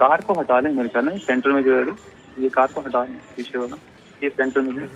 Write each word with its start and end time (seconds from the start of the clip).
Car 0.00 0.20
को 0.26 0.34
हटा 0.38 0.58
लें, 0.60 0.70
मेरे 0.74 0.88
ख्याल 0.88 1.04
में, 1.04 1.18
सेंटर 1.18 1.52
में 1.52 1.62
जो 1.64 1.76
है, 1.78 1.96
ये 2.42 2.48
कार 2.56 2.72
को 2.72 2.80
हटा 2.80 3.02
लें, 3.04 3.18
पीछे 3.36 3.58
वाला। 3.58 3.76
ये 4.22 4.28
सेंटर 4.30 4.60
में 4.60 4.74
जो 4.74 4.88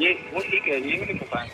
ये 0.00 0.12
वो 0.34 0.40
ठीक 0.40 0.66
है 0.66 0.80
ये 0.80 0.96
भी 0.96 1.04
नहीं 1.04 1.18
पता 1.18 1.40
है 1.40 1.50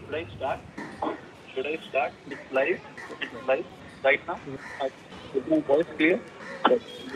Should 0.00 0.14
I 0.14 0.26
start? 0.36 0.60
Should 1.54 1.66
I 1.66 1.78
start? 1.88 2.12
It's 2.30 2.52
live. 2.52 2.80
It's 3.20 3.46
live 3.46 3.66
right 4.04 4.26
now. 4.26 4.38
Uh, 4.80 4.88
Is 5.34 5.46
my 5.48 5.60
voice 5.60 5.84
clear? 5.96 6.20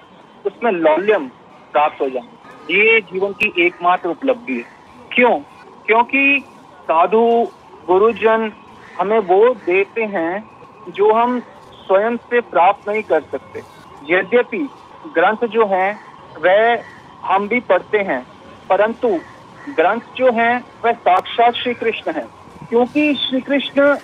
उसमें 0.47 0.73
लौल्यम 0.73 1.29
प्राप्त 1.73 2.01
हो 2.01 2.11
जाना। 2.11 2.51
ये 2.71 3.01
जीवन 3.01 3.33
की 3.33 3.67
एकमात्र 3.67 4.09
उपलब्धि 4.09 4.57
है। 4.57 4.65
क्यों? 5.13 5.41
क्योंकि 5.87 6.45
साधु, 6.83 7.49
गुरुजन 7.87 8.53
हमें 9.01 9.19
वो 9.19 9.55
देते 9.55 10.05
हैं 10.05 10.51
जो 10.89 11.13
हम 11.13 11.41
स्वयं 11.75 12.17
से 12.17 12.41
प्राप्त 12.41 12.89
नहीं 12.89 13.03
कर 13.03 13.21
सकते। 13.21 13.63
यद्यपि 14.05 14.69
ग्रंथ 15.15 15.49
जो 15.49 15.67
हैं, 15.67 16.01
वह 16.41 16.83
हम 17.25 17.49
भी 17.49 17.61
पढ़ते 17.61 17.99
हैं, 17.99 18.27
परंतु 18.69 19.09
ग्रंथ 19.69 20.01
जो 20.17 20.33
हैं, 20.33 20.65
वह 20.85 20.93
साक्षात 20.93 21.55
श्री 21.55 21.75
कृष्ण 21.75 22.13
है। 22.13 22.40
क्योंकि 22.71 23.15
श्री 23.15 23.41
कृष्ण 23.41 23.95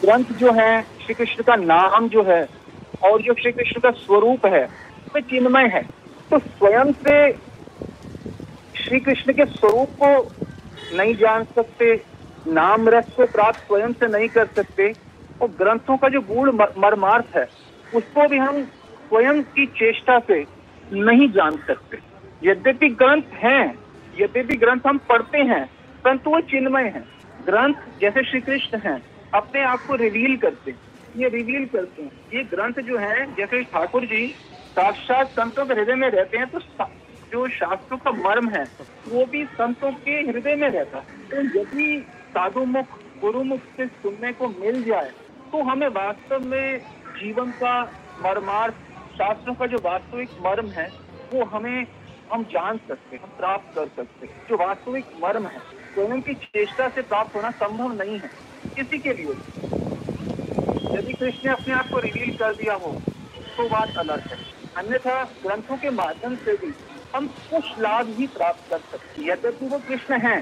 ग्रंथ 0.00 0.24
जो 0.24 0.52
है 0.52 0.82
श्री 0.82 1.14
कृष्ण 1.14 1.42
का 1.42 1.56
नाम 1.56 2.08
जो 2.08 2.22
है, 2.22 2.48
और 3.04 3.22
जो 3.22 3.34
श्री 3.34 3.52
कृष्ण 3.52 3.80
का 3.80 3.90
स्वरूप 3.90 4.46
है 4.46 4.64
वह 5.14 5.20
चिन्मय 5.20 5.66
है। 5.66 5.82
तो 6.30 6.38
स्वयं 6.38 6.92
से 6.92 7.32
श्री 8.76 9.00
कृष्ण 9.00 9.32
के 9.32 9.44
स्वरूप 9.44 9.88
को 10.02 10.32
नहीं 10.96 11.14
जान 11.14 11.44
सकते, 11.44 12.02
नाम 12.46 12.88
रस 12.88 13.04
को 13.16 13.26
प्राप्त 13.26 13.58
स्वयं 13.58 13.92
से 13.92 14.06
नहीं 14.06 14.28
कर 14.28 14.46
सकते, 14.46 14.94
और 15.42 15.48
ग्रंथों 15.48 15.96
का 15.96 16.08
जो 16.08 16.20
गूढ़ 16.20 16.50
मर्मार्थ 16.78 17.36
है, 17.36 17.48
उसको 17.94 18.28
भी 18.28 18.36
हम 18.36 18.62
स्वयं 18.64 19.42
की 19.42 19.66
चेष्टा 19.66 20.18
से 20.18 20.44
नहीं 20.92 21.32
जान 21.32 21.56
सकते। 21.56 21.98
यद्यपि 22.44 22.88
ग्रंथ 22.88 23.22
हैं, 23.34 23.78
यद्यपि 24.20 24.56
ग्रंथ 24.56 24.80
हम 24.86 24.98
पढ़ते 24.98 25.38
हैं, 25.38 25.70
परंतु 26.04 26.30
वो 26.30 26.40
चिन्मय 26.40 26.82
है। 26.82 27.15
ग्रंथ 27.46 27.74
जैसे 28.00 28.22
श्री 28.24 28.40
कृष्ण 28.40 28.78
हैं, 28.80 29.00
अपने 29.34 29.62
आप 29.64 29.86
को 29.86 29.94
रिवील 29.96 30.36
करते 30.36 30.70
हैं। 30.70 30.78
ये 31.16 31.28
रिवील 31.30 31.64
करते 31.66 32.02
हैं। 32.02 32.10
ये 32.34 32.42
ग्रंथ 32.46 32.80
जो 32.84 32.98
है, 32.98 33.34
जैसे 33.34 33.62
ठाकुर 33.64 34.04
जी 34.06 34.26
साक्षात 34.70 35.28
संतों 35.30 35.64
के 35.66 35.74
हृदय 35.74 35.94
में 35.94 36.08
रहते 36.10 36.38
हैं 36.38 36.46
तो 36.48 36.60
जो 37.32 37.46
शास्त्रों 37.50 37.98
का 37.98 38.10
मर्म 38.18 38.48
है, 38.50 38.64
वो 39.08 39.24
भी 39.26 39.44
संतों 39.54 39.90
के 40.00 40.20
हृदय 40.22 40.56
में 40.56 40.68
रहता 40.68 40.98
है। 40.98 41.04
तो 41.30 41.36
यदि 41.58 42.04
साधु 42.30 42.64
मुख 42.66 42.98
गुरु 43.20 43.42
मुख 43.44 43.60
से 43.76 43.86
सुनने 43.86 44.32
को 44.32 44.48
मिल 44.50 44.82
जाए 44.84 45.10
तो 45.52 45.62
हमें 45.62 45.88
वास्तव 45.90 46.44
में 46.46 46.78
जीवन 47.18 47.50
का 47.52 47.80
मर्मार्थ, 48.22 48.74
शास्त्रों 49.14 49.54
का 49.54 49.66
जो 49.66 49.78
वास्तविक 49.84 50.30
मर्म 50.46 50.68
है, 50.70 50.88
वो 51.32 51.44
हमें 51.46 51.86
हम 52.32 52.42
जान 52.52 52.78
सकते 52.88 53.16
हम 53.16 53.30
प्राप्त 53.38 53.74
कर 53.74 53.88
सकते 53.96 54.26
जो 54.48 54.56
वास्तविक 54.58 55.04
मर्म 55.22 55.46
है 55.46 55.60
स्वयं 55.96 56.20
की 56.22 56.34
चेष्टा 56.34 56.88
से 56.88 57.02
प्राप्त 57.02 57.34
होना 57.34 57.50
संभव 57.50 57.92
नहीं 57.92 58.18
है। 58.18 58.30
किसी 58.76 58.98
के 58.98 59.12
लिए। 59.12 59.34
यदि 60.96 61.12
कृष्ण 61.12 61.40
ने 61.44 61.52
अपने 61.52 61.74
आप 61.74 61.88
को 61.88 61.98
रिवील 61.98 62.36
कर 62.36 62.54
दिया 62.54 62.74
हो 62.74 62.90
तो 63.56 63.68
बात 63.68 63.96
अलग 63.98 64.20
है। 64.22 64.36
अन्यथा 64.76 65.22
ग्रंथों 65.42 65.76
के 65.76 65.90
माध्यम 65.90 66.34
से 66.36 66.52
भी 66.56 66.72
हम 67.14 67.26
कुछ 67.50 67.78
लाभ 67.78 68.08
ही 68.08 68.26
प्राप्त 68.26 68.70
कर 68.70 68.78
सकते 68.80 69.22
हैं। 69.22 69.28
यद्यपि 69.28 69.66
वो 69.66 69.78
कृष्ण 69.88 70.18
है, 70.18 70.38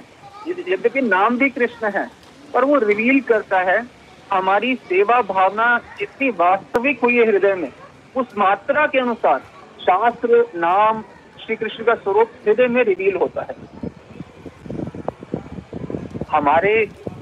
यद्यपि 0.48 1.00
नाम 1.00 1.38
भी 1.38 1.50
कृष्ण 1.50 1.90
है, 1.90 2.08
पर 2.54 2.64
वो 2.64 2.78
रिवील 2.78 3.20
करता 3.20 3.60
है, 3.60 3.78
हमारी 4.32 4.74
सेवा 4.74 5.20
भावना 5.22 5.78
जितनी 5.98 6.30
वास्तविक 6.30 7.00
हुई 7.00 7.16
है 7.16 7.26
हृदय 7.26 7.54
में, 7.54 7.72
उस 8.16 8.26
मात्रा 8.38 8.86
के 8.86 8.98
अनुसार 8.98 9.38
शास्त्र, 9.80 10.44
नाम, 10.56 11.02
श्री 11.44 11.56
कृष्ण 11.56 11.84
का 11.84 11.94
स्वरूप 11.94 12.30
हृदय 12.46 12.66
में 12.68 12.82
रिवील 12.84 13.16
होता 13.16 13.42
है। 13.42 13.83
हमारे 16.34 16.70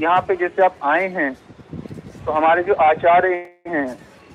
यहाँ 0.01 0.21
पे 0.29 0.35
जैसे 0.37 0.63
आप 0.65 0.77
आए 0.83 1.09
हैं 1.15 1.33
तो 2.25 2.33
हमारे 2.33 2.63
जो 2.63 2.75
आचार्य 2.83 3.35
हैं 3.69 3.87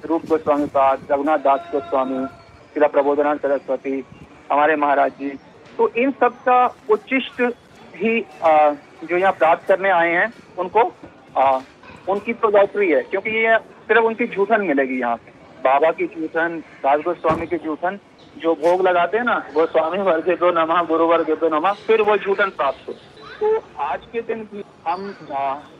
रूप 0.05 0.25
गोस्वामी 0.29 0.65
पाद 0.73 1.07
रघुनाथ 1.11 1.37
दास 1.45 1.69
गोस्वामी 1.71 2.25
शिला 2.73 2.87
प्रबोधनाथ 2.87 3.37
सरस्वती 3.45 4.03
हमारे 4.51 4.75
महाराज 4.75 5.11
जी 5.19 5.29
तो 5.77 5.87
इन 5.97 6.11
सब 6.19 6.35
का 6.43 6.59
उच्चिष्ट 6.89 7.41
ही 7.95 8.19
आ, 8.43 8.71
जो 9.03 9.17
यहाँ 9.17 9.31
प्राप्त 9.39 9.67
करने 9.67 9.89
आए 9.91 10.11
हैं 10.11 10.31
उनको 10.59 10.83
आ, 11.37 11.59
उनकी 12.09 12.33
तो 12.33 12.49
लॉटरी 12.49 12.91
है 12.91 13.01
क्योंकि 13.03 13.29
ये 13.37 13.57
सिर्फ़ 13.57 14.03
उनकी 14.03 14.27
झूठन 14.27 14.61
मिलेगी 14.67 14.99
यहाँ 14.99 15.15
पे। 15.15 15.31
बाबा 15.63 15.91
की 15.91 16.05
जूठन 16.07 16.59
दास 16.83 16.99
गोस्वामी 17.05 17.47
की 17.47 17.57
जूठन 17.65 17.99
जो 18.41 18.53
भोग 18.63 18.87
लगाते 18.87 19.17
हैं 19.17 19.25
ना 19.25 19.37
गोस्वामी 19.53 20.01
वर्ग 20.03 20.29
दो 20.39 20.51
नमा 20.61 20.81
गुरु 20.89 21.07
वर्ग 21.07 21.37
दो 21.39 21.49
नमा 21.49 21.71
फिर 21.87 22.01
वो 22.01 22.17
जूठन 22.25 22.49
प्राप्त 22.57 22.89
हो। 22.89 22.93
तो 23.39 23.57
आज 23.81 24.05
के 24.11 24.21
दिन 24.23 24.39
भी 24.51 24.63
हम 24.87 25.01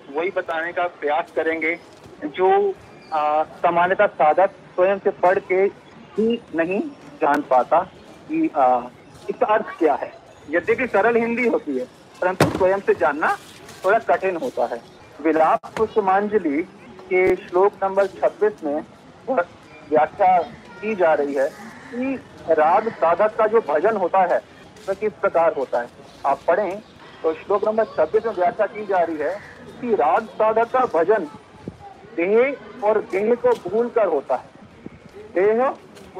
वही 0.10 0.30
बताने 0.32 0.72
का 0.74 0.86
प्रयास 1.00 1.32
करेंगे 1.36 1.74
जो 2.36 2.50
सामान्यता 3.12 4.06
साधक 4.08 4.52
स्वयं 4.76 4.98
से 5.00 5.10
पढ़ 5.22 5.40
के 5.42 5.62
ही 6.18 6.28
नहीं 6.56 6.80
जान 7.22 7.42
पाता 7.50 7.80
कि 8.30 8.44
इसका 8.46 9.46
अर्थ 9.48 9.70
क्या 9.80 9.94
है। 9.96 10.12
यद्यपि 10.48 10.88
सरल 10.88 11.16
हिंदी 11.18 11.48
होती 11.48 11.78
है, 11.78 11.86
परंतु 12.22 12.46
स्वयं 12.48 12.80
से 12.80 12.94
जानना 12.96 13.34
थोड़ा 13.84 14.00
कठिन 14.10 14.36
होता 14.38 14.66
है। 14.66 14.82
विलाप 15.20 15.72
पुष्पांजलि 15.78 16.62
के 17.10 17.24
श्लोक 17.38 17.84
नंबर 17.84 18.08
26 18.18 18.64
में 18.64 18.84
व्याख्या 19.28 20.38
की 20.82 20.96
जा 20.96 21.14
रही 21.14 21.34
है 21.36 21.48
कि 21.94 22.16
राग 22.52 22.90
साधक 22.92 23.36
का 23.38 23.48
जो 23.48 23.62
भजन 23.68 23.98
होता 23.98 24.22
है, 24.24 24.38
वह 24.38 24.94
तो 24.94 25.00
किस 25.02 25.14
प्रकार 25.22 25.54
होता 25.54 25.82
है। 25.82 25.90
आप 26.26 26.44
पढ़ें 26.48 26.82
तो 27.24 27.34
श्लोक 27.34 27.64
नंबर 27.68 27.86
26 27.96 28.26
में 28.26 28.34
व्याख्या 28.34 28.66
की 28.68 28.86
जा 28.86 29.00
रही 29.00 29.18
है 29.18 29.36
कि 29.82 29.96
राग 29.96 30.26
साधक 30.34 30.72
का 30.72 30.86
भजन 30.94 31.24
देह 32.16 32.86
और 32.88 33.00
गेह 33.12 33.34
को 33.36 33.52
भूल 33.70 33.90
कर 33.90 34.08
होता 34.08 34.36
है। 34.36 34.56
देह 35.36 35.62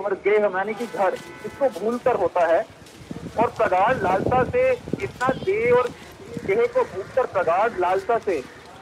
और 0.02 0.14
गेह 0.24 0.44
यानी 0.46 0.74
कि 0.74 0.86
घर, 0.88 1.14
इसको 1.46 1.70
भूल 1.80 1.98
कर 1.98 2.16
होता 2.16 2.46
है। 2.48 2.66
और 3.40 3.48
प्रगाढ़ 3.58 3.98
लालसा 3.98 4.44
से 4.44 4.72
इतना 5.04 5.28
देह 5.44 5.74
और 5.74 5.90
गेह 6.46 6.66
को 6.66 6.84
भूल 6.86 7.06
कर 7.16 7.26
प्रगाढ़ 7.28 7.80
लालसा 7.80 8.18
से 8.18 8.42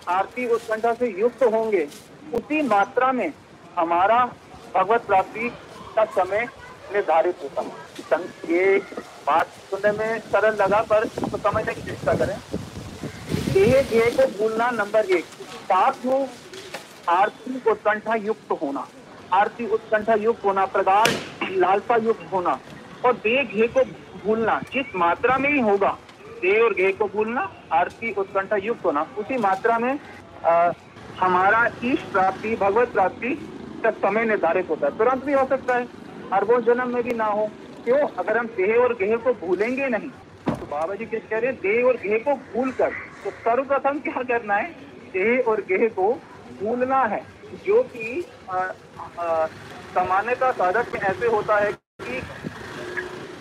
आरती 0.09 0.47
उत्कंठा 0.47 0.93
से 0.93 1.07
युक्त 1.19 1.43
होंगे, 1.45 1.87
उसी 2.33 2.61
मात्रा 2.67 3.11
में 3.11 3.31
हमारा 3.77 4.25
भगवत 4.75 5.05
प्राप्ति 5.07 5.49
का 5.95 6.05
समय 6.13 6.47
निर्धारित 6.93 7.35
होता 7.43 7.61
है। 7.61 8.23
ये 8.49 8.77
बात 9.27 9.47
सुनने 9.69 9.91
में 9.91 10.19
सरल 10.21 10.55
लगा 10.55 10.81
पर 10.81 11.05
तो 11.05 11.37
समझने 11.37 11.73
की 11.73 11.81
चेष्टा 11.81 12.13
करें। 12.13 12.35
एक 13.57 13.93
एक 13.93 14.15
को 14.15 14.25
भूलना 14.37 14.69
नंबर 14.71 15.05
एक। 15.07 15.25
साथ 15.65 16.05
में 16.05 16.27
आरती 17.09 17.61
उत्कंठा 17.71 18.15
युक्त 18.15 18.51
होना। 18.61 18.87
आरती 19.33 19.65
उत्कंठा 19.67 20.13
युक्त 20.13 20.45
होना 20.45 20.65
प्रगाढ़ 20.67 21.49
लालसा 21.51 21.95
युक्त 22.03 22.31
होना। 22.33 22.59
और 23.05 23.13
दे 23.15 23.43
घे 23.43 23.67
को 23.67 23.83
भूलना 24.25 24.59
जिस 24.73 24.95
मात्रा 24.95 25.37
में 25.37 25.49
ही 25.49 25.59
होगा 25.61 25.97
दे 26.41 26.59
और 26.61 26.73
घे 26.73 26.91
को 26.91 27.05
भूलना 27.07 27.49
आरती 27.71 28.11
उत्कंठा 28.13 28.55
युक्त 28.57 28.85
होना। 28.85 29.05
उसी 29.17 29.37
मात्रा 29.37 29.79
में 29.79 29.99
आ, 30.45 30.71
हमारा 31.19 31.65
ईश 31.83 31.99
प्राप्ति 32.11 32.55
भगवत 32.55 32.87
प्राप्ति 32.89 33.29
का 33.83 33.91
समय 33.91 34.25
निर्धारित 34.25 34.69
होता 34.69 34.87
है। 34.87 34.97
तुरंत 34.97 35.23
भी 35.23 35.33
हो 35.33 35.45
सकता 35.47 35.77
है। 35.77 35.87
अरबों 36.31 36.59
जन्म 36.63 36.87
में 36.89 37.03
भी 37.03 37.13
ना 37.13 37.25
हो। 37.27 37.45
क्यों? 37.85 37.97
अगर 38.17 38.37
हम 38.37 38.47
देह 38.57 38.75
और 38.77 38.93
गेह 38.95 39.15
को 39.17 39.33
भूलेंगे 39.37 39.87
नहीं 39.89 40.09
तो 40.47 40.65
बाबा 40.67 40.95
जी 40.95 41.05
क्या 41.05 41.19
कह 41.21 41.37
रहे 41.37 41.51
हैं? 41.51 41.59
देह 41.61 41.85
और 41.85 41.97
गेह 41.97 42.17
को 42.19 42.33
भूल 42.47 42.71
कर 42.73 42.89
तो 43.23 43.31
सर्वप्रथम 43.31 43.99
क्या 44.01 44.23
करना 44.23 44.55
है? 44.55 44.69
देह 45.13 45.49
और 45.49 45.61
गेह 45.63 45.87
को 45.89 46.11
भूलना 46.61 47.01
है, 47.03 47.21
जो 47.65 47.81
कि 47.85 48.23
सामान्यता 49.95 50.51
साधक 50.53 50.93
में 50.93 50.99
ऐसे 51.01 51.27
होता 51.27 51.57
है 51.57 51.71
कि 51.71 52.21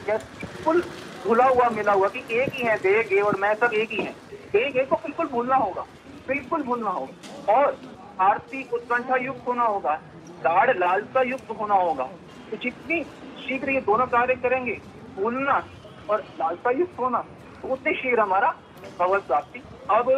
बिल्कुल 0.06 0.80
भूला 1.24 1.44
हुआ, 1.46 1.68
मिला 1.70 1.92
हुआ 1.92 2.08
कि 2.08 2.24
एक 2.32 2.54
ही 2.54 2.64
है 2.64 2.76
देह 2.78 3.02
गे 3.10 3.20
और 3.20 3.36
मैं 3.40 3.54
सब 3.56 3.74
एक 3.74 3.90
ही 3.90 3.96
है। 3.98 4.12
देह 4.52 4.70
गे 4.70 4.84
को 4.84 4.96
बिल्कुल 4.96 5.26
भूलना 5.28 5.56
होगा, 5.56 5.82
बिल्कुल 6.28 6.62
भूलना 6.62 6.90
होगा। 6.90 7.54
और 7.54 7.78
आरती 8.20 8.68
उत्कंठा 8.74 9.16
युक्त 9.16 9.48
होना 9.48 9.64
होगा, 9.64 9.94
दाढ़ 10.42 10.76
लालसा 10.78 11.22
युक्त 11.22 11.50
होना 11.60 11.74
होगा। 11.76 12.08
तो 12.50 12.56
जितनी 12.62 13.02
शीघ्र 13.40 13.70
ये 13.70 13.80
दोनों 13.82 14.06
कार्य 14.08 14.34
करेंगे 14.42 14.78
भूलना 15.16 15.62
और 16.10 16.24
लालसा 16.40 16.70
युक्त 16.70 16.98
होना 16.98 17.18
तो 17.62 17.72
उतने 17.72 17.94
शीघ्र 17.94 18.20
हमारा 18.20 18.54
भगवत 18.98 19.22
प्राप्ति। 19.22 19.62
अब 19.90 20.10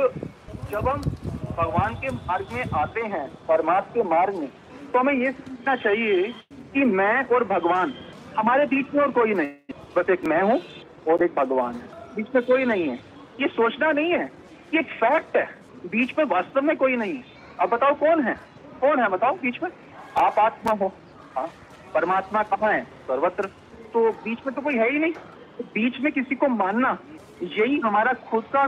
जब 0.71 0.89
हम 0.89 1.01
भगवान 1.57 1.95
के 1.95 2.11
मार्ग 2.11 2.53
में 2.53 2.65
आते 2.75 3.01
हैं, 3.03 3.27
परमात्मा 3.49 3.93
के 3.95 4.09
मार्ग 4.09 4.35
में 4.37 4.49
तो 4.93 4.99
हमें 4.99 5.13
ये 5.15 5.31
सोचना 5.33 5.75
चाहिए 5.77 6.33
कि 6.73 6.85
मैं 6.85 7.25
और 7.27 7.45
भगवान, 7.47 7.93
हमारे 8.39 8.67
बीच 8.67 8.95
में 8.95 9.03
और 9.03 9.11
कोई 9.11 9.35
नहीं 9.35 9.75
बस 9.97 10.11
एक 10.11 10.25
मैं 10.29 10.43
हूँ 10.43 10.61
और 11.09 11.23
एक 11.25 11.35
भगवान 11.35 11.75
है। 11.75 12.15
बीच 12.17 12.35
में 12.35 12.45
कोई 12.45 12.65
नहीं 12.65 12.89
है। 12.89 12.99
ये 13.41 13.49
सोचना 13.49 13.91
नहीं 13.93 14.13
है। 14.13 14.25
ये 14.75 14.81
एक 14.81 14.93
फैक्ट 15.01 15.37
है। 15.37 15.45
बीच 15.87 16.15
में 16.19 16.25
वास्तव 16.27 16.63
में 16.63 16.77
कोई 16.77 16.97
नहीं 16.97 17.15
है। 17.15 17.25
अब 17.61 17.69
बताओ 17.71 17.95
कौन 17.95 18.23
है? 18.25 18.35
कौन 18.81 19.01
है 19.01 19.09
बताओ 19.09 19.35
बीच 19.37 19.63
में? 19.63 19.71
आप 20.19 20.39
आत्मा 20.39 20.73
हो। 20.75 20.93
हाँ। 21.37 21.49
परमात्मा 21.97 22.43
कहाँ 22.43 22.73
है? 22.73 22.83
सर्वत्र। 22.83 23.45
तो 23.93 24.11
बीच 24.13 24.39
में 24.47 24.55
तो 24.55 24.63
कोई 24.63 24.75
है 24.75 24.93
ही 24.93 24.99
नहीं। 24.99 25.13
तो 25.59 25.65
बीच 25.65 26.01
में 26.01 26.13
किसी 26.13 26.35
को 26.35 26.49
मानना, 26.49 26.99
यही 27.43 27.79
हमारा 27.79 28.13
खुद 28.13 28.45
का 28.45 28.67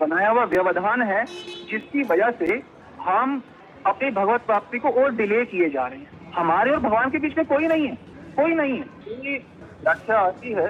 बनाया 0.00 0.30
हुआ 0.30 0.44
व्यवधान 0.44 1.02
है, 1.02 1.24
जिसकी 1.70 2.02
वजह 2.02 2.30
से 2.30 2.62
हम 3.00 3.42
अपनी 3.86 4.10
भगवत 4.10 4.40
प्राप्ति 4.40 4.78
को 4.78 4.88
और 4.88 5.14
डिले 5.14 5.44
किए 5.44 5.68
जा 5.70 5.86
रहे 5.86 5.98
हैं। 5.98 6.32
हमारे 6.32 6.70
और 6.70 6.78
भगवान 6.78 7.10
के 7.10 7.18
बीच 7.18 7.36
में 7.36 7.46
कोई 7.46 7.66
नहीं 7.66 7.88
है। 7.88 7.94
कोई 8.36 8.54
नहीं 8.54 8.72
है। 8.72 8.84
व्याख्या 9.82 10.18
आती 10.18 10.52
है, 10.52 10.68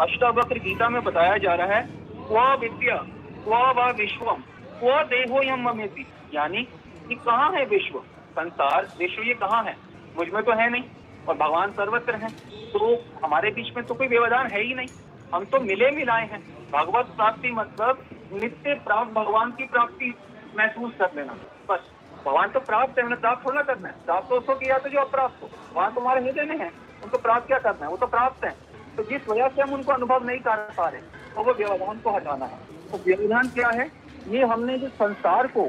अष्टावक्र 0.00 0.58
गीता 0.58 0.88
में 0.88 1.04
बताया 1.04 1.36
जा 1.36 1.54
रहा 1.54 1.66
है 1.66 1.86
स्व 2.10 2.56
विद्या 2.60 2.96
स्व 3.44 3.54
व 3.54 3.92
विश्वम 3.92 4.40
स्व 4.78 5.02
देहो 5.02 5.42
यम 5.42 5.68
ममेती। 5.68 6.06
यानी 6.34 6.62
कि 7.08 7.14
कहाँ 7.14 7.52
है 7.52 7.64
विश्व? 7.64 7.98
संसार, 8.32 8.88
विश्व 8.98 9.22
ये 9.22 9.34
कहाँ 9.34 9.62
है? 9.64 9.76
मुझमें 10.16 10.42
तो 10.42 10.52
है 10.52 10.70
नहीं। 10.70 10.82
और 11.28 11.36
भगवान 11.36 11.70
सर्वत्र 11.70 12.14
हैं। 12.14 12.30
तो 12.72 12.94
हमारे 13.24 13.50
बीच 13.50 13.76
में 13.76 13.84
तो 13.86 13.94
कोई 13.94 14.06
व्यवधान 14.06 14.46
है 14.46 14.62
ही 14.62 14.74
नहीं। 14.74 14.88
हम 15.34 15.44
तो 15.44 15.60
मिले 15.60 15.90
मिलाए 15.90 16.26
हैं। 16.26 16.40
भगवत 16.70 17.06
प्राप्ति 17.06 17.50
मतलब 17.50 18.04
नित्य 18.32 18.74
प्राप्त 18.74 19.12
भगवान 19.12 19.50
की 19.50 19.64
प्राप्ति 19.64 20.14
महसूस 20.58 20.92
कर 20.98 21.10
लेना। 21.16 21.36
बस। 21.68 21.90
भगवान 22.26 22.48
तो 22.48 22.60
प्राप्त 22.60 22.98
है, 22.98 23.04
उन्हें 23.04 23.20
प्राप्त 23.20 23.46
थोड़ा 23.46 23.62
करना 23.62 23.88
है। 23.88 23.94
प्राप्त 24.06 24.28
तो 24.28 24.36
उसको 24.36 24.54
किया 24.54 24.78
तो 24.78 24.88
जो 24.88 25.00
अप्राप्त 25.00 25.42
हो। 25.42 25.48
भगवान 25.48 25.94
तुम्हारे 25.94 26.24
हृदय 26.24 26.44
में 26.44 26.58
है। 26.58 26.70
उनको 27.04 27.18
प्राप्त 27.18 27.46
क्या 27.46 27.58
करना 27.58 27.84
है? 27.84 27.90
वो 27.90 27.96
तो 27.96 28.06
प्राप्त 28.06 28.44
है। 28.44 28.50
तो 28.96 29.02
जिस 29.02 29.28
वजह 29.28 29.48
से 29.48 29.62
हम 29.62 29.72
उनको 29.72 29.92
अनुभव 29.92 30.24
नहीं 30.24 30.38
कर 30.38 30.56
पा 30.76 30.88
रहे 30.88 31.00
तो 31.34 31.42
वो 31.42 31.52
व्यवधान 31.52 32.00
को 32.00 32.10
हटाना 32.10 32.46
है। 32.46 32.58
तो 32.92 32.98
व्यवधान 32.98 33.48
क्या 33.48 33.68
है? 33.68 33.90
ये 34.28 34.44
हमने 34.44 34.78
जो 34.78 34.88
संसार 34.88 35.46
को 35.46 35.68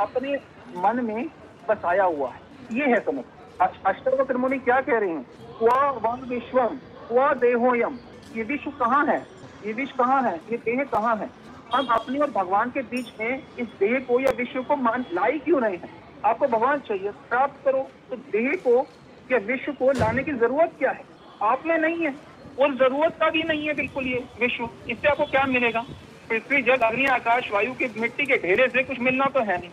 अपने 0.00 0.36
मन 0.76 1.04
में 1.04 1.26
बसाया 1.68 2.04
हुआ 2.04 2.30
है। 2.30 2.40
ये 2.72 2.86
है 2.86 3.00
समझ। 3.00 3.24
अष्टवक्र 3.62 4.36
मुनि 4.36 4.58
क्या 4.58 4.80
कह 4.80 4.98
रहे 4.98 5.10
हैं? 5.10 5.22
क्वा 5.58 5.90
वन 5.90 6.20
विश्वम 6.28 6.68
क्वा 7.08 7.32
देहोयम 7.32 7.98
ये 8.36 8.42
विश्व 8.42 8.70
कहाँ 8.70 9.06
है? 9.06 9.26
ये 9.66 9.72
विश्व 9.72 10.04
कहाँ 10.04 10.22
है? 10.22 10.36
ये 10.36 10.56
देह 10.56 10.84
कहाँ 10.84 11.16
है? 11.16 11.30
हम 11.74 11.86
अपने 11.86 12.18
और 12.18 12.30
भगवान 12.30 12.70
के 12.70 12.80
बीच 12.80 13.12
में 13.20 13.42
इस 13.58 13.66
देह 13.66 13.98
को 13.98 14.20
या 14.20 14.30
विश्व 14.30 14.62
को 14.62 14.76
मान 14.76 15.04
लाई 15.12 15.38
क्यों 15.38 15.60
नहीं 15.60 15.78
है? 15.78 15.88
आपको 16.24 16.46
भगवान 16.46 16.78
चाहिए, 16.78 17.10
प्राप्त 17.10 17.64
करो। 17.64 17.90
तो 18.10 18.16
देह 18.16 18.52
को 18.54 18.86
या 19.32 19.38
विश्व 19.38 19.72
को 19.72 19.92
लाने 19.92 20.22
की 20.22 20.32
ज़रूरत 20.32 20.72
क्या 20.78 20.90
है? 20.90 21.04
आप 21.42 21.66
में 21.66 21.78
नहीं 21.78 22.06
है। 22.06 22.14
और 22.60 22.74
ज़रूरत 22.74 23.16
का 23.20 23.30
भी 23.30 23.42
नहीं 23.42 23.66
है 23.66 23.74
बिल्कुल 23.74 24.06
ये 24.06 24.24
विश्व। 24.40 24.68
इससे 24.90 25.08
आपको 25.08 25.24
क्या 25.24 25.44
मिलेगा? 25.44 25.84
पृथ्वी, 26.28 26.62
जल, 26.62 26.76
अग्नि, 26.76 27.04
आकाश, 27.04 27.50
वायु 27.52 27.72
के 27.72 27.88
मिट्टी 28.00 28.26
के 28.26 28.36
ढेरे 28.36 28.68
से 28.68 28.82
कुछ 28.82 29.00
मिलना 29.00 29.24
तो 29.24 29.40
है 29.40 29.58
नहीं। 29.58 29.70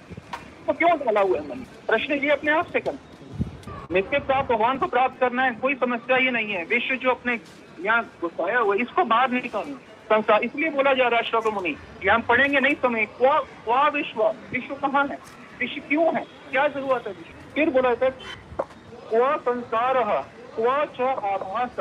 तो 0.67 0.73
क्यों 0.73 0.91
डाला 0.91 1.21
हुआ 1.21 1.37
है 1.37 1.49
मन? 1.49 1.55
प्रश्न 1.87 2.13
ये 2.13 2.29
अपने 2.29 2.51
आप 2.51 2.65
से 2.65 2.79
कर। 2.79 2.91
नित्य 3.89 4.17
प्राप्त 4.19 4.51
भगवान 4.51 4.77
को 4.77 4.87
प्राप्त 4.87 5.19
करना 5.19 5.43
है, 5.43 5.51
कोई 5.61 5.75
समस्या 5.75 6.17
ही 6.17 6.31
नहीं 6.31 6.51
है। 6.53 6.63
विश्व 6.65 6.95
जो 6.95 7.09
अपने 7.09 7.33
यहाँ 7.81 8.03
घुसाया 8.21 8.59
हुआ 8.59 8.75
इसको 8.75 9.03
बाहर 9.03 9.29
नहीं 9.31 9.41
निकालना। 9.41 9.77
संसार 10.09 10.43
इसलिए 10.43 10.69
बोला 10.71 10.93
जा 10.93 11.07
रहा 11.07 11.19
है 11.19 11.25
श्लोक 11.25 11.47
मुनि, 11.53 11.71
कि 12.01 12.07
हम 12.07 12.21
पढ़ेंगे 12.21 12.59
नहीं 12.59 12.75
समय, 12.75 13.05
क्वा 13.17 13.39
क्वा 13.39 13.87
विश्व? 13.87 14.21
विश्व 14.51 14.75
कहाँ 14.77 15.05
है? 15.07 15.17
विश्व 15.59 15.81
क्यों 15.89 16.05
है? 16.15 16.23
क्या 16.51 16.67
ज़रूरत 16.67 17.07
है 17.07 17.13
फिर 17.55 17.69
बोला 17.69 17.93
था 17.95 18.09
क्वा 18.09 19.35
संसार, 19.39 20.03
क्वा 20.55 20.85
च 20.85 21.01
आभास। 21.01 21.79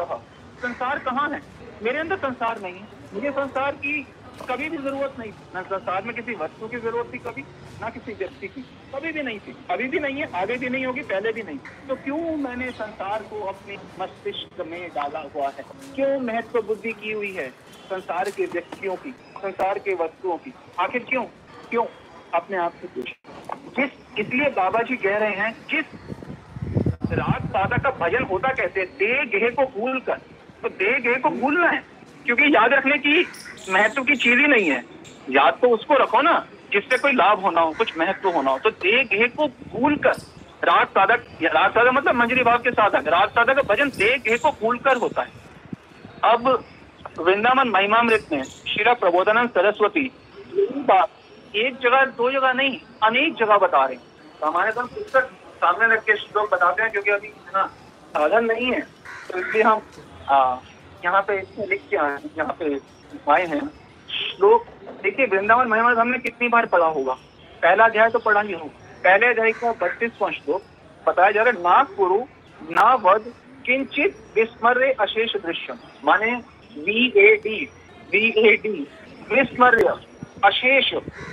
संसार 0.63 0.99
कहाँ 1.01 1.29
है? 1.31 1.43
मेरे 1.83 1.99
अंदर 1.99 2.17
संसार 2.19 2.61
नहीं 2.63 2.75
है। 2.75 2.87
मुझे 3.15 3.31
संसार 3.31 3.73
की 3.75 4.01
कभी 4.49 4.69
भी 4.69 4.77
ज़रूरत 4.77 5.19
नहीं। 5.19 5.33
न 5.57 5.63
संसार 5.65 6.03
में 6.05 6.15
किसी 6.17 6.35
वस्तु 6.37 6.69
की 6.69 6.77
ज़रूरत 6.79 7.13
थी 7.15 7.19
कभी। 7.19 7.45
ना 7.81 7.89
किसी 7.89 8.13
व्यक्ति 8.13 8.49
की, 8.49 8.61
कभी 8.95 9.13
भी 9.13 9.23
नहीं 9.23 9.39
थी। 9.39 9.55
अभी 9.71 9.85
भी 9.85 9.99
नहीं 9.99 10.21
है, 10.21 10.29
आगे 10.35 10.57
भी 10.57 10.69
नहीं 10.69 10.87
होगी, 10.87 11.03
पहले 11.03 11.33
भी 11.33 11.43
नहीं। 11.43 11.59
तो 11.89 11.95
क्यों 11.95 12.37
मैंने 12.39 12.71
संसार 12.71 13.23
को 13.23 13.41
अपने 13.45 13.77
मस्तिष्क 14.01 14.65
में 14.67 14.89
डाला 14.89 15.21
हुआ 15.35 15.49
है? 15.49 15.65
क्यों 15.95 16.19
महत्व 16.21 16.61
बुद्धि 16.63 16.93
की 16.93 17.13
हुई 17.13 17.33
है 17.33 17.49
संसार 17.85 18.31
के 18.31 18.47
व्यक्तियों 18.47 18.97
की, 18.97 19.11
संसार 19.39 19.79
के 19.79 19.95
वस्तुओं 19.95 20.37
की? 20.39 20.53
आखिर 20.81 21.05
क्यों? 21.09 21.25
क्यों? 21.71 21.85
अपने 22.35 22.57
आप 22.57 22.73
से 22.73 22.87
पूछ। 22.87 23.13
जिस, 23.77 23.91
इसलिए 24.19 24.49
बाबा 24.51 24.83
जी 24.83 24.97
कह 24.97 25.17
रहे 25.19 25.37
हैं, 25.37 25.53
जिस 25.71 25.85
राग 27.13 27.47
साधक 27.47 27.83
का 27.83 27.91
भजन 27.99 28.23
होता 28.23 28.53
कैसे? 28.53 28.85
दे 28.99 29.25
गेह 29.29 29.51
को 29.51 29.65
भूल 29.79 30.01
कर 30.01 30.19
तो 30.63 30.69
दे 30.69 30.99
गेह 31.01 31.19
को 31.19 31.31
भूलना 31.31 31.69
है, 31.69 31.83
क्योंकि 32.25 32.55
याद 32.55 32.73
रखने 32.73 32.99
की 32.99 33.27
महत्व 33.71 34.03
की 34.03 34.17
चीज़ 34.17 34.39
ही 34.39 34.47
नहीं 34.47 34.71
है। 34.71 34.85
याद 35.31 35.59
तो 35.63 35.69
उसको 35.69 35.95
रखो 35.95 36.23
ना। 36.23 36.47
जिससे 36.73 36.99
कोई 36.99 37.13
लाभ 37.15 37.41
होना 37.41 37.61
हो, 37.61 37.73
कुछ 37.73 37.97
महत्व 37.99 38.29
होना 38.31 38.51
हो 38.51 38.59
तो 38.59 38.71
देह 38.73 39.03
गेह 39.11 39.27
को 39.37 39.47
भूल 39.73 39.97
कर 39.99 40.17
राग 40.65 40.87
साधक 40.89 41.25
राग 41.45 41.71
साधक 41.71 41.91
मतलब 41.93 42.15
मंजरी 42.15 42.43
भाव 42.45 42.59
के 42.59 42.71
साधक, 42.73 43.09
राग 43.09 43.29
साधक 43.31 43.57
का 43.57 43.63
भजन 43.65 43.89
देह 43.91 44.17
गेह 44.25 44.37
को 44.39 44.51
भूल 44.61 44.79
कर 44.81 44.97
होता 44.99 45.23
है। 45.23 45.31
अब 46.25 46.49
वृंदावन 47.19 47.69
महिमामृत 47.69 48.27
में 48.33 48.43
श्रीला 48.43 48.93
प्रबोधानंद 48.95 49.51
सरस्वती 49.51 50.05
एक 51.55 51.79
जगह, 51.83 52.05
दो 52.07 52.31
जगह 52.31 52.53
नहीं, 52.53 52.79
अनेक 53.03 53.35
जगह 53.37 53.57
बता 53.59 53.85
रहे 53.85 53.95
हैं। 53.95 54.03
सामान्यतः 54.41 54.83
पुस्तक 54.85 55.31
सामने 55.57 55.95
रख 55.95 56.03
के 56.05 56.13
लोग 56.13 56.49
बताते 56.51 56.83
हैं, 56.83 56.91
क्योंकि 56.93 57.11
अभी 57.11 57.29
इतना 57.29 57.65
साधन 58.09 58.45
नहीं 58.45 58.67
है 58.67 58.81
तो 59.31 59.39
इसलिए 59.39 59.63
हम 59.63 59.81
यहाँ 61.05 61.23
पे 61.23 61.39
लिख 61.61 61.83
के 61.91 61.97
आए 61.99 62.19
यहाँ 62.39 62.57
पे 62.61 62.79
आए 63.33 63.47
हैं। 63.47 63.61
श्लोक। 64.11 64.67
देखिए, 65.03 65.27
वृंदावन 65.27 65.69
महिमा 65.69 65.91
हमने 65.93 66.19
कितनी 66.19 66.49
बार 66.49 66.67
पढ़ा 66.67 66.87
होगा? 66.89 67.13
पहला 67.63 67.85
अध्याय 67.85 68.11
तो 68.11 68.19
पढ़ा 68.19 68.41
ही 68.41 68.53
होगा 68.53 68.87
पहले 69.05 69.27
अध्याय 69.27 69.53
का 69.53 69.73
बत्तीसवां 69.81 70.31
श्लोक। 70.33 70.63
बताया 71.07 71.31
जा 71.31 71.43
रहा 71.43 71.53
है 71.53 71.63
ना 71.63 71.83
कुरु 71.97 72.19
ना 72.61 72.93
वध 73.03 73.33
किंचित 73.67 74.17
विस्मर्य 74.35 74.91
अशेष 75.01 75.37
दृश्य 75.37 75.75
माने 76.05 76.35
V 76.77 77.07
A 77.17 77.35
D 77.37 77.59
V 78.13 78.29
A 78.41 78.57
D 78.57 78.87
विस्मर्य 79.31 79.95
अशेष 80.45 80.93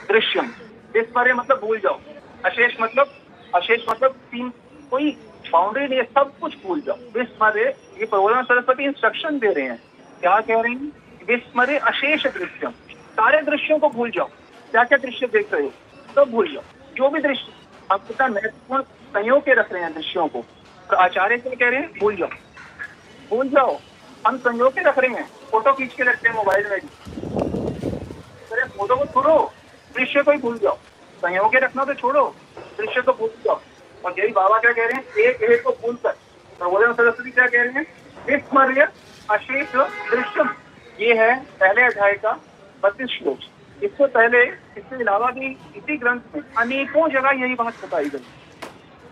दृश्यम। 0.10 0.46
विस्मर्य 0.94 1.34
मतलब 1.34 1.60
भूल 1.60 1.80
जाओ। 1.80 2.00
अशेष 2.46 2.76
मतलब 2.82 3.14
अशेष 3.54 3.86
मतलब 3.90 4.12
तीन, 4.32 4.50
कोई 4.92 5.12
बाउंड्री 5.46 5.88
नहीं 5.88 6.00
है, 6.00 6.04
सब 6.06 6.32
कुछ 6.40 6.56
भूल 6.64 6.82
जाओ। 6.82 6.96
विस्मर्य, 7.14 7.64
ये 8.00 8.06
प्रबोधन 8.06 8.44
सरस्वती 8.44 8.84
इंस्ट्रक्शन 8.84 9.40
दे 9.40 9.48
रहे 9.48 9.66
हैं। 9.66 9.80
क्या 10.22 10.40
कह 10.40 10.62
रहे 10.62 10.72
हैं? 10.72 10.92
विस्मर्य 11.28 11.78
अशेष 11.78 12.28
दृश्यम। 12.28 12.72
सारे 12.92 13.42
दृश्यों 13.42 13.80
को 13.80 13.90
भूल 13.90 14.12
जाओ। 14.12 14.26
क्या 14.72 14.84
क्या 14.84 14.98
दृश्य 14.98 15.28
देख 15.28 15.54
रहे 15.54 15.64
हो? 15.64 15.74
सब 16.16 16.32
भूल 16.32 16.54
जाओ। 16.54 16.62
जो 16.96 17.10
भी 17.10 17.20
दृश्य 17.22 17.54
हम 17.92 17.98
कितना 17.98 18.28
महत्वपूर्ण 18.28 18.84
संयोग 18.84 19.46
के 19.46 19.54
रख 19.54 19.74
रहे 19.74 19.82
हैं 19.84 19.94
दृश्यों 19.94 20.28
को 20.28 20.46
तो 20.90 20.96
आचार्य 20.96 21.38
क्या 21.38 21.54
कह 21.54 21.70
रहे 21.70 21.80
हैं? 21.80 22.00
भूल 22.00 22.16
जाओ। 22.16 22.28
भूल 23.30 23.50
जाओ। 23.50 23.80
हम 24.28 24.38
संयोग 24.38 24.74
के 24.74 24.82
रख 24.82 25.00
रहे 25.00 25.10
हैं। 25.10 25.30
फ़ोटो 25.52 25.74
खींच 25.74 25.94
के 25.94 26.04
रखते 26.04 26.30
हैं 26.30 26.36
मोबाइल 26.36 26.68
में 26.70 26.80
भी। 26.80 26.88
अरे, 28.52 28.64
फ़ोटो 28.66 28.96
को 28.96 29.06
छोड़ो। 29.06 29.54
दृश्य 29.96 30.24
को 30.24 30.32
ही 30.32 30.38
भूल 30.38 30.58
जाओ। 30.58 30.78
संयोग 31.18 31.52
के 31.52 31.60
रखना 31.60 31.86
तो 31.86 31.94
छोड़ो। 31.94 32.36
दृश्य 32.58 33.02
को 33.02 33.14
भूल 33.14 33.30
जाओ। 33.30 33.62
और 34.06 34.16
यही 34.20 34.32
बाबा 34.32 34.58
क्या 34.58 34.72
कह 34.72 34.84
रहे 34.84 34.94
हैं? 34.94 35.14
एक 35.14 35.44
एक 35.44 35.64
को 35.64 35.72
भूल 35.72 35.96
कर। 35.96 36.12
प्रबोधन 36.60 36.94
सरस्वती 36.94 37.32
क्या 37.32 37.48
कह 37.48 37.64
रहे 37.64 37.72
हैं? 37.72 37.86
विस्मर्य 38.28 38.88
अशेष 39.32 39.68
दृश्यम। 40.12 40.54
ये 41.00 41.14
है 41.14 41.36
पहले 41.60 41.82
अध्याय 41.82 42.14
का 42.14 42.32
बत्तीस 42.84 43.08
श्लोक। 43.10 43.40
इससे 43.84 44.06
पहले 44.08 44.44
इसके 44.46 44.96
अलावा 44.96 45.30
भी 45.32 45.48
इसी 45.76 45.98
ग्रंथ 45.98 46.36
में 46.36 46.42
अनेकों 46.58 47.08
जगह 47.10 47.30
यही 47.42 47.56
बात 47.56 47.84
बताई 47.84 48.10
गई। 48.10 48.24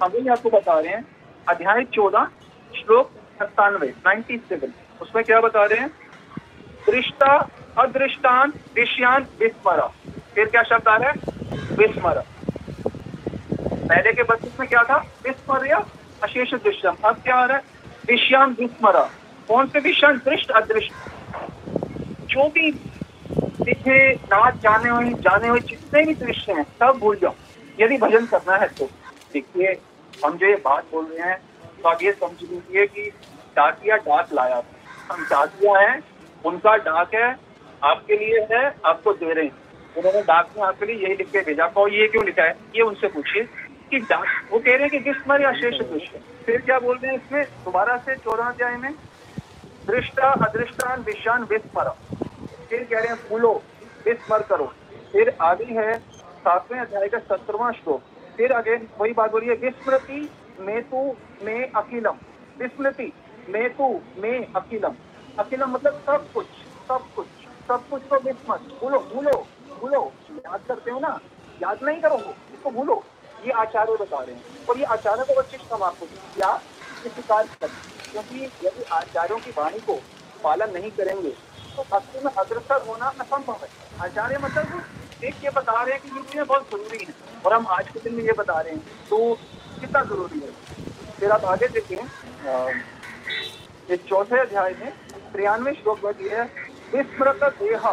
हम 0.04 0.10
भी 0.10 0.28
आपको 0.28 0.50
बता 0.50 0.80
रहे 0.80 0.94
हैं, 0.94 1.06
अध्याय 1.50 1.84
चौदह, 1.84 2.28
श्लोक 2.76 3.12
सत्तानवे 3.40 3.88
नाइन्टी 4.06 4.38
सेवन 4.38 4.74
उसमें 5.02 5.24
क्या 5.24 5.40
बता 5.42 5.66
रहे 5.66 5.80
हैं? 5.80 5.90
दृष्टा, 6.86 7.36
अदृष्टान, 7.78 8.54
विषयान, 8.76 9.28
विस्मरा। 9.40 9.88
फिर 10.36 10.46
क्या 10.46 10.64
शब्द 10.64 10.88
आ 10.88 10.96
रहा 10.98 11.10
है? 11.10 11.16
विस्मरा। 11.76 12.24
पहले 13.88 14.14
के 14.14 14.24
बत्तीस 14.24 14.60
में 14.60 14.70
क्या 14.70 14.84
था? 14.84 14.98
विस्मर्य, 15.24 15.84
अशेष 16.24 16.54
दृश्यम 16.54 16.96
अब 17.06 17.16
क्या 17.16 17.36
आ 17.36 17.46
रहा 17.46 17.58
है? 17.58 17.64
विषयान, 18.08 18.56
विस्मरा। 18.60 19.04
कौन 19.48 19.68
से 19.68 19.80
विषयान? 19.80 20.18
दृष्ट, 20.18 20.52
अदृष्ट। 20.52 20.92
जो 22.34 22.48
भी 22.50 22.72
दिखे 23.62 23.98
नाच 24.14 24.56
जाने 24.58 24.90
हुए 24.90 25.10
जाने 25.22 25.48
हुए 25.48 25.60
जितने 25.62 26.04
भी 26.06 26.14
दृश्य 26.16 26.54
हैं, 26.54 26.64
सब 26.80 26.98
भूल 27.00 27.16
जाओ। 27.16 27.34
यदि 27.80 27.98
भजन 27.98 28.26
करना 28.26 28.56
है 28.56 28.68
तो। 28.70 28.86
देखिए, 29.34 29.74
हम 30.26 30.38
जो 30.38 30.46
ये 30.46 30.56
बात 30.66 30.84
बोल 30.92 31.06
रहे 31.06 31.30
हैं 31.30 31.38
तो 31.82 31.90
आप 31.90 32.04
ये 32.04 32.12
समझ 32.12 32.42
लीजिए 32.42 32.86
कि 32.88 33.10
डाकिया 33.56 33.96
डाक 34.00 34.34
लाया 34.34 34.62
हम 35.12 35.24
डाकिया 35.24 35.80
हैं, 35.80 36.02
उनका 36.46 36.76
डाक 36.80 37.14
है, 37.16 37.36
आपके 37.84 38.18
लिए 38.18 38.40
है, 38.52 38.64
आपको 38.86 39.14
दे 39.14 39.34
रहे 39.34 39.46
हैं। 39.46 39.54
उन्होंने 39.98 40.22
डाक 40.22 40.50
में 40.58 40.64
आपके 40.64 40.86
लिए 40.86 40.96
यही 40.96 41.16
लिख 41.16 41.32
के 41.32 41.42
भेजा। 41.42 41.66
और 41.78 41.94
ये 41.94 42.08
क्यों 42.08 42.26
लिखा 42.26 42.44
है? 42.44 42.56
ये 42.76 42.82
उनसे 42.82 43.08
पूछिए 43.08 43.44
कि 43.90 44.00
डाक, 44.00 44.26
वो 44.52 44.60
कह 44.60 44.72
रहे 44.72 44.80
हैं 44.80 44.90
कि 44.90 45.00
किस 45.00 45.18
या 45.42 45.52
शेष 45.54 45.82
दृश्य 45.82 46.22
फिर 46.46 46.62
क्या 46.62 46.80
बोल 46.80 46.98
रहे 46.98 47.12
हैं 47.12 47.18
इसमें? 47.18 47.44
दोबारा 47.66 47.98
से 47.98 48.16
चौदह 48.16 48.44
अध्याय 48.44 48.76
में, 48.78 48.92
दृष्टा, 49.88 50.30
अदृष्टान 50.48 51.02
विषान 51.02 51.44
विस्मर 51.44 51.94
फिर 52.74 52.84
कह 52.84 53.00
रहे 53.00 53.08
हैं, 53.08 53.16
फूलो 53.30 53.52
विस्मर 54.06 54.42
करो। 54.42 54.66
फिर 55.12 55.30
आगे 55.42 55.66
है, 55.66 55.98
सातवें 56.38 56.80
अध्याय 56.80 57.08
का 57.08 57.18
सत्रवा 57.20 57.70
श्लोक। 57.72 58.02
फिर 58.38 58.52
आगे 58.52 58.76
वही 59.00 59.14
बात 59.14 59.32
बोलिए 59.32 59.56
विस्मृति 59.56 60.30
में 60.60 60.82
तू, 60.84 61.04
में 61.44 61.72
अखिलम। 61.72 62.18
विस्मृति, 62.60 63.12
में 63.50 63.70
तू, 63.74 63.90
में 64.18 64.54
अखिलम। 64.54 64.96
अखिलम 65.40 65.72
मतलब 65.72 66.02
सब 66.08 66.26
कुछ 66.34 66.48
सब 66.88 67.06
कुछ 67.16 67.28
सब 67.68 67.88
कुछ 67.90 68.08
को 68.08 68.20
विस्मत। 68.22 68.68
भूलो 68.82 69.00
भूलो 69.14 69.38
भूलो। 69.82 70.02
याद 70.32 70.66
करते 70.68 70.92
हो 70.92 71.00
ना? 71.00 71.20
याद 71.62 71.84
नहीं 71.84 72.02
करोगे, 72.02 72.36
इसको 72.54 72.72
भूलो। 72.72 73.02
ये 73.46 73.52
आचार्य 73.60 73.98
बता 74.02 74.24
रहे 74.24 74.36
हैं। 74.36 74.66
और 74.70 74.78
ये 74.78 74.86
आचार्य 74.92 75.24
को 75.24 75.40
वशिष्ठ 75.40 75.74
हम 75.74 75.84
आपको 75.84 76.06
ये 76.06 77.10
स्वीकार 77.10 77.48
करें 77.62 77.80
क्योंकि 78.12 78.46
यदि 78.68 78.84
आचार्यों 78.94 79.38
की 79.38 79.52
वाणी 79.58 79.80
को 79.80 80.00
पालन 80.44 80.74
नहीं 80.74 80.92
करेंगे 80.92 81.36
तो 81.76 81.84
भक्ति 81.92 82.20
में 82.26 82.32
अग्रसर 82.32 82.82
होना 82.88 83.06
असंभव 83.20 83.58
है। 83.62 83.68
आचार्य 84.04 84.38
मतलब 84.44 85.24
एक 85.24 85.36
ये 85.44 85.50
बता 85.56 85.82
रहे 85.82 85.94
हैं 85.94 86.02
कि 86.02 86.10
ये 86.10 86.22
चीज़ें 86.22 86.46
बहुत 86.48 86.70
ज़रूरी 86.72 86.98
हैं 87.00 87.14
और 87.46 87.54
हम 87.54 87.68
आज 87.72 87.90
के 87.90 88.00
दिन 88.00 88.14
में 88.16 88.24
ये 88.24 88.34
बता 88.40 88.60
रहे 88.60 88.74
हैं। 88.74 88.82
तो 89.10 89.18
कितना 89.82 90.04
ज़रूरी 90.04 90.40
है? 90.40 90.52
फिर 91.20 91.32
आप 91.32 91.46
आगे 91.46 91.68
देखें 91.70 91.98
चौथे 94.00 94.40
अध्याय 94.40 94.76
में 94.80 94.92
त्रियानवे 95.34 95.72
श्लोक 95.74 96.04
में 96.06 96.14
दिए 96.14 96.36
है, 96.36 96.44
विस्मृत 96.94 97.44
देहा 97.60 97.92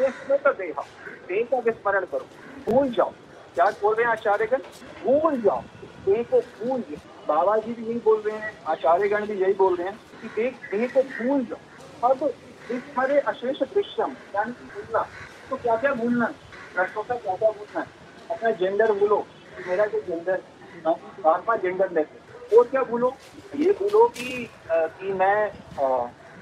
विस्मृत 0.00 0.46
देहा। 0.58 0.82
देह 1.28 1.46
का 1.50 1.58
विस्मरण 1.60 2.04
करो, 2.04 2.26
भूल 2.66 2.88
जाओ। 2.90 3.10
क्या 3.54 3.64
बोल 3.82 3.94
रहे 3.94 4.04
हैं 4.04 4.12
आचार्यगण? 4.12 4.58
भूल 5.04 5.40
जाओ। 5.42 5.60
देह 6.06 6.22
को 6.30 6.40
भूल 6.40 6.80
जाओ 6.80 7.14
बाबा 7.28 7.56
जी 7.56 7.72
भी 7.72 7.84
यही 7.84 7.98
बोल 8.00 8.20
रहे 8.20 8.36
हैं, 8.36 8.52
आचार्यगण 8.68 9.26
भी 9.26 9.34
यही 9.34 9.52
बोल 9.54 9.76
रहे 9.76 9.88
हैं 9.88 9.98
कि 10.22 10.28
देह 10.36 10.50
देह 10.70 10.86
को 10.88 11.02
भूल 11.02 11.44
जाओ। 11.44 12.10
अब 12.10 12.32
विस्मरे 12.70 13.18
अशेष 13.30 13.62
दृश्यम। 13.64 14.14
यानी 14.34 14.52
भूलना। 14.52 15.06
तो 15.50 15.56
क्या 15.56 15.76
क्या 15.76 15.92
भूलना? 15.94 16.26
प्रश्नों 16.74 17.02
का 17.02 17.14
क्या 17.16 17.34
क्या 17.36 17.50
भूलना? 17.50 17.86
अपना 18.30 18.50
जेंडर 18.52 18.92
भूलो। 18.92 19.24
मेरा 19.66 19.86
जो 19.86 20.00
जेंडर 20.02 20.42
बार 20.86 21.40
बार 21.46 21.60
जेंडर 21.60 21.90
लेते 21.92 22.56
और 22.56 22.66
क्या 22.68 22.82
भूलो? 22.84 23.14
ये 23.56 23.72
भूलो 23.72 24.06
कि 24.08 24.48
कि 24.70 25.12
मैं 25.12 25.50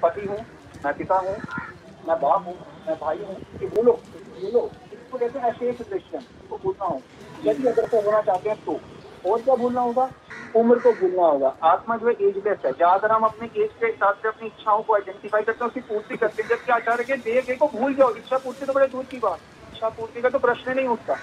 पति 0.01 0.25
हूँ, 0.27 0.37
मैं 0.85 0.93
पिता 0.93 1.15
हूँ, 1.17 1.35
मैं 2.07 2.19
बाप 2.21 2.45
हूँ, 2.47 2.55
मैं 2.87 2.95
भाई 3.01 3.17
हूँ। 3.19 3.35
कि 3.59 3.67
भूलो 3.67 3.91
भूलो। 4.41 4.69
इसको 4.93 5.17
कहते 5.17 5.39
हैं 5.39 5.51
अशेष 5.51 5.87
दृश्यम। 5.89 6.21
को 6.49 6.57
भूलना 6.57 6.85
हो 6.85 7.01
यदि 7.45 7.67
अगर 7.67 7.87
से 7.87 8.01
होना 8.01 8.21
चाहते 8.21 8.49
हैं 8.49 8.63
तो। 8.65 8.79
और 9.31 9.41
क्या 9.41 9.55
भूलना 9.55 9.81
होगा? 9.81 10.09
उम्र 10.55 10.79
को 10.79 10.91
भूलना 10.93 11.23
होगा। 11.23 11.53
आत्मा 11.63 11.95
जो 11.97 12.07
है 12.07 12.13
एजलेस 12.21 12.57
है। 12.65 12.71
ज़्यादातर 12.71 13.11
हम 13.11 13.23
अपने 13.23 13.47
एज 13.55 13.69
के 13.79 13.85
हिसाब 13.85 14.15
से 14.15 14.27
अपनी 14.27 14.47
इच्छाओं 14.47 14.81
को 14.81 14.93
आइडेंटिफाई 14.95 15.41
करते 15.41 15.63
हैं, 15.63 15.67
उसकी 15.67 15.81
पूर्ति 15.83 16.17
करते 16.17 16.43
हैं। 16.43 16.49
जबकि 16.49 16.71
आचार्य 16.71 17.03
के 17.03 17.17
देह 17.23 17.41
के 17.41 17.55
को 17.55 17.67
भूल 17.69 17.93
जाओ। 17.95 18.15
इच्छा 18.15 18.37
पूर्ति 18.37 18.65
तो 18.65 18.73
बड़े 18.73 18.87
दूर 18.87 19.03
की 19.05 19.19
बात 19.19 19.39
इच्छा 19.73 19.89
पूर्ति 19.91 20.21
का 20.21 20.29
तो 20.29 20.39
प्रश्न 20.39 20.75
नहीं 20.75 20.87
उठता। 20.87 21.15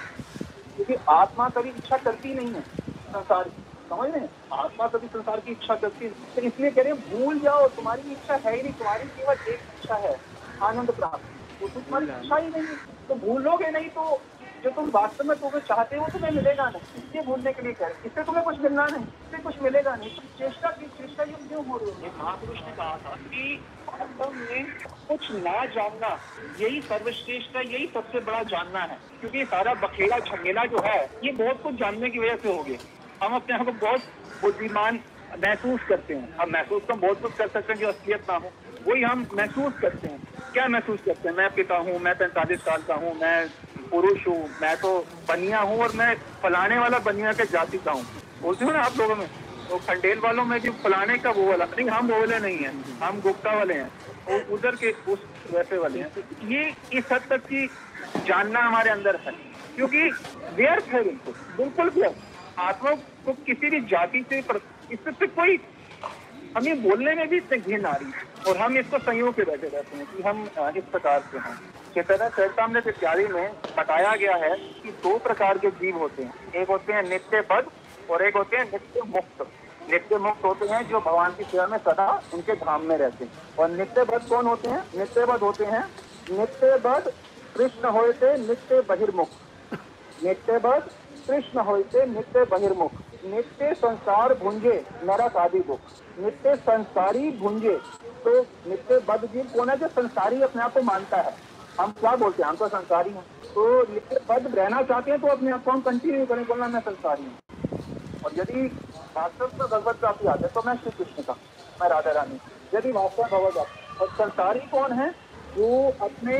क्योंकि 0.76 0.94
आत्मा 1.10 1.48
कभी 1.50 1.68
इच्छा 1.70 1.96
करती 1.98 2.34
नहीं 2.34 2.52
है 2.54 2.60
संसार 2.60 3.50
समझ 3.90 4.08
रहे 4.10 4.26
आत्मा 4.54 4.86
कभी 4.88 5.06
संसार 5.08 5.40
की 5.40 5.50
इच्छा 5.52 5.74
करती 5.76 6.04
है 6.04 6.10
तो 6.34 6.42
इसलिए 6.42 6.70
कह 6.70 6.82
रहे 6.82 6.92
हैं, 6.92 7.00
भूल 7.10 7.38
जाओ। 7.40 7.66
तुम्हारी 7.70 8.12
इच्छा 8.12 8.34
है 8.36 8.54
ही 8.54 8.62
नहीं। 8.62 8.72
तुम्हारी 8.74 9.08
केवल 9.08 9.36
एक 9.48 9.60
इच्छा 9.74 9.94
है, 9.96 10.16
आनंद 10.62 10.90
प्राप्त। 10.92 11.24
तो 11.62 11.68
तुम्हारी 11.70 12.06
इच्छा 12.08 12.36
ही 12.36 12.48
नहीं 12.48 12.76
तो 13.08 13.14
भूलोगे 13.16 13.70
नहीं 13.70 13.88
तो 13.90 14.20
जो 14.64 14.71
तुम 14.71 14.90
वास्तव 14.95 15.28
में 15.28 15.37
तुम्हें 15.38 15.61
चाहते 15.61 15.97
हो, 15.97 16.07
तुम्हें 16.07 16.31
मिलेगा 16.31 16.69
नहीं। 16.69 17.00
इसलिए 17.02 17.23
भूलने 17.23 17.52
के 17.52 17.62
लिए 17.62 17.73
कर 17.73 17.95
इससे 18.07 18.23
तुम्हें 18.23 18.45
कुछ 18.45 18.61
मिलना 18.61 18.87
नहीं, 18.87 19.04
इससे 19.04 19.42
कुछ 19.42 19.62
मिलेगा 19.62 19.95
नहीं। 19.97 20.11
तुम 20.11 20.26
चेष्टा 20.38 20.71
की 20.71 20.87
चेष्टा 20.87 21.23
युग 21.23 21.49
क्यों 21.49 21.64
हो 21.66 21.78
रही 21.78 21.88
हो? 21.88 22.25
महापुरुष 22.25 22.59
ने 22.59 22.73
कहा 22.73 22.97
था 22.97 23.16
कि 23.16 23.61
वास्तव 23.88 24.33
में 24.33 24.64
कुछ 25.09 25.31
ना 25.33 25.64
जानना 25.66 26.09
यही 26.61 26.81
सर्वश्रेष्ठ 26.81 27.57
है, 27.57 27.73
यही 27.73 27.87
सबसे 27.95 28.21
बड़ा 28.21 28.42
जानना 28.42 28.78
है। 28.78 28.99
क्योंकि 29.21 29.38
ये 29.38 29.45
सारा 29.45 29.75
बखेड़ा, 29.75 30.19
झमेला 30.19 30.64
जो 30.64 30.83
है, 30.85 30.99
ये 31.25 31.33
बहुत 31.33 31.62
कुछ 31.62 31.75
जानने 31.75 32.11
की 32.11 32.19
वजह 32.19 32.37
से 32.37 32.49
हो 32.49 32.62
गया। 32.62 33.26
हम 33.26 33.35
अपने 33.35 33.57
आप 33.57 33.64
को 33.64 33.73
बहुत 33.73 34.00
बुद्धिमान 34.42 35.00
महसूस 35.45 35.81
करते 35.88 36.14
हैं। 36.14 36.37
हम 36.40 36.50
महसूस 36.50 36.83
तो 36.83 36.95
बहुत 36.95 37.23
कुछ 37.23 37.33
कर 37.33 37.49
सकते 37.49 37.73
हैं, 37.73 37.81
जो 37.81 37.88
असलियत 37.88 38.31
ना 38.31 38.37
हो। 38.37 38.52
वही 38.88 39.02
हम 39.02 39.26
महसूस 39.35 39.73
करते 39.83 40.09
हैं। 40.09 40.19
क्या 40.52 40.69
महसूस 40.69 41.00
करते 41.07 41.28
हैं? 41.28 41.37
मैं 41.37 41.50
पिता 41.54 41.76
हूँ, 41.76 41.99
मैं 41.99 42.14
पैंतालीस 42.14 42.59
साल 42.59 42.83
का 42.83 42.95
हूँ, 42.95 43.14
मैं 43.14 43.47
पुरुष 43.92 44.26
हूँ, 44.26 44.49
मैं 44.62 44.76
तो 44.76 44.99
बनिया 45.28 45.61
हूँ 45.61 45.78
और 45.82 45.92
मैं 45.96 46.14
फलाने 46.42 46.78
वाला 46.78 46.99
बनिया 47.06 47.32
के 47.32 47.44
जाति 47.52 47.78
का 47.78 47.92
हूँ। 47.92 48.04
बोलते 48.42 48.64
हो 48.64 48.70
ना 48.72 48.80
आप 48.80 48.99
लोगों 48.99 49.16
में 49.16 49.26
तो 49.68 49.76
खंडेल 49.80 50.18
वालों 50.20 50.44
में 50.44 50.58
जो 50.61 50.72
फलाने 50.82 51.16
का 51.18 51.30
वो 51.30 51.46
वाला, 51.46 51.64
नहीं, 51.66 51.88
हम 51.88 52.06
वो 52.08 52.18
वाले 52.18 52.38
नहीं 52.38 52.58
है, 52.58 52.72
हम 53.02 53.20
गुप्ता 53.20 53.52
वाले 53.56 53.75
हैं 53.75 53.90
उधर 54.52 54.76
के 54.76 54.90
उस 55.12 55.25
वैसे 55.52 55.78
वाले 55.78 56.00
हैं। 56.00 56.08
तो 56.14 56.22
ये 56.49 56.72
इस 56.92 57.12
हद 57.12 57.22
तक 57.30 57.46
की 57.46 57.66
जानना 58.26 58.61
हमारे 58.61 58.90
अंदर 58.90 59.16
है, 59.26 59.32
क्योंकि 59.76 60.11
व्यर्थ 60.56 60.88
है 60.92 61.02
बिल्कुल 61.04 61.34
बिल्कुल 61.56 61.90
व्यर्थ 61.96 62.58
आत्मा 62.61 62.90
को 63.26 63.32
किसी 63.46 63.70
भी 63.70 63.80
जाति 63.87 64.25
से 64.30 64.38
इससे 64.38 65.26
कोई, 65.28 65.58
हमें 66.56 66.82
बोलने 66.82 67.14
में 67.14 67.28
भी 67.28 67.37
इतने 67.37 67.58
घिन 67.61 67.84
आ 67.87 67.92
रही 67.92 68.11
है, 68.11 68.25
और 68.49 68.56
हम 68.58 68.76
इसको 68.78 68.99
संयोग 69.00 69.34
के 69.37 69.44
बैठे 69.44 69.68
रहते 69.68 69.96
हैं 69.96 70.06
कि 70.06 70.22
हम 70.22 70.42
इस 70.76 70.84
प्रकार 70.92 71.25
से 71.32 71.38
हैं। 71.38 71.56
चेतना 71.94 72.28
चरितमृत 72.28 72.87
इत्यादि 72.88 73.26
में 73.26 73.52
बताया 73.78 74.14
गया 74.16 74.34
है 74.37 74.54
कि 74.82 74.90
दो 75.02 75.16
प्रकार 75.18 75.58
के 75.58 75.70
जीव 75.70 75.99
होते 75.99 76.22
हैं। 76.22 76.52
एक 76.52 76.68
होते 76.68 76.92
हैं 76.92 77.02
नित्य 77.08 77.40
पद 77.40 77.70
और 78.11 78.22
एक 78.22 78.37
होते 78.37 78.56
हैं 78.56 78.64
नित्य 78.64 79.02
मुक्त। 79.06 79.46
नित्य 79.90 80.18
मुक्त 80.18 80.44
होते 80.44 80.66
हैं 80.66 80.88
जो 80.88 81.00
भगवान 81.00 81.30
की 81.30 81.44
सेवा 81.44 81.66
में 81.66 81.78
सदा 81.78 82.06
उनके 82.34 82.54
धाम 82.54 82.82
में 82.82 82.96
रहते 82.96 83.25
हैं। 83.25 83.32
और 83.58 83.70
नित्य 83.70 84.04
बद 84.04 84.26
कौन 84.28 84.46
होते 84.46 84.68
हैं? 84.68 84.82
नित्य 84.99 85.26
बद 85.26 85.40
होते 85.40 85.64
हैं। 85.64 85.84
नित्य 86.30 86.76
बद 86.84 87.12
कृष्ण 87.56 87.88
होते 87.88 88.37
नित्य 88.38 88.80
बहिर्मुख। 88.80 89.28
नित्य 90.25 90.58
बद 90.58 90.90
कृष्ण 91.28 91.61
होते 91.61 92.06
नित्य 92.06 92.44
बहिर्मुख। 92.46 92.92
नित्य 93.25 93.75
संसार 93.75 94.34
भुंजे 94.34 94.84
नरक 95.04 95.37
आदि 95.37 95.61
बुक 95.61 95.80
नित्य 96.18 96.54
संसारी 96.56 97.30
भुंजे। 97.32 97.76
तो 98.25 98.40
नित्य 98.68 98.99
बद 99.08 99.28
जीव 99.32 99.50
कौन 99.54 99.70
है 99.70 99.76
जो 99.78 99.88
संसारी 99.90 100.42
अपने 100.42 100.62
आप 100.62 100.75
को 100.75 100.82
मानता 100.82 101.16
है? 101.16 101.34
हम 101.80 101.90
क्या 102.00 102.14
बोलते 102.16 102.42
हैं? 102.42 102.48
हम 102.48 102.56
तो 102.56 102.68
संसारी 102.68 103.10
हैं। 103.10 103.22
तो 103.54 103.62
नित्य 103.92 104.20
बद 104.28 104.54
रहना 104.56 104.82
चाहते 104.82 105.10
हैं 105.10 105.20
तो 105.20 105.26
अपने 105.28 105.50
आप 105.52 105.64
को 105.64 105.70
हम 105.70 105.80
कंटिन्यू 105.80 106.26
करें 106.26 106.44
बोलना 106.46 106.66
मैं 106.68 106.80
संसारी 106.80 107.24
हूँ। 107.24 107.36
और 108.24 108.32
यदि 108.34 108.66
वास्तव 109.16 109.50
में 109.52 109.68
भगवत 109.68 109.96
प्राप्ति 109.96 110.26
आते 110.28 110.48
तो 110.48 110.62
मैं 110.66 110.74
श्री 110.76 110.90
कृष्ण 110.98 111.22
का, 111.22 111.32
मैं 111.78 111.88
राधा 111.88 112.12
रानी। 112.12 112.38
यदि 112.74 112.92
वास्तव 112.92 113.22
भगवत 113.24 114.00
और 114.00 114.08
संसारी 114.10 114.60
कौन 114.68 114.92
है? 114.92 115.10
जो 115.56 115.88
अपने 116.02 116.38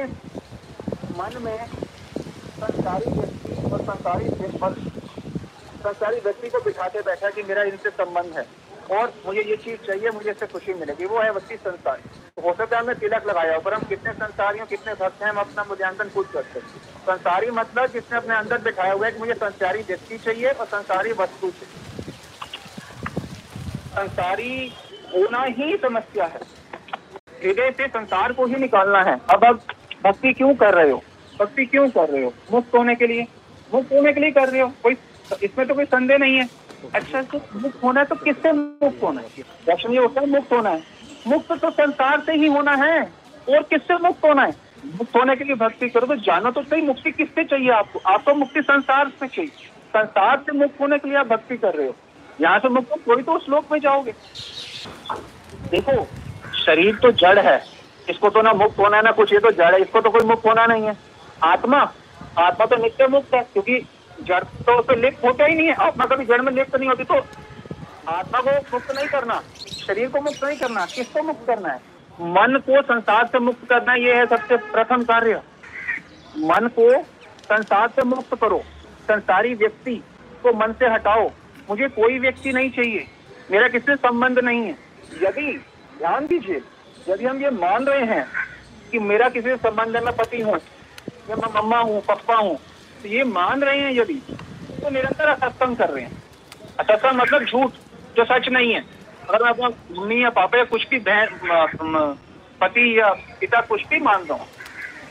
मन 1.18 1.42
में 1.42 1.66
संसारी 2.60 3.10
व्यक्ति 3.10 3.54
और 3.64 3.80
संसारी 3.80 4.28
संसारी 5.80 6.20
व्यक्ति 6.20 6.48
को 6.48 6.58
बिठाते 6.64 7.00
बैठा 7.02 7.30
कि 7.30 7.42
मेरा 7.42 7.62
इनसे 7.64 7.90
संबंध 7.92 8.36
है। 8.36 8.44
और 8.92 9.12
मुझे 9.26 9.40
ये 9.40 9.56
चीज़ 9.56 9.87
चाहिए, 9.87 10.11
मुझे 10.11 10.30
इससे 10.30 10.46
खुशी 10.46 10.75
मिलेगी। 10.75 11.04
वो 11.04 11.18
है 11.18 11.30
व्यक्ति 11.32 11.56
संसारी। 11.56 12.11
हो 12.42 12.54
सकता 12.54 12.76
है 12.76 12.82
हमने 12.82 12.94
तिलक 12.94 13.26
लगाया 13.26 13.58
पर 13.58 13.75
हम 13.75 13.82
कितने 13.82 14.12
संसारी 14.12 14.58
कितने 14.58 14.94
भक्त 14.94 15.22
हैं, 15.22 15.30
हम 15.30 15.37
अपना 15.37 15.62
मूल्यांकन 15.62 16.08
खुद 16.08 16.26
कर 16.26 16.42
सकते 16.42 16.80
संसारी 17.02 17.50
मतलब 17.50 17.87
जिसने 17.87 18.18
अपने 18.18 18.34
अंदर 18.34 18.58
बिठाया 18.58 18.92
हुआ 18.92 19.06
है 19.06 19.12
कि 19.12 19.18
मुझे 19.18 19.34
संसारी 19.34 19.82
व्यक्ति 19.82 20.18
चाहिए 20.18 20.50
और 20.50 20.66
संसारी 20.66 21.12
वस्तु 21.12 21.50
चाहिए। 21.50 22.12
संसारी 23.94 24.72
होना 25.14 25.42
ही 25.42 25.76
समस्या 25.76 26.25
है। 26.25 26.40
हृदय 27.44 27.70
से 27.70 27.87
संसार 27.87 28.32
को 28.32 28.46
ही 28.46 28.54
निकालना 28.54 29.02
है। 29.02 29.18
अब 29.30 29.44
अब 29.44 29.61
भक्ति 30.04 30.32
क्यों 30.32 30.54
कर 30.54 30.75
रहे 30.75 30.90
हो? 30.90 31.02
भक्ति 31.40 31.64
क्यों 31.66 31.88
कर 31.88 32.08
रहे 32.08 32.25
हो? 32.25 32.32
मुक्त 32.52 32.75
होने 32.75 32.94
के 32.94 33.06
लिए। 33.06 33.26
मुक्त 33.75 33.92
होने 33.92 34.12
के 34.12 34.20
लिए 34.20 34.30
कर 34.30 34.49
रहे 34.49 34.61
हो। 34.61 34.72
कोई 34.82 34.96
इसमें 35.42 35.66
तो 35.68 35.75
कोई 35.75 35.84
संदेह 35.84 36.18
नहीं 36.18 36.37
है। 36.37 36.49
अच्छा 36.94 37.22
तो 37.22 37.40
मुक्त 37.54 37.82
होना 37.84 38.00
है 38.00 38.06
तो 38.06 38.14
किससे 38.14 38.52
मुक्त 38.52 39.02
होना 39.02 39.20
है? 39.20 39.42
दर्शन 39.66 39.92
ये 39.92 39.98
होता 39.98 40.20
है, 40.20 40.26
मुक्त 40.26 40.52
होना 40.52 40.70
है। 40.70 40.82
मुक्त 41.26 41.52
तो 41.52 41.70
संसार 41.70 42.20
से 42.20 42.32
ही 42.32 42.46
होना 42.46 42.74
है, 42.74 43.00
और 43.48 43.62
किससे 43.62 43.96
मुक्त 43.98 44.24
होना 44.24 44.42
है? 44.42 44.54
मुक्त 44.94 45.16
होने 45.16 45.36
के 45.36 45.44
लिए 45.44 45.54
भक्ति 45.56 45.88
करो 45.88 46.06
तो 46.06 46.16
जानो 46.16 46.50
तो 46.50 46.62
सही, 46.62 46.82
मुक्ति 46.82 47.10
किससे 47.10 47.44
चाहिए 47.44 47.70
आपको? 47.70 48.00
आपको 48.06 48.34
मुक्ति 48.34 48.62
संसार 48.62 49.08
से 49.08 49.26
चाहिए। 49.26 49.50
संसार 49.96 50.38
से 50.38 50.52
मुक्त 50.52 50.80
होने 50.80 50.98
के 50.98 51.08
लिए 51.08 51.18
आप 51.18 51.26
भक्ति 51.26 51.56
कर 51.56 51.74
रहे 51.74 51.86
हो। 51.86 51.94
यहाँ 52.40 52.58
से 52.58 52.68
मुक्त 52.68 52.94
कोई 53.06 53.22
तो 53.22 53.38
श्लोक 53.38 53.72
में 53.72 53.78
जाओगे। 53.80 54.12
देखो, 55.70 56.06
शरीर 56.66 56.94
तो 56.94 57.10
जड़ 57.12 57.38
है। 57.38 57.62
इसको 58.10 58.30
तो 58.30 58.42
ना 58.42 58.52
मुक्त 58.52 58.78
होना 58.78 58.96
है, 58.96 59.02
ना 59.02 59.10
कुछ, 59.10 59.32
ये 59.32 59.38
तो 59.38 59.50
जड़ 59.50 59.74
है। 59.74 59.80
इसको 59.80 60.00
तो 60.00 60.10
कोई 60.10 60.22
मुक्त 60.22 60.46
होना 60.46 60.66
नहीं 60.66 60.84
है। 60.84 60.96
आत्मा? 61.42 61.92
आत्मा 62.38 62.66
तो 62.66 62.76
नित्य 62.76 63.06
मुक्त 63.06 63.34
है, 63.34 63.42
क्योंकि 63.42 63.78
जड़ 64.21 64.42
तो 64.45 64.78
उसमें 64.78 64.97
लिप्त 64.97 65.25
होता 65.25 65.45
ही 65.45 65.54
नहीं 65.54 65.66
है। 65.69 65.75
आत्मा 65.83 66.04
कभी 66.06 66.25
जड़ 66.25 66.41
में 66.41 66.52
लिप्त 66.52 66.76
नहीं 66.76 66.89
होती 66.89 67.04
तो 67.04 67.15
आत्मा 68.08 68.41
को 68.41 68.50
मुक्त 68.73 68.95
नहीं 68.95 69.06
करना, 69.08 69.41
शरीर 69.78 70.08
को 70.08 70.21
मुक्त 70.21 70.45
नहीं 70.45 70.58
करना, 70.58 70.84
किसको 70.86 71.23
मुक्त 71.23 71.47
करना 71.47 71.69
है? 71.69 71.80
मन 72.21 72.58
को 72.67 72.82
संसार 72.84 73.26
से 73.26 73.39
मुक्त 73.39 73.69
करना 73.69 73.95
ये 73.97 74.15
है 74.15 74.26
सबसे 74.26 74.56
प्रथम 74.73 75.02
कार्य। 75.04 75.41
मन 76.36 76.69
को 76.78 76.91
संसार 77.45 77.89
से 77.89 78.02
मुक्त 78.04 78.34
करो। 78.41 78.63
संसारी 79.02 79.54
व्यक्ति 79.54 79.95
को 80.43 80.52
मन 80.58 80.73
से 80.73 80.89
हटाओ। 80.89 81.28
मुझे 81.71 81.89
कोई 81.91 82.19
व्यक्ति 82.19 82.52
नहीं 82.52 82.71
चाहिए। 82.71 83.06
मेरा 83.50 83.69
किससे 83.69 83.97
संबंध 83.97 84.39
नहीं 84.39 84.63
है? 84.63 84.76
यदि, 85.23 85.52
ध्यान 85.99 86.26
दीजिए, 86.26 86.60
यदि 87.08 87.25
हम 87.25 87.43
ये 87.43 87.50
मान 87.52 87.84
रहे 87.84 88.04
हैं 88.06 88.26
कि 88.93 88.99
मेरा 89.00 89.28
किसी 89.28 89.56
संबंध 89.58 89.97
है, 89.97 90.04
मैं 90.04 90.17
पति 90.17 90.41
हूँ, 90.41 90.56
या 91.30 91.36
मैं 91.36 91.52
मम्मा 91.54 91.78
हूँ, 91.80 92.00
पप्पा 92.02 92.36
हूँ 92.36 92.58
तो 93.02 93.08
ये 93.08 93.25
मान 93.26 93.62
रहे 93.62 93.78
हैं 93.80 93.93
यदि 93.93 94.15
तो 94.82 94.91
निरंतर 94.91 95.28
असत्संग 95.28 95.76
कर 95.76 95.91
रहे 95.91 96.02
हैं। 96.04 96.23
असत्संग 96.78 97.21
मतलब 97.21 97.45
झूठ, 97.45 97.71
जो 98.17 98.25
सच 98.25 98.49
नहीं 98.49 98.73
है। 98.75 98.80
अगर 99.28 99.43
मैं 99.43 99.50
अपना 99.50 99.69
मम्मी 99.93 100.23
या 100.23 100.30
पापा 100.36 100.58
या 100.58 100.65
कुछ 100.67 100.88
भी 100.91 100.99
बहन 101.00 102.15
पति 102.60 102.86
या 102.99 103.08
पिता 103.41 103.60
कुछ 103.67 103.82
भी 103.91 104.00
मानता 104.00 104.34
हूँ 104.34 104.47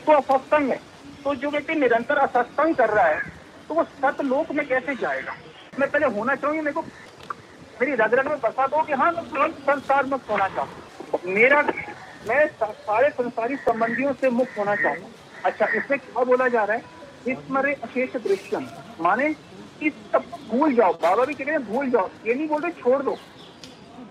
तो 0.06 0.12
असत्संग 0.14 0.70
है। 0.70 0.76
तो 1.24 1.34
जो 1.34 1.50
व्यक्ति 1.50 1.74
निरंतर 1.74 2.18
असत्संग 2.18 2.74
कर 2.76 2.90
रहा 2.90 3.06
है 3.06 3.18
तो 3.68 3.74
वो 3.74 3.82
सतलोक 3.84 4.52
में 4.52 4.66
कैसे 4.68 4.94
जाएगा? 4.96 5.34
मैं 5.78 5.88
पहले 5.90 6.06
होना 6.08 6.34
चाहूँगी, 6.34 6.60
मेरे 6.60 6.72
को 6.72 6.80
मेरी 7.80 7.92
रग 7.94 8.14
रग 8.14 8.28
में 8.28 8.38
बसा 8.38 8.66
दो 8.66 8.82
कि 8.82 8.92
हाँ 8.92 9.10
मैं 9.12 9.24
तुरंत 9.26 9.54
संसार 9.60 10.06
मुक्त 10.06 10.30
होना 10.30 10.48
चाहूँ 10.48 11.20
मेरा, 11.26 11.60
मैं 12.28 12.46
सारे 12.62 13.08
संसारी 13.10 13.56
संबंधियों 13.58 14.12
से 14.14 14.30
मुक्त 14.32 14.58
होना 14.58 14.74
चाहूँ 14.76 15.12
अच्छा 15.44 15.66
इसमें 15.76 15.98
क्या 15.98 16.24
बोला 16.24 16.48
जा 16.48 16.64
रहा 16.64 16.76
है? 16.76 17.01
स्मरे 17.28 17.72
अशेष 17.74 18.16
दृश्यम। 18.18 18.66
माने 19.00 19.34
इस 19.82 19.92
सब 20.12 20.24
भूल 20.50 20.74
जाओ, 20.74 20.92
बाबा 20.92 21.24
भी 21.24 21.34
कह 21.34 21.44
रहे 21.44 21.56
हैं, 21.56 21.64
भूल 21.66 21.90
जाओ। 21.90 22.08
ये 22.26 22.34
नहीं 22.34 22.48
बोल 22.48 22.62
रहे, 22.62 22.72
छोड़ 22.72 23.02
दो। 23.02 23.16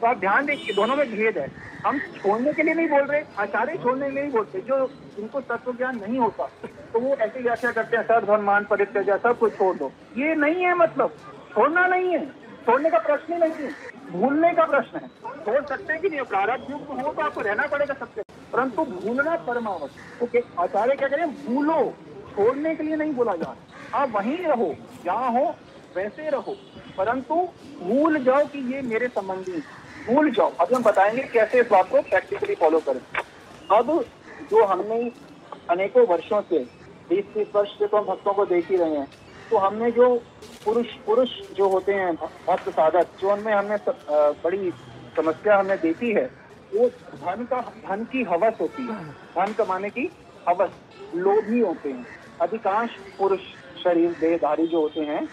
तो 0.02 0.08
आप 0.08 0.18
ध्यान 0.18 0.46
देखिए, 0.46 0.76
दोनों 0.76 0.96
में 0.96 1.10
भेद 1.12 1.38
है। 1.38 1.48
हम 1.86 2.00
छोड़ने 2.18 2.54
के 2.54 2.64
लिए 2.64 2.74
नहीं 2.74 2.88
बोल 2.90 3.02
रहे, 3.02 3.22
आचार्य 3.40 3.78
छोड़ने 3.78 4.06
के 4.06 4.12
लिए 4.12 4.22
नहीं 4.24 4.32
बोलते, 4.32 4.60
जो 4.60 4.86
जिनको 5.16 5.42
तत्व 5.42 5.72
ज्ञान 5.74 6.00
नहीं 6.00 6.20
होता 6.20 6.50
तो 6.94 7.00
वो 7.00 7.16
ऐसे 7.16 7.40
व्याख्या 7.40 7.72
करते 7.72 7.98
हैं 7.98 8.04
सर 8.04 8.26
धर्मान 8.26 8.66
परित्याग 8.66 9.10
सब 9.20 9.38
कुछ 9.40 9.54
छोड़ 9.54 9.76
दो। 9.78 9.92
ये 10.18 10.36
नहीं 10.36 10.64
है 10.64 10.74
मतलब 10.76 11.16
छोड़ना 11.54 11.86
नहीं 11.88 12.10
है। 12.10 12.26
छोड़ने 12.66 12.90
का 12.90 13.00
प्रश्न 13.00 13.34
ही 13.34 13.40
नहीं 13.40 13.52
है। 13.52 13.72
भूलने 14.12 14.52
का 14.54 14.64
प्रश्न 14.66 15.00
है। 15.00 15.08
छोड़ 15.46 15.66
सकते 15.66 15.94
हैं 15.94 16.02
कि 16.02 16.10
नहीं, 16.10 16.22
प्रारब्ध 16.22 16.72
युग 16.72 17.00
हो 17.00 17.12
तो 17.14 17.22
आपको 17.22 17.42
रहना 17.42 17.68
पड़ेगा 17.68 17.94
सबसे। 17.94 18.22
परंतु 18.54 18.84
भूलना 18.86 19.36
परमावश्यक। 19.48 20.24
ओके, 20.24 20.44
आचार्य 20.60 20.96
क्या 20.96 21.08
करें 21.08 21.28
भूलो। 21.46 21.94
छोड़ने 22.32 22.76
के 22.76 22.84
लिए 22.84 22.96
नहीं 22.96 23.14
बोला 23.14 23.36
जा 23.36 23.52
रहा। 23.52 24.02
आप 24.02 24.12
वहीं 24.16 24.38
रहो, 24.38 24.76
जहाँ 25.06 25.32
हो, 25.32 25.56
वैसे 25.96 26.30
रहो। 26.30 26.56
परंतु 26.98 27.36
भूल 27.82 28.24
जाओ 28.24 28.46
कि 28.46 28.74
ये 28.74 28.82
मेरे 28.82 29.08
संबंधी 29.08 29.64
भूल 30.08 30.32
जाओ। 30.32 30.52
अब 30.62 30.74
हम 30.74 30.84
बताएँगे 30.84 31.24
कैसे 31.24 31.60
इस 31.60 31.70
बात 31.72 31.90
को 31.90 32.02
प्रैक्टिकली 32.02 32.56
फॉलो 32.56 32.80
करें। 32.80 33.02
अब 33.78 34.06
जो 34.52 34.64
हमने 34.66 35.12
अनेकों 35.70 36.06
वर्षों 36.08 36.42
से 36.42 36.60
बीस 37.10 37.26
तीस 37.34 37.48
वर्ष 37.56 37.70
से 37.70 37.88
तो 37.88 37.98
हम 37.98 38.06
भक्तों 38.06 38.34
को 38.34 38.46
देख 38.46 38.70
ही 38.72 38.78
रहे 38.78 38.96
हैं। 38.96 39.08
तो 39.52 39.58
हमने 39.58 39.92
जो 39.92 40.22
पुरुष 40.66 40.88
पुरुष 41.06 41.30
जो 41.56 41.68
होते 41.70 41.94
हैं, 41.94 42.16
भक्त, 42.48 42.70
साधक, 42.70 43.08
जो 43.20 43.32
उनमें 43.34 43.54
हमने 43.54 43.78
बड़ी 44.44 44.72
समस्या 45.16 45.58
हमने 45.58 45.78
देखी 45.78 46.12
है, 46.12 46.26
वो 46.76 46.88
धन 47.16 47.48
का, 47.50 47.62
धन 47.90 48.04
की 48.04 48.24
हवस 48.24 48.54
होती 48.62 48.84
है। 48.84 49.06
धन 49.06 49.54
कमाने 49.54 49.90
की 49.90 50.12
हवस, 50.50 50.70
लोभी 51.16 51.60
होते 51.60 51.90
हैं। 51.90 52.06
अधिकांश 52.42 52.98
पुरुष 53.18 53.40
शरीर, 53.84 54.12
देहधारी 54.20 54.68
जो 54.68 54.82
होते 54.82 55.02
हैं 55.02 55.28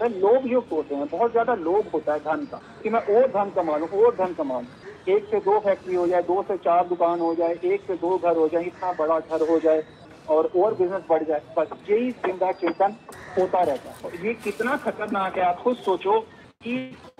वह 0.00 0.08
लोभ 0.10 0.46
युक्त 0.46 0.72
होते 0.72 0.94
हैं। 0.94 1.06
बहुत 1.08 1.30
ज़्यादा 1.32 1.54
लोभ 1.56 1.88
होता 1.94 2.12
है 2.12 2.18
धन 2.20 2.44
का। 2.50 2.60
कि 2.82 2.90
मैं 2.90 3.00
और 3.14 3.26
धन 3.28 3.50
कमा 3.56 3.76
लूँ 3.76 3.88
और 4.00 4.14
धन 4.16 4.32
कमा 4.34 4.60
लूँ 4.60 4.88
एक 5.08 5.24
से 5.24 5.38
दो 5.40 5.58
फैक्ट्री 5.60 5.94
हो 5.94 6.06
जाए, 6.06 6.22
दो 6.22 6.42
से 6.42 6.56
चार 6.58 6.86
दुकान 6.88 7.20
हो 7.20 7.34
जाए, 7.34 7.54
एक 7.64 7.80
से 7.86 7.94
दो 7.96 8.16
घर 8.18 8.36
हो 8.36 8.48
जाए, 8.48 8.64
इतना 8.64 8.92
बड़ा 8.92 9.18
घर 9.20 9.48
हो 9.48 9.58
जाए 9.60 9.82
और 10.28 10.50
और 10.56 10.74
बिज़नेस 10.74 11.02
बढ़ 11.08 11.22
जाए, 11.24 11.42
बस 11.58 11.68
यही 11.90 12.10
चिंता, 12.24 12.50
चिंतन 12.54 12.96
होता 13.38 13.62
रहता 13.62 13.90
है। 13.98 14.26
ये 14.26 14.34
कितना 14.44 14.76
खतरनाक 14.78 15.38
है, 15.38 15.44
आप 15.44 15.62
खुद 15.62 15.76
सोचो 15.78 16.18
कि 16.64 16.74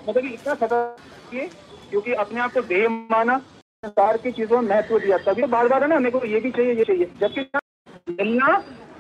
मतलब 0.09 0.25
इतना 0.25 0.55
खतरनाक 0.57 1.51
क्योंकि 1.91 2.13
अपने 2.15 2.41
आप 2.41 2.53
को 2.53 2.61
देह 2.65 2.89
माना, 2.89 3.39
संसार 3.85 4.17
की 4.17 4.33
चीज़ों 4.33 4.61
में 4.61 4.69
महत्व 4.69 4.99
दिया। 4.99 5.19
तभी 5.23 5.43
बार 5.49 5.69
बार 5.69 5.83
है 5.83 5.89
ना 5.89 5.99
मेरे 5.99 6.19
को 6.19 6.27
ये 6.27 6.41
भी 6.41 6.51
चाहिए, 6.51 6.75
ये 6.75 6.85
चाहिए। 6.85 7.11
जबकि 7.21 7.41
मिलना 8.11 8.57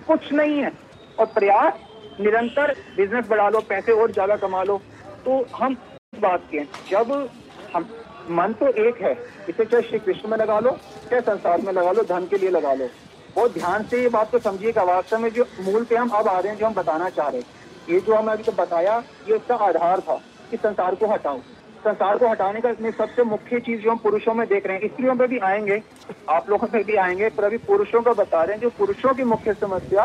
कुछ 0.06 0.32
नहीं 0.32 0.58
है। 0.58 0.72
और 1.18 1.26
प्रयास, 1.28 1.74
निरंतर 2.20 2.74
बिज़नेस 2.96 3.26
बढ़ा 3.28 3.48
लो, 3.48 3.60
पैसे 3.60 3.92
और 3.92 4.12
ज़्यादा 4.12 4.36
कमा 4.38 4.62
लो। 4.62 4.80
तो 5.24 5.44
हम 5.56 5.72
इस 6.14 6.20
बात 6.20 6.42
के 6.50 6.64
जब 6.90 7.12
हम, 7.74 7.88
मन 8.30 8.52
तो 8.52 8.68
एक 8.80 9.00
है, 9.02 9.12
इसे 9.48 9.64
चाहे 9.64 9.82
श्री 9.82 9.98
कृष्ण 9.98 10.28
में 10.28 10.36
लगा 10.38 10.58
लो, 10.60 10.70
चाहे 11.10 11.20
संसार 11.22 11.60
में 11.60 11.72
लगा 11.72 11.92
लो, 11.92 12.02
धन 12.04 12.26
के 12.26 12.38
लिए 12.38 12.50
लगा 12.50 12.72
लो। 12.74 12.88
बहुत 13.34 13.52
ध्यान 13.54 13.84
से 13.84 14.02
ये 14.02 14.08
बात 14.08 14.30
को 14.30 14.38
समझिएगा 14.40 14.82
वास्तव 14.84 15.18
में 15.18 15.30
जो 15.30 15.46
मूल 15.60 15.84
पे 15.84 15.96
हम 15.96 16.08
अब 16.10 16.28
आ 16.28 16.38
रहे 16.38 16.52
हैं, 16.52 16.58
जो 16.58 16.66
हम 16.66 16.74
बताना 16.74 17.08
चाह 17.10 17.28
रहे 17.28 17.40
हैं, 17.40 17.46
ये 17.88 18.00
जो 18.00 18.14
हमने 18.14 18.32
अभी 18.32 18.42
तो 18.42 18.52
बताया, 18.52 18.98
ये 19.28 19.34
उसका 19.34 19.54
आधार 19.56 20.00
था 20.00 20.20
कि 20.50 20.56
संसार 20.56 20.94
को 20.94 21.06
हटाओ 21.06 21.40
संसार 21.80 22.18
को 22.18 22.28
हटाने 22.28 22.60
का 22.60 22.70
इसमें 22.70 22.90
सबसे 22.90 23.24
मुख्य 23.24 23.60
चीज़ 23.60 23.80
जो 23.80 23.90
हम 23.90 23.98
पुरुषों 23.98 24.34
में 24.34 24.46
देख 24.48 24.66
रहे 24.66 24.76
हैं 24.76 24.88
स्त्रियों 24.88 25.14
में 25.14 25.28
भी 25.28 25.38
आएँगे, 25.40 25.82
आप 26.28 26.50
लोगों 26.50 26.68
में 26.74 26.82
भी 26.84 26.96
आएँगे, 26.96 27.28
पर 27.30 27.44
अभी 27.44 27.56
पुरुषों 27.66 28.02
का 28.02 28.12
बता 28.14 28.42
रहे 28.42 28.54
हैं, 28.54 28.60
जो 28.62 28.70
पुरुषों 28.78 29.14
की 29.14 29.24
मुख्य 29.24 29.54
समस्या 29.54 30.04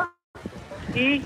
कि 0.96 1.18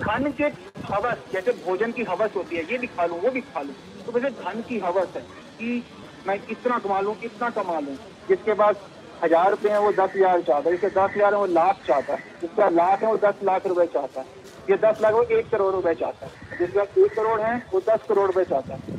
धन 0.00 0.30
के 0.32 0.44
हवस, 0.86 1.16
जैसे 1.32 1.52
भोजन 1.64 1.92
की 1.92 2.02
हवस 2.02 2.30
होती 2.36 2.56
है, 2.56 2.62
ये 2.62 2.78
भी 2.78 2.86
खा 2.88 3.06
लूँ, 3.06 3.20
वो 3.20 3.30
भी 3.30 3.40
खा 3.42 3.60
लूँ 3.62 3.74
तो 4.06 4.12
वैसे 4.12 4.30
धन 4.32 4.60
की 4.68 4.78
हवस 4.78 5.16
है 5.16 5.22
कि 5.22 5.82
मैं 6.26 6.38
कितना 6.40 6.78
कमा 6.78 7.00
लूँ 7.00 7.14
कितना 7.16 7.50
कमा 7.50 7.78
लूँ, 7.80 7.96
जिसके 8.28 8.54
पास 8.54 8.76
हज़ार 9.24 9.50
रुपए 9.50 9.68
है, 9.68 9.80
वो 9.80 9.92
दस 9.92 10.12
हज़ार 10.16 10.42
चाहता 10.42 10.68
है, 10.68 10.76
जिसके 10.76 10.88
दस 10.88 11.16
हज़ार 11.16 11.34
है, 11.34 11.40
वो 11.40 11.46
लाख 11.46 11.80
चाहता 11.86 12.12
है, 12.12 12.18
जिसका 12.42 12.68
लाख 12.70 13.02
है, 13.02 13.08
वो 13.08 13.16
दस 13.24 13.42
लाख 13.44 13.66
रुपए 13.66 13.86
चाहता 13.86 14.20
है। 14.20 14.39
ये 14.70 14.76
दस 14.76 15.00
लाख 15.02 15.12
वो 15.12 15.22
एक 15.22 15.50
करोड़ 15.50 15.72
रुपए 15.74 15.94
चाहता 15.94 16.26
है। 16.26 16.58
जिसके 16.58 17.04
एक 17.04 17.14
करोड़ 17.14 17.40
है, 17.40 17.54
वो 17.72 17.80
दस 17.80 18.02
करोड़ 18.08 18.26
रुपए 18.26 18.44
चाहता 18.44 18.74
है। 18.74 18.98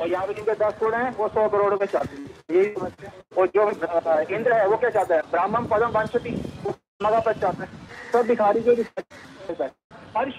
और 0.00 0.08
यहाँ 0.08 0.26
पे 0.26 0.34
जिनके 0.34 0.52
दस 0.54 0.74
करोड़ 0.80 0.94
है, 0.94 1.10
वो 1.10 1.28
सौ 1.28 1.48
करोड़ 1.48 1.70
रुपए 1.70 1.86
चाहते 1.86 2.16
हैं। 2.16 2.26
यही 2.50 2.74
समझते 2.74 3.08
और 3.40 3.46
जो 3.46 3.70
इंद्र 4.36 4.52
है, 4.52 4.66
वो 4.68 4.76
क्या 4.76 4.90
चाहता 4.90 5.14
है? 5.14 5.20
ब्राह्मण, 5.30 5.64
पदम 5.64 5.88
वंशति 5.88 6.30
मगा 7.02 7.20
पद 7.20 7.40
चाहता 7.40 7.64
है। 7.64 7.70
सब 8.12 8.26
भिखारी 8.26 8.60
को 8.60 8.74
भी 8.74 8.84
है। 9.50 9.70
हर्ष 10.16 10.36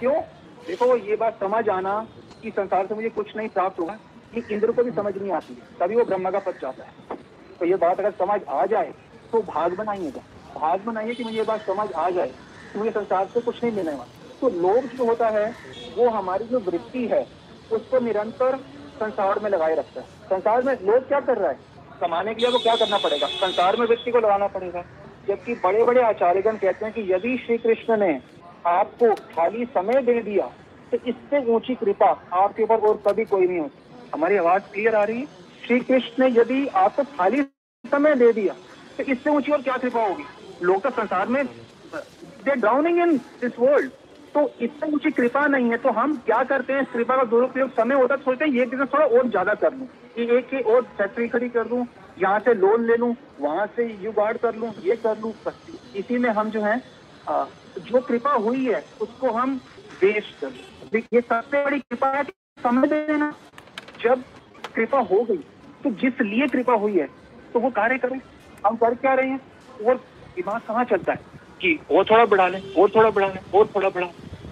क्यों? 0.00 0.20
देखो, 0.66 0.96
ये 0.96 1.16
बात 1.16 1.40
समझ 1.40 1.68
आना 1.68 1.94
कि 2.42 2.50
संसार 2.50 2.86
से 2.86 2.94
मुझे 2.94 3.08
कुछ 3.08 3.36
नहीं 3.36 3.48
प्राप्त 3.48 3.78
होगा 3.80 3.98
ये 4.34 4.42
इंद्र 4.50 4.72
को 4.72 4.82
भी 4.82 4.90
समझ 4.90 5.16
नहीं 5.16 5.32
आती 5.32 5.54
है। 5.54 5.78
तभी 5.80 5.96
वो 5.96 6.04
ब्रह्म 6.04 6.30
का 6.30 6.38
पद 6.38 6.58
चाहता 6.62 6.84
है। 6.84 7.16
तो 7.58 7.66
ये 7.66 7.76
बात 7.76 8.00
अगर 8.00 8.10
समझ 8.18 8.40
आ 8.48 8.64
जाए 8.66 8.92
तो 9.32 9.42
भाग 9.44 9.76
बनाइएगा। 9.76 10.20
भाग 10.54 10.80
बनाइए 10.80 11.14
कि 11.14 11.24
मुझे 11.24 11.36
ये 11.36 11.44
बात 11.44 11.60
समझ 11.60 11.92
आ 11.92 12.08
जाए 12.10 12.32
कि 12.72 12.78
मुझे 12.78 12.90
संसार 12.90 13.26
से 13.26 13.40
कुछ 13.40 13.62
नहीं 13.64 13.74
मिलने 13.74 13.92
वाला। 13.92 14.17
तो 14.40 14.48
लोभ 14.50 14.84
जो 14.96 15.04
होता 15.04 15.28
है, 15.28 15.46
वो 15.96 16.08
हमारी 16.10 16.44
जो 16.44 16.58
वृत्ति 16.60 17.06
है, 17.06 17.26
उसको 17.72 18.00
निरंतर 18.00 18.56
संसार 18.98 19.38
में 19.38 19.50
लगाए 19.50 19.74
रखता 19.74 20.00
है। 20.00 20.06
संसार 20.28 20.62
में 20.62 20.72
लोग 20.74 21.08
क्या 21.08 21.20
कर 21.20 21.38
रहा 21.38 21.50
है? 21.50 21.58
कमाने 22.00 22.34
के 22.34 22.42
लिए 22.42 22.50
वो 22.50 22.58
क्या 22.58 22.74
करना 22.76 22.98
पड़ेगा? 22.98 23.26
संसार 23.26 23.76
में 23.76 23.86
वृत्ति 23.86 24.10
को 24.10 24.18
लगाना 24.18 24.46
पड़ेगा। 24.46 24.84
जबकि 25.28 25.54
बड़े 25.64 25.84
बड़े 25.84 26.02
आचार्यगण 26.02 26.56
कहते 26.56 26.84
हैं 26.84 26.94
कि 26.94 27.12
यदि 27.12 27.36
श्री 27.38 27.56
कृष्ण 27.58 27.96
ने 27.96 28.20
आपको 28.66 29.14
खाली 29.34 29.64
समय 29.66 30.02
दे 30.02 30.20
दिया 30.22 30.46
तो 30.92 30.96
इससे 31.08 31.44
ऊँची 31.54 31.74
कृपा 31.74 32.06
आपके 32.34 32.62
ऊपर 32.62 32.86
और 32.88 33.02
कभी 33.06 33.24
कोई 33.24 33.46
नहीं 33.46 33.58
होती। 33.58 34.10
हमारी 34.14 34.36
आवाज़ 34.36 34.62
क्लियर 34.72 34.94
आ 34.94 35.02
रही 35.04 35.20
है? 35.20 35.26
श्री 35.66 35.80
कृष्ण 35.80 36.22
ने 36.22 36.30
यदि 36.30 36.66
आपको 36.76 37.02
खाली 37.16 37.42
समय 37.84 38.14
दे 38.14 38.32
दिया 38.32 38.54
तो 38.98 39.02
इससे 39.04 39.30
ऊँची 39.30 39.52
और 39.52 39.62
क्या 39.62 39.76
कृपा 39.76 40.06
होगी? 40.06 40.24
लोग 40.62 40.82
तो 40.82 40.90
संसार 40.92 41.28
में 41.28 41.44
they 41.44 42.54
drowning 42.54 42.98
in 42.98 43.16
this 43.16 43.58
world 43.58 43.90
तो 44.38 44.50
इतनी 44.62 44.92
ऊँची 44.94 45.10
कृपा 45.10 45.46
नहीं 45.46 45.70
है 45.70 45.76
तो 45.76 45.90
हम 45.92 46.14
क्या 46.26 46.42
करते 46.44 46.72
हैं? 46.72 46.84
कृपा 46.86 47.16
का 47.16 47.22
दुरुपयोग 47.30 47.70
समय 47.70 47.94
होता 47.94 48.14
है 48.14 48.18
तो 48.18 48.24
सोचते 48.24 48.44
हैं 48.44 48.52
ये 48.52 48.64
बिज़नेस 48.66 48.88
थोड़ा 48.92 49.06
और 49.06 49.28
ज़्यादा 49.28 49.54
कर 49.54 49.72
लूँ। 49.72 49.86
कि 50.16 50.22
एक 50.36 50.48
की 50.50 50.60
और 50.72 50.82
फैक्ट्री 50.98 51.26
खड़ी 51.28 51.48
कर 51.48 51.64
दूँ, 51.68 51.86
यहाँ 52.18 52.38
से 52.40 52.54
लोन 52.54 52.84
ले 52.86 52.96
लूँ, 52.96 53.14
वहाँ 53.40 53.66
से 53.76 53.86
युगाड़ 54.04 54.36
कर 54.36 54.54
लूँ, 54.56 54.72
ये 54.82 54.96
कर 54.96 55.18
लूँ 55.18 55.32
इसी 55.96 56.18
में 56.18 56.28
हम 56.30 56.50
जो 56.50 56.62
है 56.62 56.76
जो 57.80 58.00
कृपा 58.00 58.32
हुई 58.36 58.64
है, 58.64 58.84
उसको 59.00 59.30
हम 59.32 59.60
वेस्ट 60.02 60.40
कर। 60.40 60.96
ये 60.96 61.20
सबसे 61.20 61.64
बड़ी 61.64 61.78
कृपा 61.80 62.10
है 62.10 62.22
समय 62.58 62.88
दे 62.88 63.06
देना 63.06 63.32
जब 64.00 64.22
कृपा 64.74 64.98
हो 65.02 65.22
गई 65.22 65.42
तो 65.84 65.90
जिस 66.02 66.20
लिए 66.22 66.48
कृपा 66.48 66.74
हुई 66.76 66.98
है 66.98 67.06
तो 67.54 67.60
वो 67.60 67.70
कार्य 67.72 67.98
करें। 67.98 68.20
हम 68.66 68.76
कर 68.76 68.94
क्या 68.96 69.14
रहे 69.14 69.28
हैं? 69.28 69.40
और 69.86 69.96
दिमाग 70.36 70.60
कहाँ 70.60 70.84
चलता 70.86 71.12
है? 71.12 71.36
कि 71.60 71.78
और 71.90 72.04
थोड़ा 72.04 72.24
बढ़ा 72.26 72.46
लें 72.48 72.60
और 72.72 72.90
थोड़ा 72.90 73.10
बढ़ा 73.10 73.26
लें 73.28 73.40
और 73.54 73.66
थोड़ा 73.66 73.88
बढ़ा। 73.88 74.06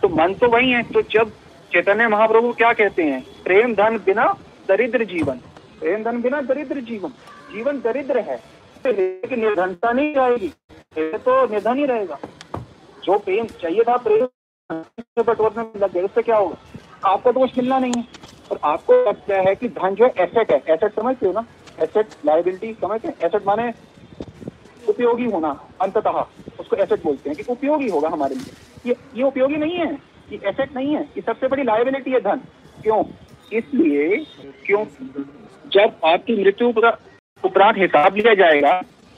तो 0.07 0.11
मन 0.17 0.35
तो 0.35 0.49
वही 0.49 0.71
है 0.71 0.83
तो 0.85 1.01
जब 1.03 1.31
चैतन्य 1.73 2.07
महाप्रभु 2.09 2.53
क्या 2.53 2.73
कहते 2.73 3.03
हैं? 3.03 3.21
प्रेम, 3.45 3.75
धन 3.75 3.97
बिना 3.99 4.25
दरिद्र 4.69 5.05
जीवन। 5.05 5.39
प्रेम, 5.81 6.03
धन 6.05 6.21
बिना 6.23 6.41
दरिद्र 6.43 6.81
जीवन। 6.81 7.11
जीवन 7.53 7.81
दरिद्र 7.81 8.21
है 8.21 8.37
तो 8.85 8.91
लेकिन 8.91 9.41
निर्धनता 9.41 9.93
नहीं 9.93 10.13
जाएगी 10.15 10.47
ये 10.97 11.19
तो 11.19 11.35
निर्धन 11.47 11.79
ही 11.79 11.87
रहेगा। 11.87 12.19
जो 13.05 13.19
प्रेम 13.19 13.47
चाहिए 13.63 13.83
था, 13.83 13.97
प्रेम 13.97 15.23
बटोरने 15.23 15.65
लग 15.79 15.93
गए 15.93 16.03
उससे 16.03 16.23
क्या 16.23 16.37
होगा? 16.37 16.57
आपको 17.05 17.33
तो 17.33 17.41
कुछ 17.41 17.59
मिलना 17.59 17.79
नहीं 17.79 17.93
है। 17.97 18.05
और 18.51 18.61
आपको 18.65 18.95
लगता 19.09 19.41
है 19.49 19.55
कि 19.55 19.69
धन 19.71 19.95
जो 19.95 20.05
है 20.05 20.13
एसेट 20.19 20.53
है। 20.53 20.63
एसेट 20.69 20.95
समझते 20.95 21.27
हो 21.27 21.33
ना? 21.33 21.45
एसेट 21.83 22.15
लाइबिलिटी 22.27 22.73
समझते 22.81 23.09
एसेट 23.09 23.47
माने 23.47 23.73
उपयोगी 24.89 25.25
होना, 25.27 25.51
अंततः। 25.81 26.25
उसको 26.67 26.77
एसेट 26.83 27.03
बोलते 27.03 27.31
हैं 27.31 27.37
कि 27.37 27.45
उपयोगी 27.49 27.89
होगा 27.89 28.09
हमारे 28.11 28.35
लिए। 28.35 28.53
ये 28.87 28.97
ये 29.17 29.23
उपयोगी 29.25 29.57
नहीं 29.57 29.77
है, 29.77 29.93
ये 30.33 30.41
एसेट 30.47 30.75
नहीं 30.77 30.95
है। 30.95 31.03
ये 31.03 31.21
सबसे 31.23 31.49
बड़ी 31.49 31.63
लाइबिलिटी 31.65 32.11
है 32.11 32.21
धन। 32.23 32.41
क्यों? 32.83 33.03
इसलिए, 33.53 34.17
क्यों? 34.67 34.85
जब 35.73 35.95
आपकी 36.05 36.37
मृत्यु 36.37 36.69
उपरांत 36.69 37.79
हिसाब 37.79 38.17
लिया 38.17 38.35
जाएगा, 38.35 38.75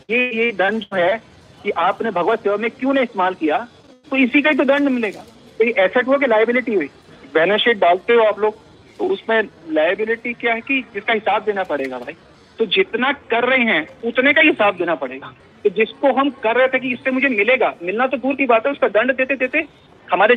ये 0.09 0.19
ये 0.35 0.51
धन 0.59 0.79
जो 0.81 0.97
है 0.97 1.17
कि 1.63 1.71
आपने 1.81 2.11
भगवत 2.13 2.43
सेवा 2.43 2.57
में 2.57 2.71
क्यों 2.71 2.93
नहीं 2.95 3.05
इस्तेमाल 3.05 3.35
किया 3.37 3.67
तो 4.07 4.17
इसी 4.19 4.43
का 4.43 4.51
ही 4.51 4.57
तो 4.57 4.65
दंड 4.65 4.89
मिलेगा। 4.91 5.25
तो 5.59 5.65
ये 5.65 5.75
एसेट 5.79 6.07
हुआ 6.07 6.17
कि 6.17 6.27
लाइबिलिटी 6.27 6.75
हुई। 6.75 6.89
बैलेंस 7.35 7.61
शीट 7.61 7.79
डालते 7.79 8.15
हो 8.15 8.23
आप 8.25 8.39
लोग 8.41 8.55
तो 8.99 9.09
उसमें 9.09 9.43
लाइबिलिटी 9.71 10.33
क्या 10.35 10.55
है 10.55 10.61
कि 10.61 10.81
जिसका 10.95 11.13
हिसाब 11.13 11.45
देना 11.45 11.63
पड़ेगा 11.65 11.99
भाई? 11.99 12.17
तो 12.59 12.67
जितना 12.67 13.13
कर 13.31 13.45
रहे 13.45 13.65
हैं, 13.65 13.87
उतने 14.05 14.33
का 14.33 14.41
हिसाब 14.43 14.77
देना 14.77 14.95
पड़ेगा। 14.97 15.33
तो 15.65 15.71
जिसको 15.71 16.13
हम 16.13 16.31
कर 16.43 16.57
रहे 16.57 16.69
थे 16.69 16.79
कि 16.79 16.93
इससे 16.93 17.11
मुझे 17.11 17.29
मिलेगा। 17.29 17.75
मिलना 17.83 18.07
तो 18.07 18.17
दूर 18.17 18.35
की 18.35 18.47
बात 18.47 18.67
है, 18.67 18.73
उसका 18.73 18.89
दंड 18.89 19.13
देते 19.17 19.37
देते 19.37 19.65
हमारे 20.09 20.37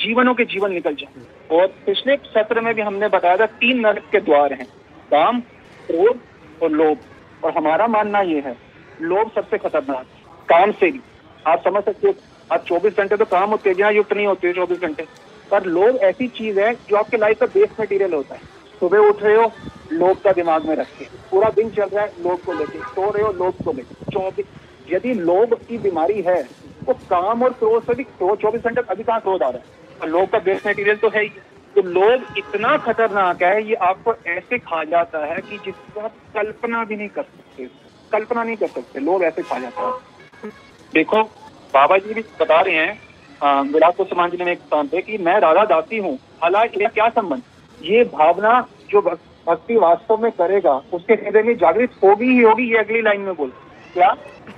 जीवनों 0.00 0.34
के 0.34 0.44
जीवन 0.44 0.72
निकल 0.72 0.94
जाए। 0.94 1.24
और 1.50 1.66
पिछले 1.86 2.16
सत्र 2.16 2.60
में 2.60 2.74
भी 2.74 2.82
हमने 2.82 3.08
बताया 3.08 3.36
था, 3.36 3.46
तीन 3.46 3.80
नरक 3.80 4.08
के 4.12 4.20
द्वार 4.20 4.52
हैं 4.52 4.66
काम 5.10 5.40
क्रोध 5.86 6.20
और 6.62 6.70
लोभ। 6.70 6.98
और 7.44 7.52
हमारा 7.56 7.86
मानना 7.86 8.20
ये 8.20 8.40
है, 8.40 8.56
लोभ 9.00 9.30
सबसे 9.34 9.58
खतरनाक, 9.58 10.06
काम 10.48 10.72
से 10.72 10.90
भी। 10.90 11.00
आप 11.46 11.62
समझ 11.64 11.82
सकते 11.84 12.08
हो, 12.08 12.14
आप 12.52 12.64
24 12.66 12.96
घंटे 12.96 13.16
तो 13.16 13.24
काम 13.24 13.50
होते 13.50 13.70
उत्तेजना 13.70 13.90
युक्त 13.90 14.12
नहीं 14.12 14.26
होते 14.26 14.52
24 14.52 14.78
घंटे। 14.78 15.06
पर 15.50 15.64
लोभ 15.64 15.96
ऐसी 16.02 16.28
चीज़ 16.28 16.60
है 16.60 16.72
जो 16.74 16.96
आपके 16.96 17.16
लाइफ 17.16 17.38
का 17.38 17.46
बेस 17.46 17.80
मटेरियल 17.80 18.12
होता 18.14 18.34
है। 18.34 18.40
सुबह 18.82 18.98
उठ 18.98 19.22
रहे 19.22 19.34
हो, 19.36 19.50
लोभ 19.92 20.18
का 20.18 20.32
दिमाग 20.32 20.64
में 20.66 20.74
रख 20.76 20.86
के 20.98 21.04
पूरा 21.30 21.48
दिन 21.50 21.68
चल 21.70 21.84
रहा 21.84 22.04
है, 22.04 22.12
लोभ 22.20 22.40
को 22.46 22.52
लेके। 22.52 22.78
सो 22.78 23.10
रहे 23.10 23.22
हो, 23.22 23.32
लोभ 23.34 23.62
को 23.64 23.72
लेके। 23.72 24.10
चौबीस 24.12 24.46
यदि 24.88 25.12
लोभ 25.16 25.54
की 25.68 25.78
बीमारी 25.78 26.20
है 26.22 26.42
तो 26.86 26.92
काम 27.10 27.42
और 27.42 27.52
क्रोध 27.52 27.84
से 27.84 27.94
भी 27.94 28.04
चौबीस 28.22 28.62
घंटे 28.62 28.80
अभी 28.90 29.02
कहाँ 29.02 29.20
क्रोध 29.20 29.42
आ 29.42 29.48
रहा 29.48 29.58
है? 29.58 29.98
और 30.00 30.08
लोभ 30.08 30.28
का 30.30 30.38
बेस 30.40 30.66
मटेरियल 30.66 30.96
तो 30.96 31.08
है 31.08 31.22
ही। 31.22 31.28
तो 31.74 31.82
लोभ 31.82 32.34
इतना 32.38 32.76
खतरनाक 32.78 33.42
है, 33.42 33.62
ये 33.64 33.74
आपको 33.82 34.14
ऐसे 34.28 34.58
खा 34.60 34.82
जाता 34.86 35.24
है 35.26 35.36
कि 35.40 35.58
जिसको 35.58 36.00
आप 36.00 36.14
कल्पना 36.34 36.84
भी 36.84 36.96
नहीं 36.96 37.08
कर 37.10 37.22
सकते। 37.22 37.68
कल्पना 38.12 38.42
नहीं 38.42 38.56
कर 38.56 38.66
सकते, 38.68 39.00
लोभ 39.00 39.22
ऐसे 39.22 39.42
खा 39.42 39.58
जाता 39.58 39.82
है। 39.82 40.50
देखो, 40.92 41.22
बाबा 41.74 41.98
जी 41.98 42.14
भी 42.14 42.24
बता 42.40 42.60
रहे 42.60 42.74
हैं 42.76 43.62
विराट 43.70 43.96
को 43.96 44.04
समाज 44.06 44.34
में 44.40 44.46
एक 44.46 44.58
स्थान 44.58 44.88
पे 44.88 45.00
कि 45.02 45.18
मैं 45.20 45.38
राधा 45.40 45.64
दासी 45.66 45.98
हूँ। 45.98 46.18
हालाँकि 46.42 46.86
क्या 46.86 47.08
संबंध? 47.10 47.42
ये 47.82 48.04
भावना 48.12 48.60
जो 48.90 49.00
भक्ति 49.00 49.76
वास्तव 49.76 50.22
में 50.22 50.30
करेगा, 50.32 50.72
उसके 50.94 51.14
हृदय 51.14 51.42
में 51.42 51.56
जागृत 51.58 51.90
होगी 52.02 52.26
ही 52.26 52.40
होगी, 52.40 52.70
ये 52.70 52.78
अगली 52.78 53.00
लाइन 53.02 53.20
में 53.20 53.34
बोल। 53.36 53.52
क्या? 53.94 54.12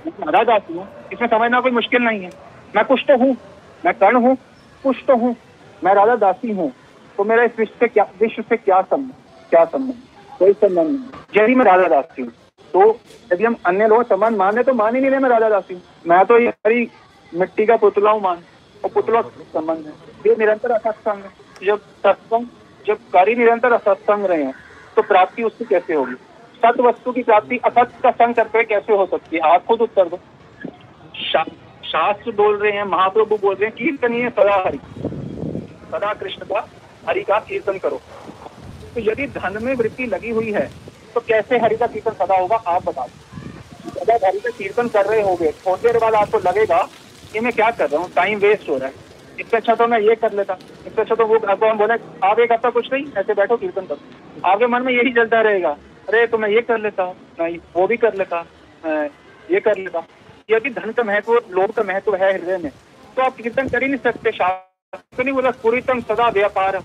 मैं 0.05 0.25
राधा 0.25 0.43
दासी 0.43 0.73
हूँ 0.73 0.87
इसमें 1.13 1.27
समझना 1.27 1.59
कोई 1.61 1.71
मुश्किल 1.71 2.01
नहीं 2.03 2.21
है। 2.21 2.29
मैं 2.75 2.83
कुछ 2.85 3.03
तो 3.07 3.17
हूँ, 3.17 3.35
मैं 3.83 3.93
कर्ण 3.93 4.21
हूँ 4.25 4.35
कुछ 4.83 4.97
तो 5.07 5.15
हूँ, 5.17 5.35
मैं 5.81 5.93
राधा 5.95 6.15
दासी 6.17 6.51
हूँ 6.51 6.71
तो 7.17 7.23
मेरा 7.23 7.43
इस 7.43 7.51
विश्व 7.59 7.73
से 7.79 7.87
क्या, 7.87 8.03
विश्व 8.21 8.41
से 8.41 8.57
क्या 8.57 8.81
संबंध 8.81 9.13
क्या 9.51 9.63
संबंध? 9.65 9.95
कोई 10.39 10.53
संबंध 10.53 10.89
नहीं। 10.89 11.43
यदि 11.43 11.55
मैं 11.55 11.65
राधा 11.65 11.87
दासी 11.87 12.21
हूँ 12.21 12.31
तो 12.73 12.89
यदि 13.31 13.43
हम 13.43 13.55
अन्य 13.65 13.87
लोग 13.87 14.03
संबंध 14.03 14.37
माने 14.37 14.63
तो 14.63 14.73
मान 14.73 14.95
ही 14.95 15.01
नहीं 15.01 15.11
रहे 15.11 15.19
मैं 15.19 15.29
राधा 15.29 15.49
दासी 15.49 15.73
हूँ। 15.73 15.81
मैं 16.07 16.25
तो 16.25 16.39
ये 16.39 16.51
सारी 16.51 16.89
मिट्टी 17.31 17.65
का 17.65 17.75
पुतला 17.77 18.11
हूँ, 18.11 18.21
मान। 18.21 18.43
और 18.83 18.89
पुतला 18.91 19.21
संबंध 19.21 19.85
है। 19.85 19.93
ये 20.25 20.35
निरंतर 20.39 20.71
असत्संग 20.71 21.23
जब 21.63 21.79
सत्संग 22.03 22.45
जब 22.87 23.09
कार्य 23.13 23.35
निरंतर 23.35 23.73
असत्संग 23.73 24.25
रहे 24.25 24.43
हैं 24.43 24.53
तो 24.97 25.01
प्राप्ति 25.03 25.43
उसकी 25.43 25.65
कैसे 25.65 25.93
होगी? 25.93 26.13
सत 26.61 26.79
वस्तु 26.79 27.11
की 27.11 27.23
प्राप्ति 27.23 27.57
असत 27.65 27.91
का 28.03 28.11
संग 28.13 28.35
करते 28.35 28.63
कैसे 28.65 28.93
हो 28.93 29.05
सकती 29.05 29.35
है? 29.35 29.41
आप 29.43 29.65
खुद 29.65 29.81
उत्तर 29.81 30.09
दो। 30.09 30.19
शा, 31.21 31.43
शास्त्र 31.83 32.31
बोल 32.33 32.57
रहे 32.57 32.71
हैं 32.71 32.83
महाप्रभु 32.85 33.37
बोल 33.37 33.55
रहे 33.55 33.65
हैं 33.65 33.75
कीर्तनीय 33.75 34.29
सदा 34.29 34.55
हरि। 34.57 34.79
सदा 35.91 36.13
कृष्ण 36.13 36.45
का 36.45 36.67
हरि 37.07 37.23
का 37.23 37.39
कीर्तन 37.39 37.77
करो। 37.77 38.01
तो 38.95 39.01
यदि 39.01 39.27
धन 39.29 39.63
में 39.63 39.73
वृत्ति 39.75 40.05
लगी 40.05 40.29
हुई 40.31 40.51
है 40.51 40.69
तो 41.15 41.19
कैसे 41.21 41.57
हरि 41.59 41.75
का 41.75 41.87
कीर्तन 41.87 42.13
सदा 42.15 42.37
होगा? 42.37 42.55
आप 42.57 42.85
बता 42.85 43.05
दो। 43.05 43.99
सदा 43.99 44.27
हरि 44.27 44.39
का 44.39 44.49
कीर्तन 44.49 44.87
कर 44.87 45.05
रहे 45.05 45.21
होगे 45.21 45.51
थोड़ी 45.59 45.81
देर 45.81 45.97
बाद 45.99 46.13
आपको 46.15 46.39
लगेगा 46.39 46.81
कि 47.33 47.39
मैं 47.39 47.53
क्या 47.53 47.69
कर 47.71 47.89
रहा 47.89 48.01
हूँ? 48.01 48.11
टाइम 48.15 48.39
वेस्ट 48.39 48.69
हो 48.69 48.77
रहा 48.77 48.87
है। 48.87 49.04
इससे 49.39 49.57
अच्छा 49.57 49.75
तो 49.75 49.87
मैं 49.87 49.99
ये 50.01 50.15
कर 50.15 50.33
लेता। 50.33 50.57
इससे 50.87 51.01
अच्छा 51.01 51.15
तो 51.15 51.25
वो, 51.25 51.37
आपको 51.37 51.65
हम 51.65 51.77
बोले, 51.77 51.93
आप 52.23 52.39
एक 52.39 52.51
हफ़्ता 52.51 52.69
कुछ 52.69 52.91
नहीं 52.93 53.05
ऐसे 53.17 53.33
बैठो, 53.33 53.57
कीर्तन 53.57 53.85
करो। 53.85 54.41
आपके 54.45 54.67
मन 54.67 54.81
में 54.81 54.93
यही 54.93 55.13
चलता 55.13 55.41
रहेगा। 55.41 55.69
अरे 56.09 56.25
तो 56.27 56.37
मैं 56.37 56.49
ये 56.49 56.61
कर 56.63 56.79
लेता, 56.79 57.05
मैं 57.39 57.57
वो 57.75 57.87
भी 57.87 57.97
कर 57.97 58.15
लेता 58.15 58.45
ये 59.49 59.59
कर 59.59 59.77
लेता। 59.77 60.03
यदि 60.49 60.69
धन 60.71 60.91
का 60.91 61.03
महत्व, 61.03 61.33
लोभ 61.51 61.71
का 61.71 61.83
महत्व 61.83 62.15
है 62.15 62.31
हृदय 62.33 62.57
में। 62.57 62.71
तो 63.17 63.21
आप 63.21 63.35
कीर्तन 63.37 63.67
कर 63.67 63.83
ही 63.83 63.87
नहीं 63.87 63.99
सकते, 64.01 64.31
शास्त्र 64.31 64.97
तो 65.17 65.23
नहीं 65.23 65.33
बोला 65.33 65.51
पूरीतम 65.61 65.99
सदा 66.03 66.27
व्यापार 66.31 66.79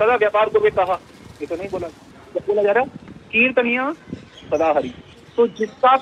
सदा 0.00 0.14
व्यापार 0.16 0.48
को 0.48 0.60
भी 0.60 0.70
कहा। 0.72 0.98
ये 1.40 1.46
तो 1.46 1.56
नहीं 1.56 1.68
बोला। 1.70 1.88
क्या 1.88 2.44
बोला 2.46 2.62
जा 2.62 2.72
रहा 2.72 2.84
कीर्तनिया 3.32 3.90
सदा 4.44 4.72
हरी। 4.72 4.92
तो 5.38 5.46
जिसका 5.48 5.96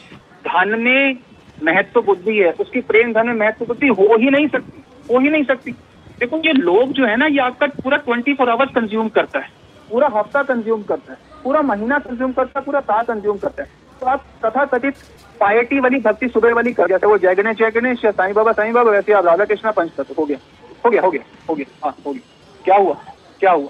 धन 0.45 0.79
में 0.81 1.19
महत्व 1.61 2.01
बुद्धि 2.03 2.37
है, 2.39 2.51
उसकी 2.55 2.81
प्रेम 2.83 3.13
धन 3.13 3.27
में 3.27 3.35
महत्व 3.37 3.65
बुद्धि 3.67 3.89
हो 3.89 4.17
ही 4.17 4.31
नहीं 4.31 4.49
सकती। 4.49 4.85
हो 5.11 5.19
ही 5.19 5.31
नहीं 5.31 5.45
सकती। 5.45 5.73
देखो, 6.21 6.37
ये 6.37 6.53
लोग 6.53 6.93
जो 6.93 7.07
है 7.07 7.17
ना, 7.17 7.27
ये 7.27 7.39
आपका 7.39 7.67
पूरा 7.83 7.97
ट्वेंटी 7.97 8.35
फोर 8.35 8.51
आवर्स 8.51 8.71
कंज्यूम 8.71 9.09
करता 9.09 9.39
है। 9.39 9.51
पूरा 9.91 10.09
हफ़्ता 10.15 10.43
कंज्यूम 10.43 10.83
करता 10.83 11.13
है। 11.13 11.19
पूरा 11.45 11.63
महीना 11.63 11.99
कंज्यूम 11.99 12.33
करता 12.33 12.59
है, 12.59 12.65
पूरा 12.65 12.81
साल 12.81 13.05
कंज्यूम 13.05 13.37
करता 13.37 13.63
है। 13.63 13.69
तो 14.01 14.07
आप 14.07 14.25
तथा 14.45 14.65
कथित 14.65 14.95
पायटी 15.41 15.81
वाली, 15.81 16.01
भक्ति 16.01 16.29
सुबह 16.29 16.55
वाली 16.55 16.73
कर 16.73 16.89
जैसे 16.89 17.07
वो 17.07 17.19
जय 17.19 17.35
गणेश 17.35 17.57
जय 17.57 17.71
गणेश, 17.71 18.05
या 18.05 18.11
साईं 18.11 18.35
बाबा 18.35 18.53
साईं 18.53 18.73
बाबा, 18.73 18.91
वैसे 18.91 19.13
आप 19.13 19.27
राधा 19.27 19.45
कृष्णा 19.45 19.71
पंच 19.71 19.91
तत्व। 19.91 20.15
हो 20.19 20.27
गया। 20.27 20.39
हो 20.85 20.91
गया 20.91 21.03
हो 21.03 21.11
गया 21.11 21.23
हो 21.49 21.55
गया। 21.55 21.67
हाँ 21.85 21.95
हो 22.07 22.13
गया। 22.13 22.63
क्या 22.65 22.77
हुआ? 22.77 22.95
क्या 23.41 23.53
हुआ? 23.53 23.69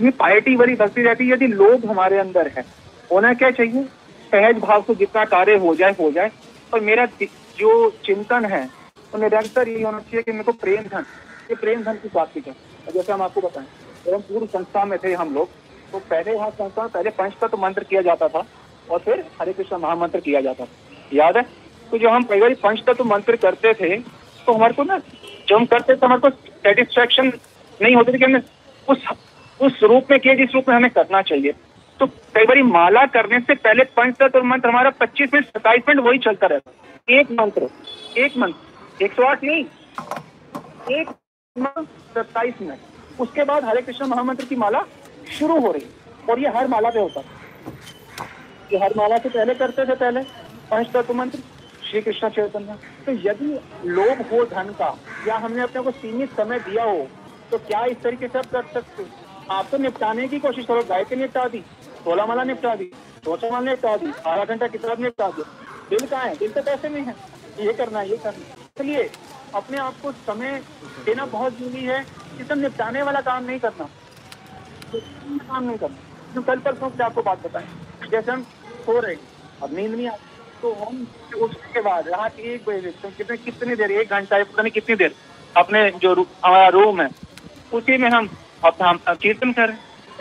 ये 0.00 0.10
पायटी 0.10 0.56
वाली 0.56 0.74
भक्ति 0.74 1.02
रहती 1.02 1.26
है, 1.26 1.32
यदि 1.32 1.46
लोग 1.46 1.84
हमारे 1.86 2.18
अंदर 2.18 2.50
है, 2.56 2.64
होना 3.12 3.32
क्या 3.34 3.50
चाहिए? 3.50 3.82
सहज 4.30 4.58
भाव 4.58 4.82
से 4.82 4.94
जितना 4.94 5.24
कार्य 5.24 5.56
हो 5.56 5.74
जाए 5.74 5.94
हो 6.00 6.10
जाए। 6.10 6.30
और 6.74 6.80
मेरा 6.80 7.06
जो 7.58 7.90
चिंतन 8.04 8.44
है 8.44 8.68
तो 9.12 9.18
निरंतर 9.18 9.68
ये 9.68 9.82
होना 9.82 9.98
चाहिए 10.00 10.22
कि 10.22 10.32
मेरे 10.32 10.44
को 10.44 10.52
प्रेम 10.54 10.82
धन, 10.84 11.04
ये 11.50 11.54
प्रेम 11.56 11.82
धन 11.82 11.94
की 11.94 12.08
प्राप्ति 12.08 12.40
कर 12.40 12.92
जैसे 12.92 13.12
हम 13.12 13.22
आपको 13.22 13.40
बताएँ, 13.40 13.66
जब 14.06 14.14
हम 14.14 14.20
पूर्व 14.22 14.46
संस्था 14.48 14.84
में 14.84 14.98
थे 15.04 15.12
हम 15.14 15.34
लोग 15.34 15.48
तो 15.92 15.98
पहले 16.00 16.34
यहाँ 16.34 16.50
संस्था, 16.52 16.86
पहले 16.86 17.10
पंचतत्व 17.12 17.58
मंत्र 17.62 17.84
किया 17.84 18.02
जाता 18.02 18.28
था, 18.28 18.44
और 18.90 18.98
फिर 19.00 19.24
हरे 19.40 19.52
कृष्ण 19.52 19.76
महामंत्र 19.78 20.20
किया 20.20 20.40
जाता 20.40 20.64
था। 20.64 20.68
याद 21.12 21.36
है? 21.36 21.42
तो 21.90 21.98
जब 21.98 22.08
हम 22.08 22.24
कई 22.24 22.40
बार 22.40 22.54
पंचतत्व 22.62 23.04
मंत्र 23.06 23.36
करते 23.38 23.72
थे 23.74 23.96
तो 24.46 24.52
हमारे 24.52 24.74
को 24.74 24.82
ना, 24.84 24.98
जब 24.98 25.54
हम 25.54 25.64
करते 25.66 25.94
थे, 25.94 26.06
हमारे 26.06 26.20
को 26.20 26.30
सेटिस्फेक्शन 26.30 27.32
नहीं 27.80 27.94
होती 27.96 28.12
थी 28.12 28.18
कि 28.18 28.24
हमने 28.24 28.40
उस 28.88 29.04
उस 29.60 29.82
रूप 29.82 30.10
में 30.10 30.18
किया 30.20 30.34
जिस 30.34 30.54
रूप 30.54 30.68
में 30.68 30.76
हमें 30.76 30.90
करना 30.90 31.22
चाहिए। 31.22 31.52
तो 32.00 32.06
कई 32.06 32.44
बार 32.46 32.62
माला 32.64 33.04
करने 33.08 33.40
से 33.40 33.54
पहले 33.56 33.84
पंचतत्व 33.96 34.42
मंत्र 34.44 34.68
हमारा 34.68 34.90
25 35.00 35.34
मिनट, 35.34 35.46
सत्ताईस 35.46 35.82
मिनट 35.88 36.00
वही 36.04 36.18
चलता 36.20 36.46
रहता 36.46 37.14
एक 37.18 37.30
मंत्र 37.32 37.68
एक 38.18 38.36
मंत्र। 38.38 38.69
एक 39.02 39.12
सौ 39.12 39.22
आठ 39.26 39.44
नहीं। 39.44 39.64
एक 40.96 41.10
सत्ताईस 42.14 42.54
मिनट। 42.60 43.20
उसके 43.20 43.44
बाद 43.44 43.64
हरे 43.64 43.82
कृष्ण 43.82 44.06
महामंत्र 44.06 44.44
की 44.46 44.56
माला 44.56 44.80
शुरू 45.38 45.58
हो 45.60 45.70
रही 45.72 45.86
और 46.30 46.40
ये 46.40 46.48
हर 46.56 46.68
माला 46.68 46.90
पे 46.90 47.00
होता 47.00 47.20
ये 48.72 48.78
हर 48.78 48.94
माला 48.96 49.18
से 49.18 49.28
पहले 49.28 49.54
करते 49.54 49.84
थे 49.86 49.94
पहले। 49.94 50.20
पंच 50.70 50.90
तत्व 50.92 51.14
मंत्र, 51.14 51.38
श्री 51.84 52.00
कृष्ण 52.02 52.28
चैतन्य। 52.30 52.76
तो 53.06 53.12
यदि 53.24 53.46
लोभ 53.88 54.20
हो 54.32 54.44
धन 54.46 54.68
का, 54.72 54.96
या 55.28 55.36
हमने 55.38 55.62
अपने 55.62 55.82
को 55.82 55.90
सीमित 55.92 56.36
समय 56.36 56.58
दिया 56.60 56.84
हो 56.84 57.06
तो 57.50 57.58
क्या 57.60 57.84
इस 57.86 58.02
तरीके 58.02 58.28
से 58.28 58.38
आप 58.38 58.50
कर 58.52 58.62
सकते 58.74 59.06
आप 59.50 59.68
तो 59.70 59.78
निपटाने 59.78 60.28
की 60.28 60.38
कोशिश 60.40 60.66
करो। 60.66 60.82
गाय 60.84 61.04
के 61.04 61.16
निपटा 61.16 61.48
दी 61.48 61.64
सोलह 62.04 62.26
माला 62.26 62.44
निपटा 62.44 62.74
दी 62.74 62.90
चौथा 63.24 63.50
माला 63.50 63.70
निपटा 63.70 63.96
दी, 63.96 64.12
आधा 64.26 64.44
घंटा 64.44 64.66
किताब 64.68 65.00
निपटा 65.00 65.28
दी। 65.28 65.42
दिल 65.90 66.06
कहाँ 66.06 66.24
है? 66.24 66.34
दिल 66.36 66.52
तो 66.52 66.62
पैसे 66.62 66.88
नहीं 66.88 67.04
है। 67.04 67.14
ये 67.60 67.72
करना 67.74 68.02
ये 68.02 68.16
करना 68.18 68.59
इसलिए 68.80 69.08
अपने 69.54 69.78
आप 69.78 69.94
को 70.02 70.10
समय 70.26 70.60
देना 71.06 71.24
बहुत 71.26 71.58
ज़रूरी 71.58 71.84
है 71.84 71.98
कि 72.36 72.54
निपटाने 72.54 73.02
वाला 73.02 73.20
काम 73.20 73.44
नहीं 73.44 73.58
करना। 73.60 73.84
काम 74.94 75.64
नहीं 75.64 75.76
करना। 75.78 76.32
जो 76.34 76.42
कल 76.42 76.58
परसों 76.58 76.88
से 76.90 77.02
आपको 77.04 77.22
बात 77.22 77.46
बताएँ 77.46 77.66
जैसे 78.10 78.32
हम 78.32 78.42
सो 78.86 78.98
रहे 78.98 79.14
हैं, 79.14 79.20
अब 79.62 79.74
नींद 79.76 79.90
नहीं 79.90 80.06
आती। 80.08 80.28
तो 80.62 80.72
हम 80.74 81.06
उठने 81.36 81.72
के 81.72 81.80
बाद 81.80 82.08
रात 82.08 82.38
एक 82.40 82.64
बजे 82.66 82.90
तो 82.92 83.10
कितने 83.18 83.36
कितनी 83.38 83.74
देर, 83.76 83.90
एक 83.92 84.10
घंटा 84.10 84.42
पता 84.44 84.62
नहीं 84.62 84.72
कितनी 84.72 84.96
देर 84.96 85.14
अपने 85.54 85.90
जो 86.02 86.14
हमारा 86.14 86.68
रूम 86.70 87.00
है, 87.00 87.08
उसी 87.72 87.96
में 87.98 88.08
हम 88.10 88.28
हम 88.82 88.98
कीर्तन 89.12 89.52
कर 89.52 89.74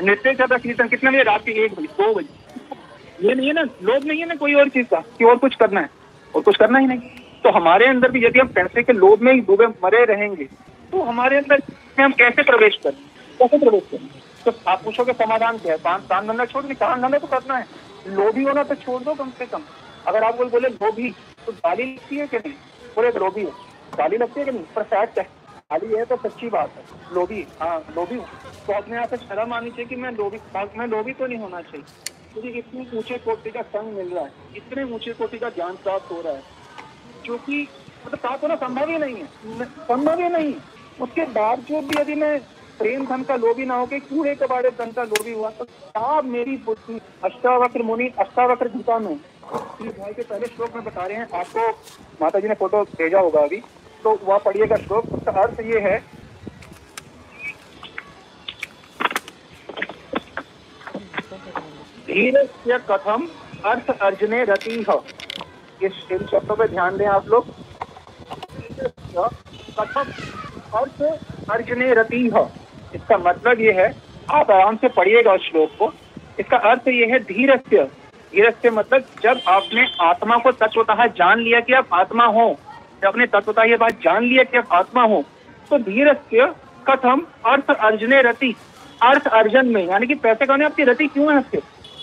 नृत्य 0.03 0.33
कर 0.33 0.47
रहा 0.47 0.57
कीर्तन 0.57 0.87
कितने 0.87 1.09
बजे? 1.11 1.23
रात 1.23 1.45
के 1.45 1.51
एक 1.63 1.73
बजे, 1.75 1.87
दो 1.87 2.13
बजे। 2.13 3.27
ये 3.27 3.33
नहीं 3.35 3.47
है 3.47 3.53
ना 3.53 3.61
लोग 3.83 4.03
नहीं 4.03 4.19
है 4.19 4.27
ना 4.27 4.35
कोई 4.35 4.53
और 4.55 4.69
चीज़ 4.69 4.87
का, 4.87 4.99
कि 5.17 5.25
और 5.25 5.37
कुछ 5.37 5.55
करना 5.55 5.81
है? 5.81 5.89
और 6.33 6.41
कुछ 6.41 6.57
करना 6.57 6.79
ही 6.79 6.87
नहीं। 6.87 7.17
तो 7.43 7.49
हमारे 7.49 7.85
अंदर 7.87 8.11
भी 8.11 8.25
यदि 8.25 8.39
हम 8.39 8.47
पैसे 8.47 8.83
के 8.83 8.93
लोभ 8.93 9.21
में 9.21 9.33
ही 9.33 9.39
डूबे, 9.41 9.67
मरे 9.83 10.03
रहेंगे 10.05 10.45
तो 10.91 11.01
हमारे 11.01 11.37
अंदर 11.37 11.61
हम 12.01 12.11
कैसे 12.11 12.43
प्रवेश 12.43 12.75
करें? 12.83 12.95
कैसे 13.39 13.57
प्रवेश 13.57 13.83
करें? 13.91 14.07
तो 14.45 14.53
आप 14.67 14.83
पूछोगे 14.83 15.13
समाधान 15.13 15.57
क्या 15.57 15.73
है? 15.73 15.77
काम 15.77 16.01
काम 16.01 16.27
धंधा 16.27 16.45
छोड़ 16.45 16.65
के 16.65 16.73
काम 16.75 17.01
धंधा 17.01 17.17
तो 17.17 17.27
करना 17.27 17.57
है। 17.57 17.65
लोभी 18.07 18.43
होना 18.43 18.63
तो 18.63 18.75
छोड़ 18.75 19.01
दो 19.03 19.13
कम 19.13 19.29
से 19.29 19.45
कम। 19.45 19.63
अगर 20.07 20.23
आप 20.23 20.35
बोले 20.37 20.49
बोले 20.49 20.69
लोभी 20.69 21.09
तो 21.45 21.51
गाली 21.51 21.83
लगती 21.83 22.15
है 22.15 22.27
कि 22.27 22.37
नहीं? 22.37 22.53
बोले 22.95 23.09
लोभी 23.19 23.41
है। 23.41 23.51
गाली 23.97 24.17
लगती 24.17 24.39
है 24.39 24.45
कि 24.45 24.51
नहीं? 24.51 24.63
पर 24.75 24.83
फैक्ट 24.83 25.19
है। 25.19 25.23
गाली 25.71 25.93
है 25.95 26.05
तो 26.05 26.15
सच्ची 26.17 26.49
बात 26.49 26.73
है। 26.77 27.15
लोभी 27.15 27.45
हाँ 27.61 27.77
लोभी 27.95 28.15
हूँ। 28.15 28.25
तो 28.67 28.73
अपने 28.73 28.95
यहाँ 28.95 29.07
से 29.07 29.17
शर्म 29.17 29.53
आनी 29.53 29.69
चाहिए 29.69 29.85
कि 29.85 29.95
मैं 29.95 30.11
लोभी 30.11 30.37
मैं 30.77 30.87
लोभी 30.87 31.13
तो 31.13 31.27
नहीं 31.27 31.37
होना 31.37 31.61
चाहिए। 31.61 31.83
क्योंकि 32.33 32.49
इतनी 32.49 32.97
ऊँचे 32.97 33.17
कोटि 33.17 33.51
का 33.51 33.61
संग 33.61 33.97
मिल 33.97 34.09
रहा 34.09 34.23
है। 34.23 34.31
इतने 34.55 34.83
ऊँचे 34.95 35.13
कोटि 35.13 35.37
का 35.37 35.49
ज्ञान 35.49 35.75
प्राप्त 35.75 36.11
हो 36.11 36.21
रहा 36.21 36.33
है। 36.33 36.58
जो 37.25 37.37
कि 37.39 37.67
मतलब 38.05 38.19
प्राप्त 38.19 38.43
होना 38.43 38.55
संभव 38.57 38.89
ही 38.89 38.97
नहीं 38.97 39.15
है। 39.15 39.65
संभव 39.65 40.19
ही 40.19 40.29
नहीं। 40.29 40.53
उसके 41.01 41.25
बावजूद 41.33 41.83
भी 41.85 41.99
यदि 41.99 42.15
मैं 42.15 42.39
प्रेम 42.79 43.05
धन 43.05 43.23
का 43.23 43.35
लोभी 43.35 43.65
ना 43.65 43.75
होकर 43.75 43.99
कूड़े 44.01 44.33
कबाड़े 44.35 44.69
धन 44.77 44.91
का 44.91 45.03
लोभी 45.05 45.31
हुआ 45.31 45.49
तो 45.49 45.65
क्या 45.65 46.21
मेरी 46.23 46.55
अष्टावक्र 47.25 47.83
मुनि 47.83 48.07
अष्टावक्र 48.19 48.67
गीता 48.69 48.99
में 48.99 49.15
भाई 49.15 50.13
के 50.13 50.21
पहले 50.21 50.47
श्लोक 50.47 50.75
में 50.75 50.83
बता 50.85 51.05
रहे 51.05 51.17
हैं, 51.17 51.27
आपको 51.33 51.69
माता 52.21 52.39
जी 52.39 52.47
ने 52.47 52.55
फ़ोटो 52.55 52.83
भेजा 52.93 53.19
होगा 53.19 53.41
अभी 53.41 53.61
तो 54.03 54.17
वह 54.23 54.37
पढ़िएगा 54.39 54.75
श्लोक। 54.77 55.13
उसका 55.13 55.31
अर्थ 55.41 55.59
ये 55.61 55.79
है 55.81 55.97
धीर 62.07 62.77
कथम 62.89 63.27
अर्थ 63.65 63.89
अर्जने 63.91 64.43
रति। 64.45 64.83
इस 65.81 65.93
इन 66.11 66.25
शब्दों 66.31 66.55
पे 66.55 66.67
ध्यान 66.67 66.97
दें 66.97 67.05
आप 67.07 67.27
लोग। 67.29 67.47
कथम 69.79 70.11
अर्थ 70.77 71.01
अर्जने 71.51 71.93
रति 71.93 72.25
इसका 72.95 73.17
मतलब 73.19 73.61
ये 73.61 73.71
है, 73.73 73.93
आप 74.31 74.51
आराम 74.51 74.75
से 74.75 74.87
पढ़िएगा 74.89 75.33
उस 75.33 75.41
श्लोक 75.41 75.69
को। 75.79 75.91
इसका 76.39 76.57
अर्थ 76.69 76.87
ये 76.87 77.05
है 77.11 77.19
धीरस्य। 77.25 77.83
धीरस्य 78.33 78.69
मतलब 78.71 79.05
जब 79.23 79.41
आपने 79.49 79.85
आत्मा 80.01 80.37
को 80.37 80.51
तत्वतः 80.53 81.05
जान 81.07 81.39
लिया 81.39 81.59
कि 81.59 81.73
आप 81.73 81.93
आत्मा 81.93 82.25
हो, 82.27 82.49
जब 83.01 83.07
आपने 83.07 83.25
तत्वतः 83.27 83.63
ये 83.63 83.77
बात 83.77 84.01
जान 84.03 84.23
लिया 84.23 84.43
कि 84.43 84.57
आप 84.57 84.73
आत्मा 84.73 85.03
हो 85.05 85.23
तो 85.71 85.77
धीरस्य 85.79 86.53
कथम 86.87 87.25
अर्थ 87.45 87.71
अर्जने 87.71 88.21
रति। 88.21 88.55
अर्थ 89.01 89.27
अर्जन 89.29 89.67
में, 89.67 89.85
यानी 89.87 90.07
कि 90.07 90.15
पैसे 90.15 90.45
कमाने 90.45 90.65
आपकी 90.65 90.83
रति 90.83 91.07
क्यों 91.07 91.31
है 91.31 91.39
उसके? 91.39 91.59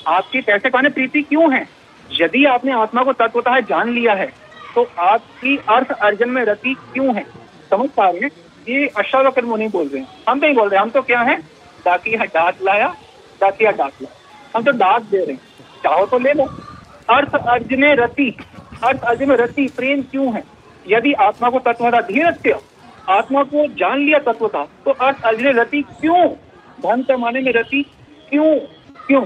आपकी 0.08 0.40
पैसे 0.42 0.70
कहने 0.70 0.88
प्रीति 0.90 1.22
क्यों 1.22 1.52
है? 1.54 1.66
यदि 2.12 2.44
आपने 2.44 2.72
आत्मा 2.72 3.02
को 3.02 3.12
तत्वतः 3.12 3.58
जान 3.60 3.92
लिया 3.92 4.12
है 4.14 4.26
तो 4.74 4.86
आपकी 4.98 5.56
अर्थ 5.68 5.90
अर्जन 5.92 6.30
में 6.30 6.42
रति 6.44 6.74
क्यों 6.94 7.14
है? 7.16 7.24
समझ 7.70 7.88
पा 7.90 8.08
रहे 8.08 8.20
हैं? 8.20 8.30
ये 8.68 8.86
अष्टावक्र 8.88 9.44
मुनि 9.44 9.68
बोल 9.68 9.88
रहे 9.88 10.02
हैं। 10.02 10.08
हम 10.28 10.38
नहीं 10.38 10.54
बोल 10.54 10.68
रहे 10.68 10.80
हम 10.80 10.90
तो 10.90 11.02
क्या 11.02 11.20
है? 11.20 11.36
डाकिया 11.84 12.24
डाक 12.24 12.62
लाया, 12.62 12.94
डाकिया, 13.40 13.70
डाक 13.70 13.92
लाया। 14.02 14.56
हम 14.56 14.64
तो 14.64 14.72
डाक 14.72 15.02
दे 15.02 15.18
रहे 15.18 15.32
हैं। 15.32 15.40
चाहो 15.84 16.06
तो 16.06 16.18
ले 16.18 16.32
लो। 16.32 16.44
अर्थ 17.10 17.34
अर्जने 17.34 17.94
रति, 17.94 18.30
अर्थ 18.84 19.02
अर्जन 19.02 19.28
में 19.28 19.36
रति, 19.36 19.66
प्रेम 19.76 20.02
क्यों 20.02 20.34
है? 20.34 20.42
यदि 20.88 21.12
आत्मा 21.12 21.50
को 21.50 21.58
तत्व 21.58 21.90
था 21.92 22.00
धीरस्य 22.00 22.58
आत्मा 23.08 23.42
को 23.42 23.66
जान 23.74 23.98
लिया 23.98 24.18
तत्व 24.22 24.48
था 24.48 24.64
तो 24.84 24.90
अर्थ 24.90 25.22
अर्जने 25.22 25.52
रति 25.52 25.82
क्यों? 26.00 26.28
धन 26.80 27.02
कमाने 27.02 27.40
में 27.40 27.52
रति 27.52 27.82
क्यों? 28.30 28.58
क्यों? 29.06 29.24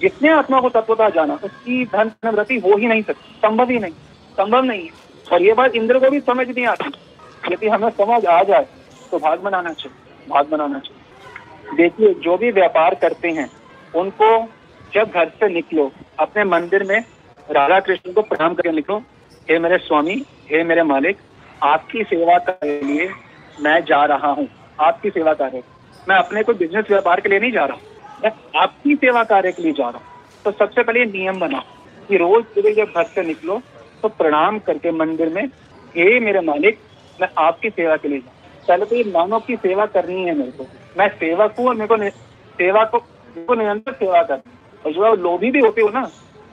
जिसने 0.00 0.28
आत्मा 0.28 0.60
को 0.60 0.68
तत्वता 0.70 1.08
जाना, 1.10 1.34
उसकी 1.34 1.84
धन 1.86 2.10
रति 2.26 2.58
हो 2.58 2.76
ही 2.76 2.86
नहीं 2.86 3.02
सकती, 3.02 3.34
संभव 3.38 3.70
ही 3.70 3.78
नहीं, 3.78 3.92
संभव 4.38 4.64
नहीं 4.64 4.82
है। 4.82 5.06
और 5.32 5.42
ये 5.42 5.52
बात 5.52 5.74
इंद्र 5.74 5.98
को 5.98 6.10
भी 6.10 6.20
समझ 6.20 6.48
नहीं 6.48 6.66
आती। 6.66 6.92
यदि 7.52 7.68
हमें 7.68 7.90
समझ 7.90 8.24
आ 8.26 8.42
जाए 8.42 8.66
तो 9.10 9.18
भाग 9.18 9.40
बनाना 9.40 9.72
चाहिए, 9.72 9.96
भाग 10.28 10.48
बनाना 10.48 10.78
चाहिए। 10.78 11.76
देखिए, 11.76 12.14
जो 12.14 12.36
भी 12.36 12.50
व्यापार 12.50 12.94
करते 12.94 13.28
हैं, 13.30 13.48
उनको 13.94 14.28
जब 14.94 15.10
घर 15.10 15.28
से 15.30 15.48
निकलो, 15.48 15.90
अपने 16.18 16.44
मंदिर 16.46 16.84
में 16.84 16.98
राधा 17.48 17.80
कृष्ण 17.80 18.12
को 18.12 18.22
प्रणाम 18.22 18.54
करके 18.54 18.72
निकलो 18.72 19.02
हे 19.48 19.58
मेरे 19.58 19.78
स्वामी, 19.78 20.14
हे 20.50 20.62
मेरे 20.64 20.82
मालिक, 20.82 21.16
आपकी 21.62 22.02
सेवा 22.04 22.38
के 22.40 22.80
लिए 22.82 23.10
मैं 23.60 23.80
जा 23.84 24.04
रहा 24.04 24.30
हूँ, 24.30 24.48
आपकी 24.80 25.10
सेवा 25.10 25.32
कार्य 25.34 25.62
मैं 26.08 26.16
अपने 26.16 26.42
कोई 26.42 26.54
बिज़नेस 26.54 26.84
व्यापार 26.90 27.20
के 27.20 27.28
लिए 27.28 27.38
नहीं 27.38 27.52
जा 27.52 27.64
रहा 27.64 27.76
हूँ। 27.76 27.87
मैं 28.24 28.30
आपकी 28.56 28.94
सेवा 28.96 29.22
कार्य 29.24 29.52
के 29.52 29.62
लिए 29.62 29.72
जा 29.72 29.88
रहा 29.88 29.98
हूँ। 29.98 30.42
तो 30.44 30.50
सबसे 30.54 30.82
पहले 30.82 31.04
नियम 31.06 31.38
बना 31.40 31.62
कि 32.08 32.16
रोज 32.16 32.44
सुबह 32.44 32.74
जब 32.74 32.92
घर 32.96 33.04
से 33.04 33.22
निकलो 33.22 33.60
तो 34.02 34.08
प्रणाम 34.10 34.58
करके 34.60 34.90
मंदिर 34.92 35.28
में, 35.28 35.44
हे 35.94 36.18
मेरे 36.20 36.40
मालिक, 36.42 36.78
मैं 37.18 37.28
आपकी 37.38 37.70
सेवा 37.70 37.96
के 37.96 38.08
लिए 38.08 38.18
जाऊँ 38.18 38.36
पहले 38.68 38.84
तो 38.84 38.96
ये 38.96 39.04
मानव 39.12 39.40
की 39.40 39.56
सेवा 39.56 39.86
करनी 39.88 40.22
है 40.24 40.34
मेरे 40.38 40.50
को। 40.52 40.66
मैं 40.98 41.08
सेवक 41.10 41.54
हूँ 41.58 41.68
और 41.68 41.74
मेरे 41.74 41.88
को 41.88 41.96
सेवा 42.58 42.84
को 42.84 42.98
को 43.38 43.54
निरंतर 43.54 43.92
सेवा 43.94 44.22
कर 44.22 44.40
और 44.84 44.92
जो 44.92 45.02
आप 45.02 45.18
लोभी 45.18 45.50
भी 45.50 45.60
होते 45.60 45.80
हो 45.80 45.88
ना 45.90 46.04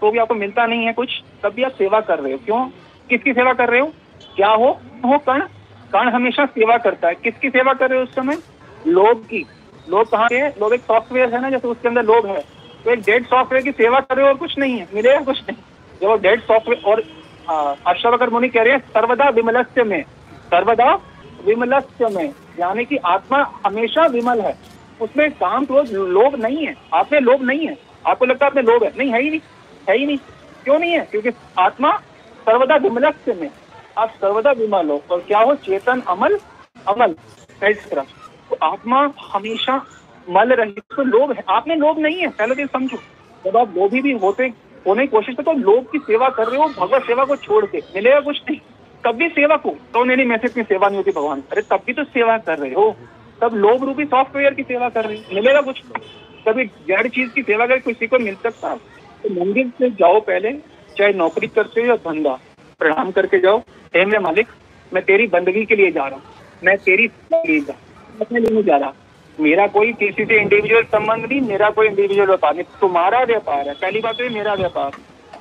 तो 0.02 0.12
भी 0.12 0.20
आपको 0.20 0.36
मिलता 0.36 0.66
नहीं 0.66 0.86
है 0.86 0.94
कुछ। 0.94 1.22
तब 1.44 1.54
भी 1.54 1.64
आप 1.64 1.72
सेवा 1.74 2.00
कर 2.02 2.20
रहे 2.20 2.32
हो। 2.32 2.38
क्यों? 2.46 2.66
किसकी 3.10 3.34
सेवा 3.34 3.54
कर 3.54 3.70
रहे 3.70 3.80
हो? 3.80 3.92
क्या 4.36 4.50
हो? 4.50 4.70
हो 5.06 5.18
कर्ण 5.20 5.42
कर्ण 5.94 6.10
हमेशा 6.10 6.46
सेवा 6.48 6.78
करता 6.78 7.08
है। 7.08 7.16
किसकी 7.16 7.50
सेवा 7.50 7.74
कर 7.74 7.90
रहे 7.90 8.00
हो 8.00 8.04
उस 8.04 8.16
समय? 8.16 8.38
लोभ 8.88 9.24
की। 9.24 9.46
लोग 9.90 10.10
कहाँ 10.10 10.28
के 10.28 10.48
लोग 10.48 10.74
एक 10.74 10.82
सॉफ्टवेयर 10.82 11.36
है 11.36 11.42
ना, 11.42 11.50
जैसे 11.50 11.68
उसके 11.68 11.88
अंदर 11.88 12.04
लोग 12.04 12.28
है। 12.28 12.40
तो 12.86 12.92
एक 12.92 13.00
डेड 13.00 13.26
सॉफ्टवेयर 13.26 13.64
की 13.64 13.72
सेवा 13.72 14.00
कर 14.00 14.16
रहे 14.16 14.26
हो 14.26 14.32
और 14.32 14.38
कुछ 14.38 14.58
नहीं 14.58 14.78
है। 14.80 14.88
मिलेगा 14.94 15.20
कुछ 15.20 15.42
नहीं। 15.42 15.58
जब 16.02 16.08
वो 16.08 16.18
डेड 16.18 16.42
सॉफ्टवेयर 16.42 16.84
और 16.86 17.04
अक्षर 17.88 18.30
मुनि 18.30 18.50
कह 18.50 18.64
रहे 18.64 18.74
हैं, 18.74 18.80
सर्वदा 18.80 19.30
विमलस्य 19.30 19.84
में। 19.84 20.04
सर्वदा 20.32 21.00
विमलस्य 21.46 22.08
में। 22.08 22.34
यानी 22.60 22.86
कि 22.86 22.98
आत्मा 22.98 23.52
हमेशा 23.66 24.06
विमल 24.06 24.42
है। 24.42 24.58
उसमें 25.02 25.32
काम 25.32 25.66
क्रोध 25.66 25.90
लोभ 25.90 26.36
नहीं 26.36 26.68
है। 26.68 26.76
आप 26.94 27.10
में 27.14 27.20
लोभ 27.20 27.42
नहीं 27.42 27.68
है। 27.68 27.78
आपको 28.08 28.26
लगता 28.26 28.46
है 28.46 28.50
आप 28.50 28.56
में 28.56 28.64
लोभ 28.64 28.84
है? 28.84 28.94
नहीं, 28.98 29.12
है 29.12 29.22
ही 29.22 29.30
नहीं। 29.30 29.40
है 29.90 29.98
ही 29.98 30.06
नहीं। 30.06 30.18
क्यों 30.64 30.80
नहीं 30.80 30.92
है? 30.92 31.00
क्योंकि 31.00 31.30
आत्मा 31.60 31.98
सर्वदा 32.46 32.76
विमलस्य 32.76 33.34
में। 33.34 33.50
आप 33.98 34.10
सर्वदा 34.10 34.52
विमल 34.52 34.90
हो। 34.90 35.02
और 35.12 35.20
क्या 35.20 35.40
हो? 35.40 35.56
चेतन 35.56 36.02
अमल 36.02 36.40
अमल। 36.88 37.16
आत्मा 38.64 39.00
हमेशा 39.26 39.76
मल 40.28 40.54
रही 40.54 40.82
तो 40.92 41.04
लोभ 41.04 41.32
है। 41.32 41.44
आप 41.50 41.68
में 41.68 41.76
लोभ 41.78 42.00
नहीं 42.00 42.20
है, 42.20 42.28
पहले 42.30 42.56
दिन 42.56 42.68
समझो। 42.68 42.98
जब 43.44 43.58
आप 43.58 43.74
लोभी 43.78 44.02
भी 44.02 44.12
होते, 44.14 44.44
होने 44.86 45.02
की 45.02 45.08
कोशिश 45.08 45.36
करते 45.36 45.44
तो 45.44 45.60
लोभ 45.62 45.86
की 45.92 46.00
सेवा 46.02 46.30
कर 46.30 46.48
रहे 46.48 46.60
हो, 46.60 46.68
भगवत 46.70 47.04
सेवा 47.04 47.26
को 47.26 47.36
छोड़ 47.38 47.66
के, 47.66 47.78
मिलेगा 47.96 48.20
कुछ 48.22 48.42
नहीं। 48.50 48.60
तब 49.04 49.16
भी 49.16 49.28
सेवा 49.30 49.56
को 49.58 49.70
तो 49.94 50.04
नहीं 50.04 50.18
नहीं 50.18 50.28
मैसेज 50.28 50.54
की 50.54 50.64
सेवा 50.64 50.88
नहीं 50.88 50.98
होती 50.98 51.12
भगवान। 51.12 51.44
अरे 51.52 51.62
तब 51.62 51.82
भी 51.86 51.94
तो 51.94 52.04
सेवा 52.06 52.38
कर 52.40 52.58
रहे 52.58 52.74
हो। 52.74 52.96
तब 53.42 53.56
लोभ 53.56 53.84
रूपी 53.84 54.06
सॉफ्टवेयर 54.06 54.54
की 54.54 54.64
सेवा 54.64 54.90
कर 54.90 55.06
रहे 55.06 55.18
मिलेगा 55.34 55.62
कुछ 55.62 55.82
कभी 56.48 56.66
जड़ 56.88 57.08
चीज़ 57.08 57.30
की 57.30 57.42
सेवा 57.44 57.66
कर 57.68 57.80
किसी 57.80 58.08
को 58.08 58.20
मिल 58.20 58.36
सकता 58.44 58.76
तो 59.24 59.30
मंदिर 59.36 59.68
से 59.80 59.90
जाओ 59.92 60.20
पहले, 60.22 60.52
चाहे 60.96 61.14
नौकरी 61.14 61.48
करते 61.48 61.82
हो 61.82 61.88
या 61.88 61.96
धंधा, 61.98 62.38
प्रणाम 62.80 63.12
करके 63.12 63.40
जाओ। 63.40 63.58
हे 63.94 64.06
मेरे 64.06 64.20
मालिक, 64.20 64.48
मैं 64.92 65.04
तेरी 65.04 65.28
बंदगी 65.28 65.66
के 65.66 65.76
लिए 65.76 65.92
जा 65.92 66.08
रहा 66.08 66.16
हूँ। 66.16 66.24
मैं 66.64 66.78
तेरी 66.80 67.08
जा 67.08 67.38
अपने 67.38 67.85
लिए 68.24 68.50
नहीं 68.50 68.64
जा 68.64 68.78
रहा। 68.78 68.94
मेरा 69.38 69.66
कोई 69.68 69.92
किसी 69.94 70.26
से 70.26 70.40
इंडिविजुअल 70.42 70.84
संबंध 70.86 71.26
नहीं, 71.26 71.42
मेरा 71.42 71.70
कोई 71.70 71.88
इंडिविजुअल 71.88 72.28
व्यापार 72.28 72.54
नहीं। 72.54 72.64
तुम्हारा 72.82 73.22
व्यापार 73.24 73.68
है, 73.68 73.74
पहली 73.74 74.00
बात 74.00 74.16
तो 74.16 74.30
मेरा 74.30 74.54
व्यापार। 74.54 74.92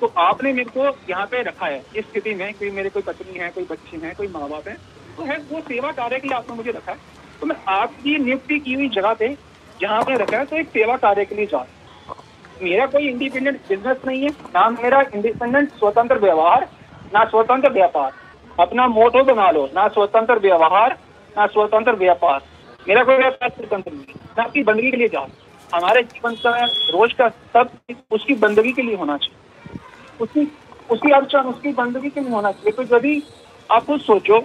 तो 0.00 0.12
आपने 0.18 0.52
मेरे 0.52 0.70
को 0.70 0.86
यहाँ 1.10 1.26
पे 1.26 1.42
रखा 1.42 1.66
है, 1.66 1.82
इस 1.96 2.04
स्थिति 2.04 2.34
में 2.34 2.52
कोई 2.54 2.70
मेरे 2.70 2.88
कोई 2.90 3.02
पत्नी 3.02 3.38
है, 3.38 3.48
कोई 3.50 3.64
बच्ची 3.64 4.00
है, 4.00 4.14
कोई 4.14 4.28
माँ 4.28 4.48
बाप 4.48 4.68
है 4.68 4.74
तो 5.16 5.22
है, 5.22 5.36
वो 5.50 5.60
सेवा 5.60 5.92
कार्य 5.92 6.18
के 6.18 6.28
लिए 6.28 6.36
आपने 6.36 6.56
मुझे 6.56 6.70
रखा 6.70 6.92
है। 6.92 6.98
तो 7.40 7.46
मैं 7.46 7.56
आपकी 7.68 8.16
नियुक्ति 8.18 8.58
की 8.58 8.74
हुई 8.74 8.88
जगह 8.88 9.14
पे 9.14 9.28
जहाँ 9.80 9.98
आपने 10.00 10.16
रखा 10.16 10.38
है 10.38 10.44
तो 10.44 10.56
एक 10.56 10.68
सेवा 10.68 10.96
कार्य 10.96 11.24
के 11.24 11.34
लिए 11.34 11.46
जा 11.46 11.64
मेरा 12.62 12.86
कोई 12.86 13.08
इंडिपेंडेंट 13.08 13.56
बिज़नेस 13.68 13.96
नहीं 14.06 14.22
है, 14.22 14.28
ना 14.28 14.68
मेरा 14.72 15.00
इंडिपेंडेंट 15.14 15.70
स्वतंत्र 15.70 16.18
व्यवहार, 16.18 16.68
ना 17.14 17.24
स्वतंत्र 17.24 17.70
व्यापार। 17.72 18.12
अपना 18.58 18.86
मोटो 18.88 19.22
बना 19.24 19.50
लो, 19.50 19.64
ना 19.74 19.86
स्वतंत्र 19.88 20.38
व्यवहार, 20.38 20.96
ना 21.36 21.46
स्वतंत्र 21.46 21.92
व्यापार। 21.94 22.40
मेरा 22.88 23.02
कोई 23.04 23.16
व्यापार 23.16 23.50
नहीं 23.72 23.80
मैं 23.88 24.44
आपकी 24.44 24.62
बंदगी 24.62 24.90
के 24.90 24.96
लिए 24.96 25.08
जाऊँ 25.08 25.28
हमारे 25.74 26.02
जीवन 26.02 26.34
का 26.34 26.50
रोज 26.64 27.12
का 27.12 27.28
सब 27.28 27.70
उसकी 28.10 28.34
बंदगी 28.34 28.72
के 28.72 28.82
लिए 28.82 28.96
होना 28.96 29.16
चाहिए। 29.16 29.78
उसकी 30.20 30.42
उसकी 30.90 31.10
अर्चन 31.10 31.38
उसकी 31.38 31.72
बंदगी 31.72 32.10
के 32.10 32.20
लिए 32.20 32.30
होना 32.30 32.50
चाहिए। 32.52 32.72
तो 32.72 32.96
यदि 32.96 33.22
आप 33.70 33.86
खुद 33.86 34.00
सोचो 34.00 34.42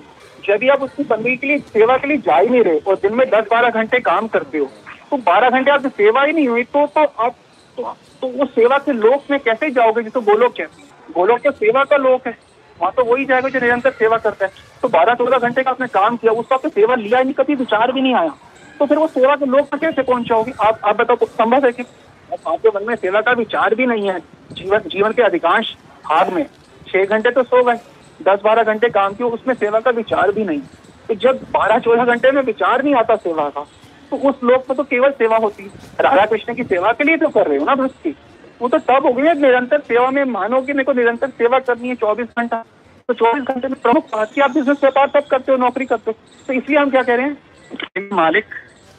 यदि 0.49 0.69
आप 0.69 0.81
उसकी 0.81 1.03
बंदगी 1.03 1.35
के 1.35 1.47
लिए 1.47 1.57
सेवा 1.57 1.97
के 1.97 2.07
लिए 2.07 2.17
जा 2.17 2.37
ही 2.37 2.49
नहीं 2.49 2.63
रहे 2.63 2.79
और 2.79 2.95
दिन 2.95 3.13
में 3.13 3.29
दस 3.29 3.45
बारह 3.51 3.69
घंटे 3.69 3.99
काम 3.99 4.27
करते 4.27 4.57
हो 4.57 4.65
तो 5.11 5.17
बारह 5.17 5.49
घंटे 5.49 5.71
आपकी 5.71 5.89
सेवा 5.89 6.23
ही 6.23 6.33
नहीं 6.33 6.47
हुई 6.47 6.63
तो 6.63 6.85
तो 6.87 7.03
आप 7.03 7.35
तो, 7.77 7.83
तो 8.21 8.27
वो 8.27 8.45
सेवा 8.45 8.77
के 8.77 8.91
लोक 8.91 9.31
में 9.31 9.39
कैसे 9.39 9.69
जाओगे? 9.71 10.03
जिसको 10.03 10.21
गोलोक 10.21 10.51
कहते 10.51 10.81
हैं। 10.81 11.13
गोलोक 11.15 11.39
तो 11.39 11.51
सेवा 11.51 11.83
का 11.83 11.97
लोक 11.97 12.27
है। 12.27 12.37
वहाँ 12.81 12.91
तो 12.97 13.03
वही 13.05 13.25
जाएगा 13.25 13.49
जो 13.49 13.59
निरंतर 13.59 13.91
सेवा 13.93 14.17
करता 14.17 14.45
है। 14.45 14.51
तो 14.81 14.87
बारह 14.89 15.13
चौदह 15.15 15.37
घंटे 15.37 15.63
का 15.63 15.71
आपने 15.71 15.87
काम 15.89 16.17
किया 16.17 16.31
उसका 16.33 16.55
आपने 16.55 16.69
सेवा 16.71 16.95
लिया 16.95 17.17
ही 17.17 17.23
नहीं, 17.23 17.33
कभी 17.35 17.55
विचार 17.55 17.91
भी 17.91 18.01
नहीं 18.01 18.13
आया। 18.15 18.35
तो 18.79 18.85
फिर 18.85 18.97
वो 18.97 19.07
सेवा 19.09 19.35
के 19.35 19.45
लोग 19.45 19.67
में 19.73 19.79
कैसे 19.79 20.01
पहुंचाओगे 20.03 20.51
आप 20.61 20.79
आप 20.83 20.97
बताओ 20.97 21.25
संभव 21.27 21.65
है 21.65 21.71
कि 21.71 21.83
आपके 22.29 22.69
मन 22.69 22.85
में 22.87 22.95
सेवा 22.97 23.21
का 23.21 23.31
विचार 23.33 23.75
भी 23.75 23.85
नहीं 23.85 24.09
है? 24.09 24.19
जीवन 24.51 24.81
जीवन 24.87 25.11
के 25.11 25.21
अधिकांश 25.21 25.75
भाग 26.05 26.33
में 26.33 26.45
छह 26.87 27.05
घंटे 27.05 27.31
तो 27.31 27.43
सो 27.43 27.63
गए, 27.63 27.75
दस 28.19 28.39
बारह 28.43 28.63
घंटे 28.63 28.89
काम 28.89 29.13
किया 29.13 29.27
उसमें 29.29 29.53
सेवा 29.55 29.79
का 29.79 29.91
विचार 29.91 30.31
भी 30.31 30.43
नहीं। 30.45 30.61
तो 31.07 31.15
जब 31.17 31.41
बारह 31.51 31.79
चौदह 31.79 32.05
घंटे 32.05 32.31
में 32.31 32.41
विचार 32.43 32.83
नहीं 32.83 32.95
आता 32.95 33.15
सेवा 33.17 33.49
का 33.49 33.65
तो 34.11 34.17
उस 34.29 34.35
लोक 34.43 34.69
में 34.69 34.75
तो 34.77 34.83
केवल 34.85 35.11
सेवा 35.13 35.37
होती 35.37 35.63
है। 35.63 35.69
राधा 36.01 36.25
कृष्ण 36.25 36.53
की 36.55 36.63
सेवा 36.65 36.91
के 36.91 37.03
लिए 37.03 37.17
तो 37.17 37.29
कर 37.29 37.47
रहे 37.47 37.57
हो 37.57 37.65
ना, 37.65 37.75
भक्ति? 37.75 38.15
वो 38.59 38.67
तो 38.67 38.77
तब 38.79 39.05
हो 39.05 39.11
गई 39.13 39.23
है, 39.23 39.33
निरंतर 39.41 39.79
सेवा 39.81 40.09
में 40.11 40.23
मानो 40.27 40.61
कि 40.61 40.73
मेरे 40.73 40.83
को 40.83 40.93
निरंतर 40.93 41.29
सेवा 41.29 41.59
करनी 41.59 41.89
है 41.89 41.95
चौबीस 41.95 42.27
घंटा। 42.39 42.63
तो 43.09 43.13
चौबीस 43.13 43.43
घंटे 43.43 43.67
में 43.67 43.79
प्रमुख 43.81 44.05
बात 44.05 44.33
की 44.33 44.41
आप 44.41 44.51
बिज़नेस 44.51 44.77
व्यापार 44.81 45.07
तब 45.09 45.27
करते 45.27 45.51
हो, 45.51 45.57
नौकरी 45.57 45.85
करते 45.85 46.11
हो। 46.11 46.43
तो 46.47 46.53
इसलिए 46.53 46.77
हम 46.79 46.89
क्या 46.89 47.01
कह 47.03 47.15
रहे 47.15 47.25
हैं, 47.25 48.09
मालिक, 48.13 48.45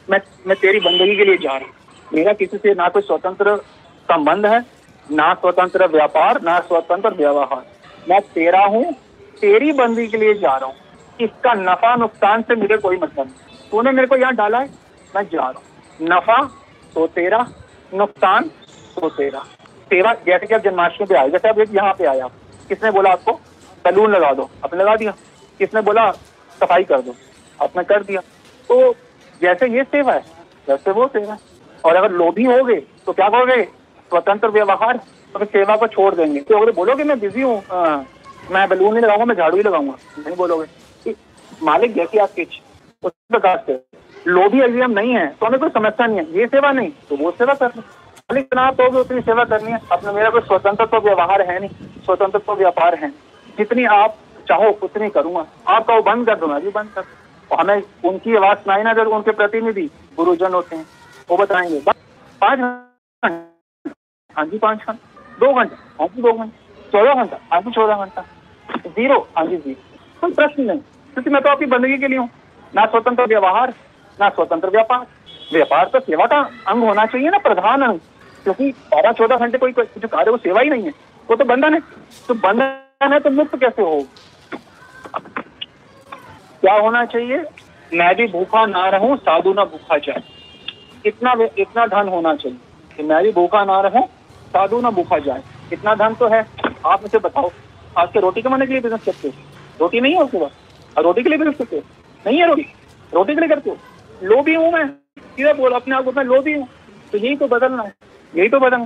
मैं 0.07 0.19
मैं 0.47 0.57
तेरी 0.57 0.79
बंदगी 0.79 1.15
के 1.15 1.25
लिए 1.25 1.37
जा 1.37 1.51
रहा 1.51 1.65
हूँ। 1.65 1.73
मेरा 2.13 2.33
किसी 2.33 2.57
से 2.57 2.73
ना 2.73 2.87
कोई 2.89 3.01
स्वतंत्र 3.01 3.55
संबंध 4.09 4.45
है, 4.45 4.59
ना 5.07 5.33
स्वतंत्र 5.33 5.87
व्यापार, 5.87 6.41
ना 6.41 6.59
स्वतंत्र 6.59 7.13
व्यवहार। 7.15 7.65
मैं 8.09 8.19
तेरा 8.33 8.65
हूँ, 8.65 8.83
तेरी 9.41 9.71
बंदी 9.73 10.07
के 10.07 10.17
लिए 10.17 10.33
जा 10.33 10.55
रहा 10.55 10.65
हूँ। 10.65 10.75
इसका 11.19 11.53
नफा 11.53 11.95
नुकसान 11.95 12.41
से 12.41 12.55
मुझे 12.55 12.77
कोई 12.77 12.97
मतलब 12.97 13.25
नहीं। 13.25 13.69
तूने 13.71 13.91
मेरे 13.91 14.07
को 14.07 14.15
यहाँ 14.15 14.35
डाला 14.35 14.59
है, 14.59 14.69
मैं 15.13 15.23
जा 15.23 15.41
रहा 15.41 15.49
हूँ। 15.49 16.07
नफा 16.09 16.41
तो 16.95 17.07
तेरा, 17.09 17.45
नुकसान 17.91 18.49
तो 18.91 19.09
तेरा 19.11 19.39
सेवा 19.91 20.13
जैसे 20.25 20.47
कि 20.47 20.53
आप 20.53 20.61
जन्माष्टमी 20.61 21.07
पे 21.07 21.15
आए, 21.15 21.29
जैसे 21.29 21.49
आप 21.49 21.59
यहाँ 21.69 21.93
पे 21.93 22.05
आया 22.05 22.27
किसने 22.69 22.91
बोला 22.91 23.11
आपको, 23.11 23.33
बैलून 23.85 24.11
लगा 24.11 24.31
दो, 24.33 24.49
आपने 24.63 24.79
लगा 24.79 24.95
दिया। 24.95 25.11
किसने 25.59 25.81
बोला, 25.81 26.11
सफ़ाई 26.57 26.83
कर 26.83 27.01
दो, 27.01 27.15
आपने 27.59 27.83
कर 27.83 28.03
दिया। 28.03 28.21
तो 28.69 28.93
जैसे 29.41 29.67
ये 29.69 29.83
सेवा 29.85 30.13
है, 30.13 30.23
वैसे 30.67 30.91
वो 30.91 31.07
सेवा 31.09 31.33
है। 31.33 31.39
और 31.83 31.95
अगर 31.95 32.11
लोभी 32.13 32.43
हो 32.45 32.63
गए 32.63 32.79
तो 33.05 33.13
क्या 33.13 33.29
कहोगे? 33.29 33.63
स्वतंत्र 34.11 34.49
व्यवहार 34.49 34.97
तो 35.33 35.39
फिर 35.39 35.47
सेवा 35.49 35.75
को 35.75 35.87
छोड़ 35.89 36.13
देंगे। 36.15 36.39
तो 36.41 36.57
अगर 36.57 36.71
बोलोगे, 36.71 37.03
मैं 37.03 37.19
बिज़ी 37.19 37.41
हूँ 37.41 37.61
मैं 38.51 38.67
बैलून 38.69 38.93
नहीं 38.93 39.03
लगाऊँगा, 39.03 39.25
मैं 39.25 39.35
झाड़ू 39.35 39.57
ही 39.57 39.63
लगाऊँगा। 39.63 39.95
नहीं 40.19 40.35
बोलोगे। 40.35 41.13
मालिक 41.63 41.93
जैसी 41.93 42.17
आपकी 42.19 42.43
उस 43.03 43.11
प्रकार 43.29 43.63
से। 43.67 43.79
लोभी 44.25 44.61
यदि 44.61 44.79
हम 44.81 44.91
नहीं 44.91 45.13
है 45.13 45.27
तो 45.29 45.45
हमें 45.45 45.59
कोई 45.59 45.69
समस्या 45.71 46.05
नहीं 46.07 46.17
है। 46.17 46.39
ये 46.39 46.47
सेवा 46.47 46.71
नहीं 46.71 46.89
तो 47.09 47.15
वो 47.17 47.31
सेवा 47.33 47.53
कर 47.55 47.71
मालिक 48.31 48.43
जितना 48.43 48.61
आप 48.61 48.79
उतनी 48.79 49.21
सेवा 49.21 49.43
करनी 49.43 49.71
है। 49.71 49.79
अपने 49.91 50.11
मेरा 50.11 50.29
कोई 50.29 50.41
स्वतंत्र 50.41 50.85
तो 50.85 50.99
व्यवहार 50.99 51.41
है 51.41 51.59
नहीं। 51.59 51.69
स्वतंत्र 52.05 52.39
तो 52.39 52.55
व्यापार 52.55 52.95
है। 52.95 53.09
जितनी 53.57 53.85
आप 53.85 54.15
चाहो, 54.47 54.79
उतनी 54.83 55.09
करूँगा। 55.09 55.47
आपका 55.67 55.95
वो 55.95 56.01
बंद 56.01 56.25
कर 56.25 56.35
दूँगा 56.35 56.59
जी 56.59 56.69
बंद 56.69 56.89
कर। 56.89 57.01
और 57.51 57.59
हमें 57.59 57.83
उनकी 58.05 58.35
आवाज़ 58.35 58.57
सुनाई 58.57 58.83
ना, 58.83 58.93
जब 58.93 59.07
उनके 59.07 59.31
प्रतिनिधि 59.31 59.91
गुरुजन 60.17 60.53
होते 60.53 60.75
हैं, 60.75 60.85
वो 61.29 61.37
बताएँगे। 61.37 61.83
पाँच 62.41 62.59
घंटे। 62.59 63.89
हाँ 64.37 64.45
जी, 64.45 64.57
पाँच 64.57 64.77
घंटे। 64.77 65.19
दो 65.45 65.53
घंटे। 65.53 65.75
हाँ 65.75 66.07
जी, 66.07 66.21
दो 66.21 66.33
घंटे। 66.33 66.81
चौदह 66.91 67.13
घंटा। 67.13 67.37
हाँ 67.53 67.61
जी, 67.61 67.71
चौदह 67.71 67.95
घंटा। 67.95 68.25
ज़ीरो। 68.77 69.27
हाँ 69.37 69.45
जी, 69.45 69.57
ज़ीरो। 69.57 69.97
कोई 70.21 70.31
प्रश्न 70.31 70.63
नहीं। 70.63 70.79
क्योंकि 70.79 71.29
मैं 71.29 71.41
तो 71.41 71.49
आपकी 71.49 71.65
बंदगी 71.65 71.97
के 71.97 72.07
लिए 72.07 72.17
हूँ। 72.17 72.29
ना 72.75 72.85
स्वतंत्र 72.85 73.23
व्यवहार, 73.23 73.73
ना 74.19 74.29
स्वतंत्र 74.29 74.69
व्यापार। 74.69 75.07
व्यापार 75.53 75.89
तो 75.93 75.99
सेवा 75.99 76.25
का 76.25 76.49
अंग 76.67 76.83
होना 76.83 77.05
चाहिए 77.05 77.29
ना, 77.29 77.37
प्रधान 77.37 77.81
अंग। 77.81 77.99
क्योंकि 78.43 78.71
बारह 78.71 79.11
चौदह 79.11 79.37
घंटे 79.37 79.57
कोई 79.57 79.71
जो 79.71 80.07
कार्य 80.07 80.31
वो 80.31 80.37
सेवा 80.37 80.61
ही 80.61 80.69
नहीं 80.69 80.83
है। 80.83 80.91
वो 81.29 81.35
तो 81.35 81.45
बंधन 81.45 81.73
है। 81.73 81.79
तो 82.27 82.33
बंधन 82.33 83.13
है 83.13 83.19
तो 83.19 83.29
मुक्त 83.29 83.55
कैसे 83.55 83.81
हो? 83.81 84.07
क्या 86.61 86.73
होना 86.73 87.05
चाहिए? 87.05 87.43
मैं 87.93 88.15
भी 88.15 88.27
भूखा 88.27 88.65
ना 88.65 88.87
रहूँ, 88.89 89.17
साधु 89.17 89.53
ना 89.53 89.65
भूखा 89.65 89.97
जाए। 89.97 90.23
इतना 91.05 91.33
इतना 91.57 91.85
धन 91.85 92.07
होना 92.07 92.35
चाहिए 92.35 92.57
कि 92.97 93.03
मैं 93.03 93.23
भी 93.23 93.31
भूखा 93.31 93.63
ना 93.65 93.79
रहूँ, 93.81 94.05
साधु 94.47 94.81
ना 94.81 94.89
भूखा 94.89 95.17
जाए। 95.19 95.43
इतना 95.73 95.95
धन 95.95 96.13
तो 96.13 96.27
है। 96.27 96.47
आप 96.85 97.01
मुझे 97.01 97.19
बताओ, 97.19 97.51
आज 97.97 98.09
के 98.13 98.19
रोटी 98.19 98.41
कमाने 98.41 98.65
के 98.65 98.73
लिए 98.73 98.81
बिज़नेस 98.81 99.03
करते 99.03 99.27
हो? 99.27 99.33
रोटी 99.79 100.01
नहीं 100.01 100.13
है 100.13 100.21
उसके 100.21 100.37
पास। 100.37 100.51
रोटी 100.97 101.23
के 101.23 101.29
लिए 101.29 101.37
बिज़नेस 101.37 101.57
करते 101.57 101.75
हो? 101.75 101.81
नहीं 102.27 102.39
है 102.39 102.47
रोटी। 102.47 102.65
रोटी 103.13 103.33
के 103.33 103.39
लिए 103.39 103.49
करते 103.49 103.69
हो? 103.69 103.77
लो 104.23 104.41
भी 104.41 104.55
हूँ 104.55 104.71
मैं। 104.71 104.87
सीधा 105.19 105.53
बोल, 105.53 105.71
अपने 105.71 105.95
आप 105.95 106.03
को 106.03 106.11
मैं 106.11 106.23
लो 106.23 106.41
भी 106.41 106.53
हूँ। 106.53 106.67
तो 107.11 107.17
यही 107.17 107.35
तो 107.35 107.47
बदलना 107.47 107.83
है। 107.83 107.93
यही 108.33 108.49
तो 108.49 108.59
बदलना 108.59 108.85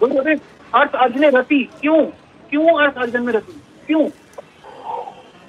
बोल 0.00 0.10
बोलते 0.10 0.34
अर्थ 0.74 0.94
अर्जने 0.94 1.28
रति, 1.30 1.62
क्यों? 1.80 2.02
क्यों 2.50 2.78
अर्थ 2.82 2.96
अर्जन 2.98 3.22
में 3.22 3.32
रति? 3.32 3.60
क्यों? 3.86 4.08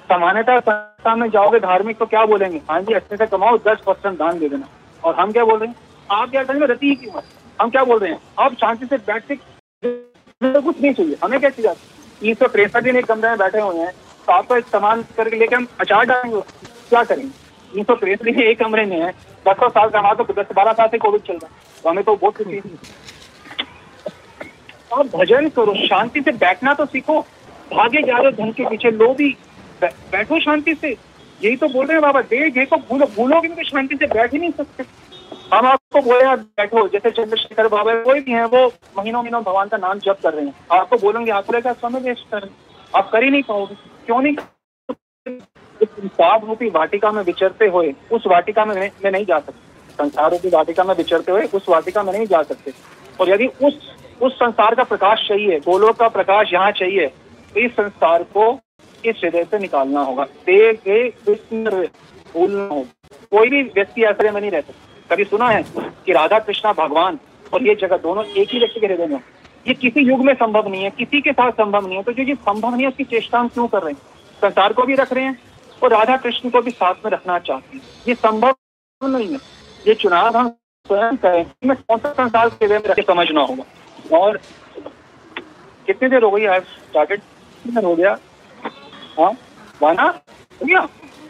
सामान्यता 0.08 1.14
में 1.14 1.28
जाओगे 1.30 1.58
धार्मिक 1.60 1.98
तो 1.98 2.06
क्या 2.06 2.24
बोलेंगे? 2.26 2.60
हाँ 2.70 2.80
जी, 2.82 2.94
अच्छे 2.94 3.16
से 3.16 3.26
कमाओ, 3.26 3.56
दस 3.58 3.80
परसेंट 3.86 4.18
दान 4.18 4.38
दे 4.38 4.48
देना। 4.48 4.68
और 5.02 5.14
हम 5.14 5.32
क्या 5.32 5.44
बोल 5.44 5.58
रहे 5.58 5.68
हैं? 5.68 5.76
आप 6.10 6.30
क्या 6.30 6.42
करेंगे 6.44 6.66
रति 6.66 6.88
ही 6.88 6.94
क्यों 6.96 7.22
हम 7.58 7.70
क्या 7.70 7.84
बोल 7.84 7.98
रहे 7.98 8.10
हैं? 8.10 8.20
आप 8.38 8.54
शांति 8.54 8.86
से 8.86 8.96
बैठ 8.98 9.24
के 9.26 9.34
कुछ 10.42 10.80
नहीं 10.80 10.92
चाहिए। 10.92 11.16
हमें 11.22 11.38
क्या 11.40 11.50
चाहिए? 11.50 11.74
तीन 12.20 12.34
सौ 12.34 12.46
तिरसठ 12.48 12.82
दिन 12.84 12.96
एक 12.96 13.06
कमरे 13.06 13.28
में 13.28 13.38
बैठे 13.38 13.60
हुए 13.60 13.78
हैं 13.78 13.92
तो 14.26 14.32
आपको 14.32 14.56
एक 14.56 14.66
सामान 14.66 15.02
करके 15.16 15.36
लेके 15.36 15.56
हम 15.56 15.66
अचार 15.80 16.04
डालेंगे। 16.06 16.40
क्या 16.88 17.02
करेंगे? 17.04 17.30
तीन 17.72 17.84
सौ 17.84 17.94
तिरसठ 17.94 18.24
दिन 18.24 18.40
एक 18.40 18.58
कमरे 18.58 18.84
में 18.84 19.00
है, 19.00 19.10
दस 19.46 19.56
सौ 19.56 19.68
साल 19.68 19.88
का 19.88 19.98
हमारा 19.98 20.14
तो 20.14 20.42
दस 20.42 20.52
बारह 20.56 20.72
साल 20.72 20.88
से 20.88 20.98
कोविड 20.98 21.22
चल 21.22 21.32
रहा 21.34 21.46
है। 21.46 21.82
तो 21.82 21.88
हमें 21.88 22.04
तो 22.04 22.14
बहुत 22.16 22.36
खुशी 22.36 22.60
और 24.90 25.06
भजन 25.08 25.48
करो 25.48 25.74
शांति 25.86 26.20
से 26.20 26.32
बैठना 26.34 26.74
तो 26.74 26.86
सीखो 26.86 27.20
भागे 27.72 28.02
जा 28.02 28.18
रहे 28.18 28.32
धन 28.32 28.52
के 28.52 28.68
पीछे 28.68 28.90
लो 28.92 29.12
भी 29.14 29.36
बैठो 29.82 30.40
शांति 30.40 30.74
से। 30.74 30.90
यही 31.40 31.56
तो 31.56 31.68
बोल 31.68 31.86
रहे 31.86 31.94
हैं 31.94 32.02
बाबा 32.02 32.20
दे 32.22 32.50
घे 32.50 32.64
को 32.64 32.76
भूलो 32.78 33.06
भूलोगे 33.16 33.48
तो 33.48 33.64
शांति 33.64 33.96
से 33.96 34.06
बैठ 34.06 34.32
ही 34.32 34.38
नहीं 34.38 34.50
सकते। 34.52 34.84
हम 35.52 35.66
आपको 35.66 36.00
बोले 36.02 36.24
आप 36.24 36.38
बैठो 36.38 36.86
जैसे 36.88 37.10
चंद्रशेखर 37.12 37.68
बाबा 37.68 37.94
कोई 38.04 38.20
भी 38.20 38.32
है 38.32 38.44
वो 38.46 38.66
महीनों 38.98 39.22
महीनों 39.22 39.42
भगवान 39.42 39.68
का 39.68 39.76
नाम 39.78 39.98
जप 39.98 40.18
कर 40.22 40.34
रहे 40.34 40.44
हैं। 40.44 40.54
आपको 40.72 40.96
बोलेंगे 40.98 41.30
आप 41.30 41.46
बोलेगा 41.46 41.72
समय 41.74 42.00
वेस्ट 42.00 42.30
कर 42.30 42.48
आप 42.92 43.10
कर 43.10 43.24
ही 43.24 43.30
नहीं 43.30 43.42
पाओगे। 43.42 43.74
क्यों 44.06 44.20
नहीं? 44.22 44.36
संसार 45.26 46.44
रूपी 46.46 46.68
वाटिका 46.70 47.10
में 47.12 47.22
विचरते 47.22 47.66
हुए 47.66 47.94
उस 48.12 48.26
वाटिका 48.26 48.64
में, 48.64 48.90
में 49.04 49.10
नहीं 49.10 49.24
जा 49.24 49.38
सकते। 49.38 49.94
संसार 49.98 50.30
रूपी 50.30 50.48
वाटिका 50.48 50.84
में 50.84 50.94
विचरते 50.94 51.32
हुए 51.32 51.44
उस 51.54 51.68
वाटिका 51.68 52.02
में 52.02 52.12
नहीं 52.12 52.26
जा 52.26 52.42
सकते। 52.42 52.72
और 53.20 53.30
यदि 53.30 53.46
उस 53.46 53.95
उस 54.20 54.34
संसार 54.34 54.74
का 54.74 54.84
प्रकाश 54.84 55.26
चाहिए, 55.28 55.58
गोलोक 55.60 55.96
का 55.96 56.08
प्रकाश 56.10 56.52
यहाँ 56.52 56.70
चाहिए, 56.72 57.10
इस 57.56 57.72
संसार 57.72 58.22
को 58.36 58.58
इस 59.04 59.20
हृदय 59.24 59.44
से 59.44 59.58
निकालना 59.58 60.00
होगा। 60.02 60.24
देह 60.46 60.72
के 60.86 61.08
भूलना 62.34 62.82
कोई 63.32 63.48
भी 63.50 63.62
व्यक्ति 63.64 64.02
ऐसे 64.04 64.30
में 64.30 64.40
नहीं 64.40 64.50
रहता 64.50 64.72
कभी 65.10 65.24
सुना 65.24 65.48
है 65.48 65.62
कि 66.06 66.12
राधा 66.12 66.38
कृष्णा 66.40 66.72
भगवान 66.74 67.18
और 67.52 67.62
ये 67.62 67.74
जगह 67.74 67.96
दोनों 67.98 68.24
एक 68.24 68.48
ही 68.52 68.58
व्यक्ति 68.58 68.80
के 68.80 68.86
हृदय 68.86 69.06
में 69.06 69.20
ये 69.66 69.74
किसी 69.74 70.00
युग 70.00 70.24
में 70.24 70.32
संभव 70.34 70.68
नहीं 70.68 70.82
है, 70.82 70.90
किसी 70.90 71.20
के 71.20 71.32
साथ 71.32 71.52
संभव 71.52 71.86
नहीं 71.86 71.96
है। 71.96 72.02
तो 72.02 72.12
जो 72.12 72.22
ये 72.22 72.34
संभव 72.36 72.70
नहीं 72.70 72.82
है, 72.82 72.88
उसकी 72.88 73.04
चेष्टा 73.04 73.38
हम 73.38 73.48
क्यों 73.48 73.66
कर 73.68 73.82
रहे 73.82 73.92
हैं? 73.92 74.00
संसार 74.42 74.72
को 74.72 74.82
भी 74.82 74.94
रख 74.94 75.12
रहे 75.12 75.24
हैं 75.24 75.38
और 75.82 75.90
राधा 75.90 76.16
कृष्ण 76.16 76.50
को 76.50 76.62
भी 76.62 76.70
साथ 76.72 77.04
में 77.04 77.10
रखना 77.12 77.38
चाहते 77.40 77.76
हैं। 77.76 77.82
ये 78.08 78.14
संभव 78.16 78.54
नहीं 79.02 79.28
है। 79.28 79.38
ये 79.84 79.94
चुनाव 79.94 80.36
हम 80.36 80.48
स्वयं 80.86 81.16
करें 81.16 81.44
कौन 81.66 81.98
सा 81.98 82.12
संसार 82.12 82.48
के 82.48 82.64
हृदय 82.64 82.78
में 82.78 82.88
रखे 82.90 83.02
समझना 83.04 83.40
होगा। 83.42 83.64
और 84.12 84.36
कितनी 85.86 86.08
देर 86.08 86.22
हो 86.22 86.30
गई 86.30 86.44
आज? 86.46 86.62
स्टार्टेड 86.62 87.20
कितनी 87.20 87.84
हो 87.84 87.94
गया? 87.96 88.16
हाँ? 89.18 89.32
वाना 89.82 90.02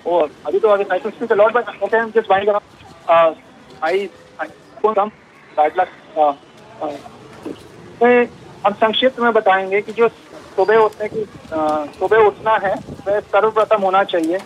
हो 0.07 0.19
और 0.19 0.31
अभी 0.47 0.59
तो 0.59 0.69
अभी 0.69 0.85
cycle 0.85 1.11
speed 1.13 1.33
lot 1.39 1.53
but 1.53 1.69
okay 1.83 2.05
just 2.11 2.29
buying 2.31 2.49
I 3.85 4.07
come 4.87 5.09
bad 5.57 5.81
luck 5.81 5.89
हम? 6.83 8.73
संक्षिप्त 8.73 9.19
में 9.21 9.33
बताएँगे 9.33 9.81
कि 9.83 9.93
जो 9.93 10.09
सुबह 10.09 10.77
उठने 10.77 11.09
की 11.09 11.25
सुबह 11.99 12.25
उठना 12.27 12.57
है 12.65 12.75
वह 13.07 13.21
सर्वप्रथम 13.21 13.83
होना 13.83 14.03
चाहिए। 14.13 14.39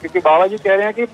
क्योंकि 0.00 0.18
बाबा 0.18 0.46
जी 0.46 0.56
कह 0.56 0.74
रहे 0.74 0.84
हैं 0.84 0.94
कि 0.94 1.04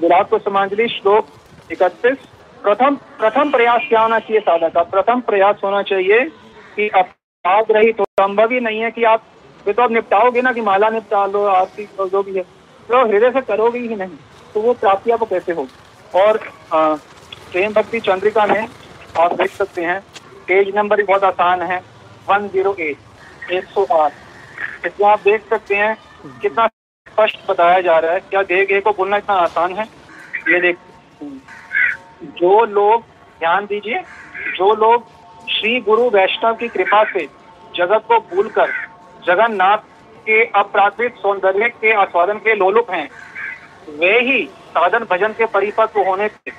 विराट 0.00 0.28
को 0.30 0.38
समांजलि 0.38 0.88
श्लोक 0.88 1.28
इकतीस 1.72 2.18
प्रथम 2.62 2.96
प्रथम 3.18 3.50
प्रयास 3.50 3.82
क्या 3.88 4.00
होना 4.00 4.18
चाहिए 4.18 4.40
साधक? 4.40 4.72
का 4.74 4.82
प्रथम 4.84 5.20
प्रयास 5.22 5.60
होना 5.64 5.82
चाहिए 5.84 6.24
कि 6.76 6.88
अपराध 6.90 7.70
रहित 7.70 7.96
तो 7.96 8.04
संभव 8.20 8.52
ही 8.52 8.60
नहीं 8.60 8.80
है 8.80 8.90
कि 8.90 9.04
आप 9.04 9.24
तो 9.66 9.82
आप 9.82 9.90
निपटाओगे 9.92 10.42
ना 10.42 10.52
कि 10.52 10.60
माला 10.60 10.88
निपटा 10.90 11.24
लो, 11.26 11.44
आरती 11.44 11.84
जो 11.96 12.22
भी 12.22 12.34
है। 12.34 12.42
तो 12.88 13.04
हृदय 13.06 13.30
से 13.30 13.40
करोगे 13.42 13.78
ही 13.78 13.96
नहीं 13.96 14.16
तो 14.54 14.60
वो 14.60 14.72
प्राप्ति 14.74 15.10
आपको 15.10 15.26
कैसे 15.26 15.52
होगी? 15.52 15.70
और 16.14 16.38
प्रेम 16.72 17.72
भक्ति 17.72 18.00
चंद्रिका 18.00 18.46
में 18.46 18.68
आप 19.20 19.32
देख 19.32 19.50
सकते 19.52 19.82
हैं, 19.82 20.00
पेज 20.48 20.74
नंबर 20.76 20.96
भी 20.96 21.02
बहुत 21.02 21.24
आसान 21.24 21.62
है, 21.62 21.78
वन 22.28 22.48
ज़ीरो 22.48 22.74
एट, 22.80 22.96
एक 23.52 23.64
सौ 23.66 23.84
आठ। 23.94 24.86
इसमें 24.86 25.08
आप 25.08 25.20
देख 25.24 25.48
सकते 25.50 25.76
हैं 25.76 25.96
कितना 26.42 26.66
स्पष्ट 26.66 27.50
बताया 27.50 27.80
जा 27.80 27.98
रहा 27.98 28.12
है। 28.12 28.20
क्या 28.20 28.42
देह 28.44 28.64
गेह 28.64 28.80
को 28.80 28.90
बोलना 28.92 29.16
इतना 29.16 29.34
आसान 29.40 29.74
है? 29.74 29.84
ये 30.48 30.60
देख 30.60 30.76
जो 32.22 32.64
लोग 32.64 33.02
ध्यान 33.38 33.64
दीजिए 33.64 33.98
जो 34.56 34.74
लोग 34.74 35.06
श्री 35.50 35.80
गुरु 35.80 36.10
वैष्णव 36.10 36.54
की 36.54 36.68
कृपा 36.68 37.04
से 37.04 37.28
जगत 37.76 38.04
को 38.08 38.18
भूलकर 38.18 38.70
जगन्नाथ 39.26 39.78
के 40.26 40.44
अपराधित 40.44 41.14
सौंदर्य 41.14 41.68
के 41.68 41.92
आस्वादन 41.92 42.34
के 42.34 42.54
लोलुप 42.54 42.90
हैं 42.90 43.10
वे 43.98 44.20
ही 44.20 44.46
साधन 44.46 45.06
भजन 45.10 45.28
के 45.28 45.46
परिपक्व 45.46 46.00
होने 46.00 46.28
से 46.28 46.50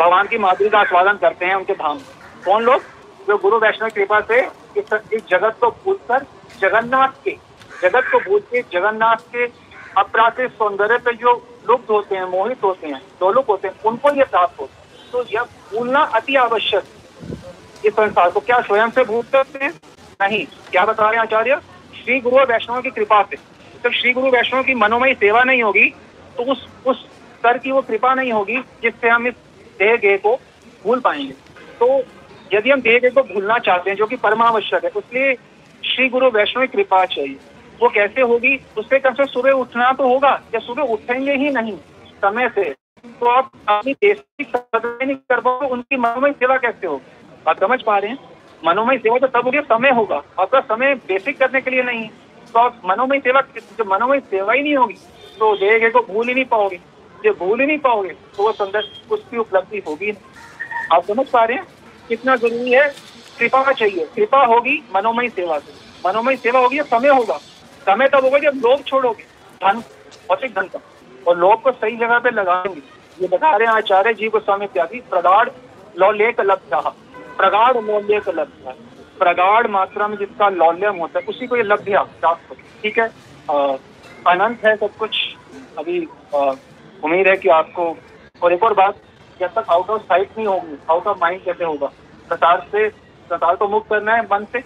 भगवान 0.00 0.26
की 0.26 0.38
माधुरी 0.38 0.70
का 0.70 0.78
आस्वादन 0.78 1.12
करते 1.12 1.46
हैं 1.46 1.54
उनके 1.54 1.72
धाम। 1.72 1.98
कौन 2.44 2.62
लोग? 2.62 2.82
जो 3.28 3.38
गुरु 3.38 3.58
वैष्णव 3.58 3.88
की 3.88 4.00
कृपा 4.00 4.20
से 4.20 4.40
इस, 4.76 5.26
जगत 5.28 5.56
को 5.60 5.70
भूलकर 5.70 6.26
जगन्नाथ 6.60 7.24
के 7.24 7.36
जगत 7.82 8.02
को 8.12 8.18
भूल 8.18 8.40
के 8.40 8.62
जगन्नाथ 8.62 9.16
के 9.16 9.46
अपराधित 9.98 10.50
सौंदर्य 10.50 10.98
पे 10.98 11.12
जो 11.12 11.51
लुप्त 11.68 11.90
होते 11.90 12.16
हैं, 12.16 12.24
मोहित 12.24 12.62
होते 12.64 12.86
हैं 12.86 13.00
लोलुप 13.22 13.50
होते 13.50 13.68
हैं, 13.68 13.74
उनको 13.82 14.10
ये 14.10 14.24
प्राप्त 14.24 14.60
होता 14.60 14.74
है। 14.74 15.10
तो 15.12 15.24
यह 15.32 15.42
भूलना 15.42 16.00
अति 16.14 16.36
आवश्यक 16.36 16.84
इस 17.84 17.92
संसार 17.92 18.30
को 18.30 18.40
क्या 18.40 18.60
स्वयं 18.60 18.90
से 18.90 19.04
भूल 19.04 19.22
सकते 19.22 19.64
हैं? 19.64 19.72
नहीं। 20.20 20.44
क्या 20.70 20.84
बता 20.84 21.04
रहे 21.04 21.12
हैं 21.12 21.22
आचार्य? 21.22 21.60
श्री 21.96 22.18
गुरु 22.20 22.36
और 22.36 22.46
वैष्णव 22.46 22.80
की 22.80 22.90
कृपा 22.90 23.22
से। 23.22 23.36
जब 23.84 23.92
श्री 23.92 24.12
गुरु 24.12 24.30
वैष्णव 24.30 24.62
की 24.62 24.74
मनोमयी 24.74 25.14
सेवा 25.14 25.42
नहीं 25.44 25.62
होगी 25.62 25.88
तो 26.36 26.42
उस 26.52 26.66
उस 26.86 27.04
स्तर 27.38 27.58
की 27.58 27.70
वो 27.70 27.80
कृपा 27.82 28.14
नहीं 28.14 28.32
होगी, 28.32 28.58
जिससे 28.82 29.08
हम 29.08 29.26
इस 29.26 29.34
देह 29.78 29.96
गेह 29.96 30.16
को 30.16 30.34
भूल 30.84 31.00
पाएँगे। 31.00 31.32
तो 31.80 31.98
यदि 32.52 32.70
हम 32.70 32.80
देह 32.80 32.98
गेह 32.98 33.10
को 33.10 33.22
भूलना 33.22 33.58
चाहते 33.58 33.90
हैं, 33.90 33.96
जो 33.96 34.06
कि 34.06 34.16
परमावश्यक 34.16 34.84
है, 34.84 34.90
उसलिए 34.90 35.34
श्री 35.84 36.08
गुरु 36.08 36.30
वैष्णव 36.30 36.66
की 36.66 36.76
कृपा 36.76 37.04
चाहिए। 37.04 37.36
वो 37.82 37.88
कैसे 37.88 38.20
होगी? 38.22 38.58
उससे 38.78 38.98
कम 38.98 39.14
से 39.14 39.24
सुबह 39.26 39.50
उठना 39.52 39.92
तो 39.92 40.08
होगा, 40.08 40.30
या 40.54 40.60
सुबह 40.60 40.92
उठेंगे 40.92 41.34
ही 41.34 41.50
नहीं 41.50 41.76
समय 42.22 42.48
से? 42.48 42.64
तो 43.04 43.28
आप 43.28 43.50
अपनी 43.68 43.92
बेसिक 43.94 44.56
नहीं 44.76 45.14
कर 45.14 45.40
पाओगे, 45.40 45.66
उनकी 45.66 45.96
मनोमय 45.96 46.32
सेवा 46.32 46.56
कैसे 46.56 46.86
होगी? 46.86 47.40
आप 47.48 47.60
समझ 47.60 47.82
पा 47.82 47.96
रहे 47.98 48.10
हैं? 48.10 48.18
मनोमय 48.62 48.98
सेवा 48.98 49.18
तो 49.18 49.26
तब 49.28 49.44
होगी 49.46 49.60
समय 49.62 49.90
होगा। 49.90 50.22
आपका 50.40 50.60
समय 50.62 50.94
बेसिक 51.08 51.38
करने 51.38 51.60
के 51.60 51.70
लिए 51.70 51.82
नहीं। 51.82 52.08
तो 52.54 52.58
आप 52.58 52.80
मनोमय 52.86 53.20
सेवा 53.20 53.40
जो 53.78 53.84
मनोमय 53.90 54.20
सेवा 54.20 54.52
ही 54.52 54.62
नहीं 54.62 54.76
होगी 54.76 54.94
तो 55.38 55.54
देह 55.56 55.88
को 55.90 56.00
भूल 56.04 56.28
ही 56.28 56.34
नहीं 56.34 56.44
पाओगे। 56.44 56.80
जो 57.24 57.32
भूल 57.34 57.60
ही 57.60 57.66
नहीं 57.66 57.78
पाओगे 57.78 58.10
तो 58.36 58.42
वो 58.42 58.52
सुंदर 58.52 58.88
उसकी 59.10 59.36
उपलब्धि 59.38 59.82
होगी 59.86 60.12
आप 60.92 61.04
समझ 61.04 61.26
पा 61.28 61.44
रहे 61.44 61.56
हैं? 61.56 61.66
कितना 62.08 62.36
ज़रूरी 62.36 62.72
है? 62.72 62.88
कृपा 63.38 63.72
चाहिए। 63.72 64.06
कृपा 64.16 64.44
होगी 64.46 64.82
मनोमय 64.94 65.28
सेवा 65.30 65.58
से। 65.58 65.72
मनोमय 66.06 66.36
सेवा 66.36 66.60
होगी 66.60 66.80
समय 66.82 67.08
होगा। 67.10 67.38
समय 67.82 68.08
तब 68.08 68.24
होगा 68.24 68.38
जब 68.38 68.60
लोभ 68.66 68.82
छोड़ोगे, 68.82 69.22
धन 69.62 69.80
भौतिक 70.28 70.54
धन 70.54 70.66
का। 70.66 70.80
और 71.26 71.38
लोभ 71.38 71.60
को 71.60 71.72
सही 71.72 71.96
जगह 71.96 72.18
पे 72.18 72.30
लगाएँगे। 72.30 72.80
ये 73.20 73.28
बता 73.28 73.56
रहे 73.56 73.68
हैं 73.68 73.74
आचार्य 73.74 74.12
जी 74.14 74.28
गोस्वामी 74.28 74.64
इत्यादि 74.64 75.00
प्रगाढ़ 75.10 75.48
लौलेख 75.96 76.40
लभ्या 76.40 76.80
प्रगाढ़ 77.38 77.76
लौल्यक 77.78 78.28
लभ्या 78.28 78.74
प्रगाढ़ 79.18 79.66
मात्रा 79.68 80.06
में 80.08 80.16
जिसका 80.16 80.48
लौल्यम 80.50 80.96
होता 80.96 81.18
है, 81.18 81.26
उसी 81.26 81.46
को 81.46 81.56
ये 81.56 81.62
लभ्या 81.62 82.02
प्राप्त 82.02 82.50
हो 82.50 82.56
ठीक 82.82 82.98
है? 82.98 83.06
अनंत 84.26 84.64
है 84.66 84.74
सब 84.76 84.96
कुछ। 84.96 85.18
अभी 85.78 85.98
उम्मीद 86.34 87.28
है 87.28 87.36
कि 87.36 87.48
आपको 87.50 87.96
और 88.42 88.52
एक 88.52 88.62
और 88.62 88.74
बात, 88.74 88.96
जब 89.40 89.52
तक 89.54 89.70
आउट 89.70 89.90
ऑफ़ 89.90 90.02
साइट 90.02 90.30
नहीं 90.38 90.46
होगी 90.46 90.76
आउट 90.90 91.06
ऑफ़ 91.06 91.18
माइंड 91.18 91.44
कैसे 91.44 91.64
होगा? 91.64 91.86
संसार 92.30 92.66
से 92.72 92.88
संसार 92.88 93.56
को 93.56 93.68
मुक्त 93.68 93.88
करना 93.90 94.14
है, 94.14 94.22
मन 94.22 94.46
से। 94.52 94.58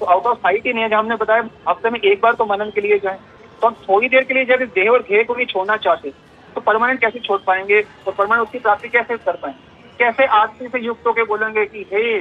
तो 0.00 0.06
आउट 0.06 0.26
ऑफ़ 0.26 0.38
साइट 0.38 0.66
ही 0.66 0.72
नहीं 0.72 0.82
है 0.82 0.88
जब 0.88 0.96
हमने 0.96 1.16
बताया, 1.16 1.48
हफ़्ते 1.68 1.90
में 1.90 1.98
एक 2.00 2.20
बार 2.20 2.34
तो 2.34 2.44
मनन 2.46 2.70
के 2.70 2.80
लिए 2.80 2.98
जाए। 2.98 3.18
तो 3.60 3.66
हम 3.66 3.74
थोड़ी 3.82 4.08
देर 4.08 4.24
के 4.24 4.34
लिए 4.34 4.44
जब 4.44 4.64
देह 4.74 4.90
और 4.90 5.02
घेह 5.02 5.22
को 5.22 5.34
भी 5.34 5.44
छोड़ना 5.44 5.76
चाहते 5.76 6.12
तो 6.54 6.60
परमानेंट 6.60 7.00
कैसे 7.00 7.18
छोड़ 7.18 7.40
पाएँगे 7.46 7.80
और 8.06 8.12
परमानेंट 8.12 8.46
उसकी 8.46 8.58
प्राप्ति 8.58 8.88
कैसे 8.88 9.16
कर 9.16 9.36
पाएँगे? 9.36 9.72
कैसे 9.98 10.26
आदमी 10.32 10.68
से 10.68 10.80
युक्त 10.80 11.06
होकर 11.06 11.24
बोलेंगे 11.24 11.64
कि, 11.66 11.86
हे 11.92 12.18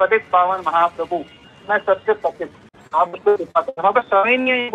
पतित 0.00 0.24
पावन 0.32 0.62
महाप्रभु, 0.66 1.16
मैं 1.70 1.78
सबसे 1.78 2.12
पतित 2.14 2.52
आप 2.94 3.12
हमारे 3.78 4.00
समय 4.00 4.36
नहीं 4.36 4.52
है 4.52 4.68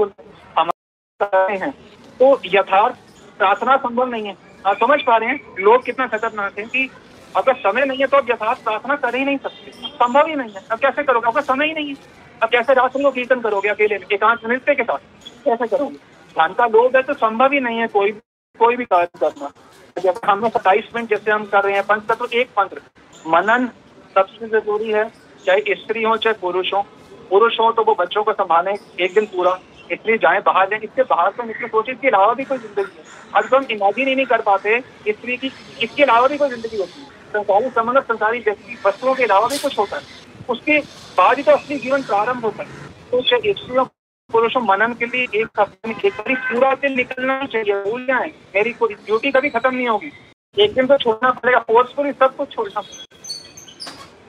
हमारे 0.60 1.58
हैं। 1.58 1.72
तो 2.20 2.40
यथार्थ 2.46 2.96
प्रार्थना 3.38 3.76
संभव 3.78 4.08
नहीं 4.08 4.28
है। 4.28 4.36
आप 4.66 4.78
समझ 4.78 5.02
पा 5.02 5.18
रहे 5.18 5.30
हैं, 5.30 5.56
लोग 5.60 5.84
कितना 5.84 6.08
खतरनाक 6.08 6.60
है 6.60 6.66
कि 6.66 6.90
अगर 7.36 7.54
समय 7.56 7.86
नहीं 7.86 8.00
है 8.00 8.08
तो 8.08 8.18
आप 8.18 8.30
यथार्थ 8.30 8.64
प्रार्थना 8.64 8.96
कर 8.96 9.16
ही 9.16 9.26
नहीं 9.26 9.38
सकते। 9.38 9.72
संभव 9.72 10.28
ही 10.28 10.36
नहीं 10.36 10.54
है। 10.54 10.62
अब 10.72 10.80
कैसे 10.80 11.04
करोगे? 11.04 11.28
आपका 11.28 11.42
समय 11.44 11.66
ही 11.66 11.74
नहीं 11.74 11.90
है। 11.90 11.96
अब 12.42 12.50
कैसे 12.50 12.74
राष्ट्र 12.74 13.02
को 13.04 13.12
कीर्तन 13.12 13.40
करोगे 13.42 13.70
अकेले 13.70 13.98
में 13.98 14.06
एकांत 14.14 14.46
नृत्य 14.46 14.76
के 14.76 14.84
साथ 14.84 15.00
कैसे 15.46 15.68
करोगे 15.68 15.96
धन 16.36 16.54
का 16.58 16.66
लोग 16.68 16.96
है 16.96 17.02
तो 17.04 17.14
संभव 17.16 17.54
ही 17.54 17.60
नहीं 17.60 17.80
है 17.80 17.88
कोई 17.90 18.12
कोई 18.60 18.76
भी 18.76 18.86
कार्य 18.86 19.20
करना। 19.20 19.52
जब 19.98 20.20
हम 20.26 20.40
लोग 20.40 20.52
सत्ताईस 20.52 20.90
मिनट 20.96 21.10
जैसे 21.10 21.32
हम 21.32 21.46
कर 21.48 21.64
रहे 21.64 21.74
हैं 21.74 21.84
पंच 21.86 22.04
तत्व 22.10 22.28
एक 22.34 22.50
मंत्र 22.60 22.82
मनन 23.26 23.68
सबसे 24.16 24.48
ज़रूरी 24.50 24.92
है 24.92 25.04
चाहे 25.46 25.76
स्त्री 25.76 26.04
हो 26.04 26.16
चाहे 26.18 26.34
पुरुष 26.42 26.74
हो। 26.74 26.82
पुरुष 27.30 27.60
हो 27.60 27.72
तो 27.72 27.84
वो 27.84 27.96
बच्चों 27.96 28.24
को 28.24 28.34
संभाले 28.34 28.72
एक 29.04 29.14
दिन 29.14 29.26
पूरा। 29.34 29.60
इसलिए 29.92 30.18
जाए 30.18 30.40
बाहर 30.46 30.70
जाए 30.70 30.80
इसके 30.84 31.04
बाहर 31.06 31.32
तो 31.32 31.44
निकले 31.44 31.68
सोचे 31.68 31.92
इसके 31.92 32.08
अलावा 32.08 32.34
भी 32.34 32.44
कोई 32.46 32.58
ज़िंदगी 32.58 32.98
है। 32.98 33.04
अब 33.36 33.50
तो 33.50 33.58
हम 33.58 33.66
इमेजिन 33.72 34.08
ही 34.08 34.16
नहीं 34.16 34.26
कर 34.26 34.42
पाते 34.44 34.80
स्त्री 35.10 35.38
की 35.38 35.52
इसके 35.82 36.04
अलावा 36.04 36.28
भी 36.28 36.38
कोई 36.38 36.50
ज़िंदगी 36.50 36.78
होती 36.78 37.02
है। 37.02 37.08
संसारी 37.34 37.70
संबंध 37.72 38.02
संसारी 38.04 38.40
व्यक्ति 38.40 38.78
वस्तुओं 38.86 39.14
के 39.16 39.24
अलावा 39.24 39.48
भी 39.48 39.58
कुछ 39.58 39.78
होता 39.80 39.98
है। 39.98 40.28
उसके 40.50 40.80
बाद 41.18 41.38
ही 41.38 41.44
तो 41.44 41.52
असली 41.52 41.78
जीवन 41.80 42.04
प्रारंभ 42.04 42.46
होता 42.46 42.64
है 42.64 42.88
तो 43.12 43.22
स्त्रियों 43.22 43.86
पुरुषों 44.30 44.62
मनन 44.62 44.94
के 44.94 45.06
लिए 45.06 45.28
एक 45.42 45.60
हफ़्ते 45.60 46.08
एक 46.08 46.14
बार 46.18 46.36
पूरा 46.44 46.74
दिन 46.82 46.96
निकलना 46.96 47.46
चाहिए, 47.46 47.74
भूल 47.84 48.06
जाए। 48.06 48.28
मेरी 48.56 48.74
कोई 48.74 48.94
ड्यूटी 48.96 49.32
कभी 49.32 49.50
खत्म 49.50 49.74
नहीं 49.76 49.88
होगी। 49.88 50.12
एक 50.56 50.74
दिन 50.74 50.88
तो 50.88 50.98
छोड़ना 50.98 51.32
पड़ेगा 51.32 51.60
फोर्सफुली 51.62 52.12
सब 52.14 52.36
कुछ 52.36 52.52
छोड़ना 52.54 52.82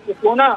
क्यों 0.08 0.34
ना 0.36 0.48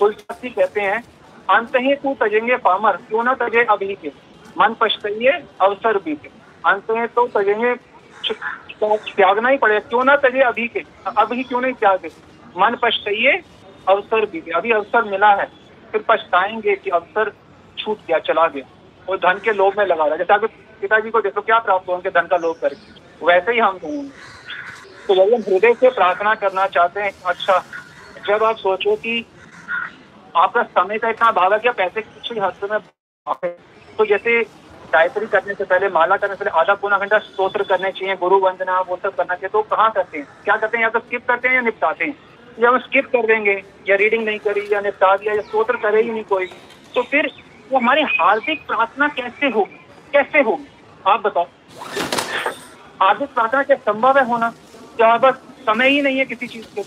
तुलसी 0.00 0.48
कहते 0.50 0.80
हैं, 0.80 1.02
अंत 1.48 1.76
ही 1.76 1.94
तू 1.96 2.14
तजेंगे 2.22 2.56
पामर, 2.58 2.96
क्यों 3.08 3.24
ना 3.24 3.34
तजे 3.36 3.64
अभी 3.66 3.94
के? 3.94 4.08
मन 4.56 4.74
पछताइए, 4.80 5.32
अवसर 5.60 5.98
बीते 5.98 6.30
अंत 6.64 6.90
में 6.90 7.06
तो 7.08 7.26
तजेंगे 7.30 7.74
त्यागना 8.24 9.48
ही 9.48 9.56
पड़ेगा, 9.58 9.78
क्यों 9.80 10.04
ना 10.04 10.16
तजे 10.18 10.40
अभी 10.44 10.66
के? 10.68 10.84
अभी 11.08 11.42
क्यों 11.42 11.60
नहीं 11.60 11.72
त्यागे? 11.74 12.08
मन 12.56 12.76
पछताइए 12.82 13.40
अवसर 13.88 14.26
बीते 14.26 14.50
अभी 14.50 14.70
अवसर 14.70 15.04
मिला 15.04 15.34
है, 15.34 15.46
फिर 15.92 16.04
पछताएँगे 16.08 16.74
कि 16.76 16.90
अवसर 16.90 17.32
छूट 17.78 17.98
गया, 18.08 18.18
चला 18.18 18.46
गया। 18.46 18.66
और 19.08 19.16
धन 19.16 19.38
के 19.44 19.52
लोभ 19.52 19.78
में 19.78 19.84
लगा 19.86 20.04
रहा 20.04 20.16
जैसे 20.16 20.34
आप 20.34 20.44
पिताजी 20.80 21.10
को 21.10 21.20
देखो, 21.20 21.40
क्या 21.40 21.58
प्राप्त 21.58 21.88
हो 21.88 21.94
उनके 21.94 22.10
धन 22.10 22.26
का 22.26 22.36
लोभ 22.36 22.56
करके? 22.60 23.26
वैसे 23.26 23.52
ही 23.52 23.58
हम 23.58 23.78
होंगे। 23.84 24.10
तो 25.06 25.14
यदि 25.14 25.34
हम 25.34 25.42
हृदय 25.42 25.74
से 25.74 25.90
प्रार्थना 25.90 26.34
करना 26.34 26.66
चाहते 26.66 27.00
हैं 27.00 27.12
अच्छा 27.26 27.64
जब 28.28 28.44
आप 28.44 28.56
सोचो 28.56 28.96
कि 28.96 29.24
आपका 30.36 30.62
समय 30.62 30.98
का 30.98 31.08
इतना 31.08 31.30
भाव 31.32 31.52
है 31.52 31.58
कि 31.58 31.70
पैसे 31.70 32.02
के 32.02 32.20
पीछे 32.20 32.40
हाथ 32.40 32.64
में 32.70 32.78
तो 33.98 34.04
जैसे 34.06 34.42
गायत्री 34.92 35.26
करने 35.26 35.54
से 35.54 35.64
पहले, 35.64 35.88
माला 35.88 36.16
करने 36.16 36.34
से 36.34 36.44
पहले, 36.44 36.60
आधा 36.60 36.74
पौना 36.74 36.98
घंटा 36.98 37.18
स्त्रोत्र 37.18 37.62
करने 37.62 37.90
चाहिए, 37.92 38.16
गुरु 38.16 38.38
वंदना, 38.38 38.80
वो 38.80 38.96
सब 39.02 39.14
करना 39.16 39.34
चाहिए। 39.34 39.48
तो 39.48 39.62
कहाँ 39.62 39.90
करते 39.90 40.18
हैं? 40.18 40.26
क्या 40.44 40.56
करते 40.56 40.76
हैं? 40.78 40.84
या 40.84 40.90
तो 40.90 40.98
स्किप 40.98 41.28
करते 41.28 41.48
हैं 41.48 41.54
या 41.54 41.60
निपटाते 41.60 42.04
हैं? 42.04 42.14
या 42.60 42.68
हम 42.68 42.78
स्किप 42.78 43.06
कर 43.06 43.26
देंगे, 43.26 43.62
या 43.88 43.96
रीडिंग 43.96 44.24
नहीं 44.24 44.38
करी, 44.38 44.68
या 44.72 44.80
निपटा 44.80 45.16
दिया, 45.16 45.34
या 45.34 45.40
स्त्रोत्र 45.40 45.76
करे 45.76 46.02
ही 46.02 46.10
नहीं 46.10 46.24
कोई। 46.24 46.46
तो 46.94 47.02
फिर 47.02 47.30
वो 47.72 47.78
हमारी 47.78 48.02
हार्दिक 48.02 48.66
प्रार्थना 48.66 49.08
कैसे 49.08 49.46
होगी? 49.46 49.80
कैसे 50.12 50.40
होगी? 50.40 50.68
आप 51.06 51.20
बताओ। 51.20 51.46
हार्दिक 53.02 53.28
प्रार्थना 53.28 53.62
क्या 53.62 53.76
संभव 53.76 54.18
है 54.18 54.24
होना? 54.24 54.50
क्या 54.96 55.16
बस 55.16 55.34
समय 55.66 55.88
ही 55.88 56.02
नहीं 56.02 56.18
है 56.18 56.24
किसी 56.24 56.46
चीज़ 56.46 56.66
के 56.74 56.80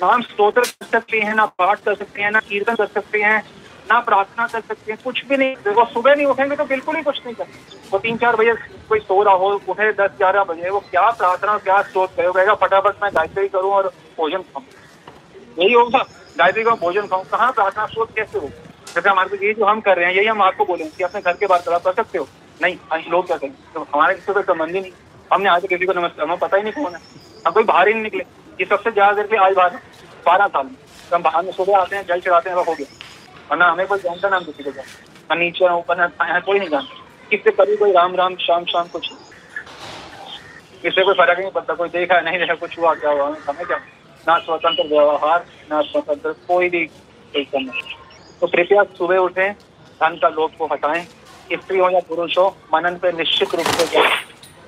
ना 0.00 0.06
हम 0.06 0.22
स्त्रोत्र 0.22 0.60
कर 0.60 0.86
सकते 0.86 1.20
हैं, 1.20 1.34
ना 1.34 1.46
पाठ 1.46 1.80
कर 1.84 1.94
सकते 1.94 2.22
हैं, 2.22 2.30
ना 2.30 2.40
कीर्तन 2.40 2.74
कर 2.74 2.86
सकते 2.86 3.18
हैं, 3.18 3.42
ना 3.90 3.98
प्रार्थना 4.00 4.46
कर 4.46 4.60
सकते 4.60 4.92
हैं, 4.92 5.00
कुछ 5.04 5.24
भी 5.26 5.36
नहीं। 5.36 5.74
वो 5.74 5.84
सुबह 5.84 6.14
नहीं 6.14 6.26
उठेंगे 6.26 6.56
तो 6.56 6.64
बिल्कुल 6.64 6.96
ही 6.96 7.02
कुछ 7.02 7.20
नहीं 7.26 7.34
कर 7.34 7.46
वो 7.92 7.98
तीन 7.98 8.16
चार 8.16 8.36
बजे 8.36 8.52
कोई 8.88 8.98
सो 8.98 9.22
रहा 9.22 9.34
हो, 9.34 9.48
उठे 9.68 9.92
दस 9.92 10.10
ग्यारह 10.18 10.44
बजे, 10.44 10.70
वो 10.70 10.80
क्या 10.80 11.10
प्रार्थना, 11.10 11.56
क्या 11.58 11.80
स्त्रोत 11.82 12.10
करेगा? 12.16 12.54
फटाफट 12.54 13.02
मैं 13.02 13.10
गायत्री 13.14 13.48
करूँ 13.48 13.70
और 13.72 13.92
भोजन 14.16 14.42
खाऊं। 14.42 14.64
यही 15.58 15.72
होगा। 15.72 15.98
गायत्री 16.38 16.62
का 16.64 16.74
भोजन 16.76 17.06
खाऊं। 17.06 17.24
कहाँ 17.26 17.52
प्रार्थना 17.52 17.86
स्त्रोत 17.86 18.14
कैसे 18.16 18.38
हो? 18.38 18.50
जैसे 18.88 19.08
हमारे 19.08 19.46
ये 19.46 19.52
जो 19.54 19.64
हम 19.64 19.80
कर 19.80 19.96
रहे 19.96 20.06
हैं, 20.06 20.14
यही 20.14 20.26
हम 20.26 20.42
आपको 20.42 20.64
बोलेंगे 20.64 20.90
कि 20.96 21.04
अपने 21.04 21.20
घर 21.20 21.32
के 21.32 21.46
बाहर 21.46 21.78
कर 21.78 21.92
सकते 21.92 22.18
हो। 22.18 22.26
नहीं 22.60 22.76
लोग 23.10 23.26
क्या 23.26 23.36
करेंगे 23.36 23.72
तो 23.74 23.86
हमारे 23.94 24.14
किसी 24.14 24.32
से 24.32 24.42
संबंध 24.42 24.74
ही 24.74 24.80
नहीं। 24.80 24.92
हमने 25.30 25.48
आज 25.48 25.66
किसी 25.68 25.86
को 25.86 25.92
नमस्ते 25.92 26.22
हमें 26.22 26.38
पता 26.38 26.56
ही 26.56 26.62
नहीं 26.62 26.72
कौन 26.74 26.94
है। 26.94 27.00
हम 27.46 27.52
कोई 27.52 27.64
बाहर 27.64 27.88
ही 27.88 27.94
नहीं 27.94 28.02
निकले। 28.02 28.24
ये 28.60 28.64
सबसे 28.66 28.90
ज़्यादा 28.90 29.12
देर 29.12 29.26
के 29.26 29.36
आज 29.38 29.54
बाहर 29.56 29.76
बारह 30.26 30.46
साल 30.46 30.64
में। 30.66 30.74
तो 31.10 31.16
हम 31.16 31.22
बाहर 31.22 31.44
में 31.44 31.52
सुबह 31.52 31.76
आते 31.78 31.96
हैं, 31.96 32.06
जल 32.06 32.20
चढ़ाते 32.20 32.50
हैं 32.50 32.56
हो 32.58 32.74
गया। 32.74 32.86
वरना 33.50 33.70
हमें 33.70 33.86
कोई 33.86 33.98
जानता 33.98 34.28
नाम 34.28 34.44
किसी 34.44 34.62
को 34.62 34.70
जानता 34.70 35.34
नीचे 35.34 35.68
ऊपर 35.68 36.00
है 36.00 36.40
कोई 36.40 36.58
नहीं 36.58 36.68
जानता। 36.68 37.04
किससे 37.30 37.50
कभी 37.52 37.76
कोई 37.76 37.92
राम 37.92 38.14
राम 38.16 38.36
शाम 38.40 38.64
शाम 38.64 38.86
कुछ। 38.88 39.10
इससे 40.84 41.04
कोई 41.04 41.14
फ़र्क 41.14 41.38
नहीं 41.38 41.50
पड़ता। 41.50 41.74
कोई 41.74 41.88
देखा 41.88 42.20
नहीं, 42.20 42.38
देखा, 42.38 42.54
कुछ 42.56 42.78
हुआ, 42.78 42.94
क्या 42.94 43.10
हुआ, 43.10 43.26
हमें 43.48 43.64
क्या 43.66 43.76
ना 44.28 44.38
स्वतंत्र 44.38 44.86
व्यवहार, 44.88 45.44
ना 45.70 45.80
स्वतंत्र 45.82 46.32
कोई 46.48 46.68
भी 46.68 46.84
कोई 46.84 47.44
कम 47.44 47.70
तो 48.42 48.46
कृपया 48.46 48.82
सुबह 48.96 49.18
उठे, 49.18 49.48
धन 50.00 50.18
का 50.22 50.28
लोभ 50.30 50.50
को 50.58 50.66
हटाएँ, 50.72 51.04
स्त्री 51.52 51.78
हो 51.78 51.88
या 51.90 52.00
पुरुष 52.08 52.36
हो, 52.38 52.46
मनन 52.74 52.98
पे 53.02 53.12
निश्चित 53.12 53.54
रूप 53.54 53.66
से 53.68 53.86
जाए। 53.86 54.10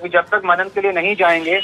तो 0.01 0.07
जब 0.07 0.29
तक 0.29 0.41
मनन 0.45 0.69
के 0.75 0.81
लिए 0.81 0.91
नहीं 0.91 1.15
जाएँगे 1.15 1.59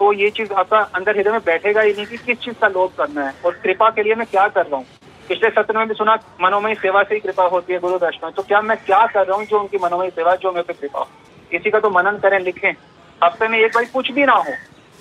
तो 0.00 0.12
ये 0.12 0.28
चीज़ 0.30 0.52
आपका 0.52 0.78
अंदर 0.94 1.16
हृदय 1.16 1.30
में 1.30 1.40
बैठेगा 1.40 1.80
ही 1.80 1.92
नहीं 1.92 2.06
कि 2.06 2.16
किस 2.18 2.38
चीज़ 2.38 2.54
का 2.54 2.68
लोभ 2.68 2.90
करना 2.98 3.26
है। 3.26 3.32
और 3.44 3.52
कृपा 3.62 3.88
के 3.90 4.02
लिए 4.02 4.14
मैं 4.14 4.26
क्या 4.26 4.46
कर 4.48 4.66
रहा 4.66 4.76
हूँ? 4.76 4.86
पिछले 5.28 5.48
सत्र 5.50 5.76
में 5.78 5.88
भी 5.88 5.94
सुना, 5.94 6.14
मनोमय 6.40 6.74
सेवा 6.74 7.02
से 7.02 7.14
ही 7.14 7.20
कृपा 7.20 7.44
होती 7.46 7.72
है 7.72 7.78
गुरु 7.78 7.98
दर्शन 7.98 8.30
तो 8.30 8.42
क्या 8.42 8.60
मैं 8.62 8.76
क्या 8.76 9.04
कर 9.06 9.26
रहा 9.26 9.36
हूँ 9.36 9.46
जो 9.46 9.60
उनकी 9.60 9.78
मनोमय 9.78 10.10
सेवा, 10.10 10.34
जो 10.34 10.52
मेरे 10.52 10.62
पे 10.62 10.74
कृपा 10.74 10.98
हो? 10.98 11.08
इसी 11.52 11.70
का 11.70 11.80
तो 11.80 11.90
मनन 11.90 12.18
करें, 12.18 12.38
लिखें। 12.40 12.72
हफ़्ते 13.20 13.48
में 13.48 13.58
एक 13.58 13.74
बार 13.74 13.84
कुछ 13.84 14.10
भी 14.12 14.24
ना 14.24 14.32
हो 14.34 14.52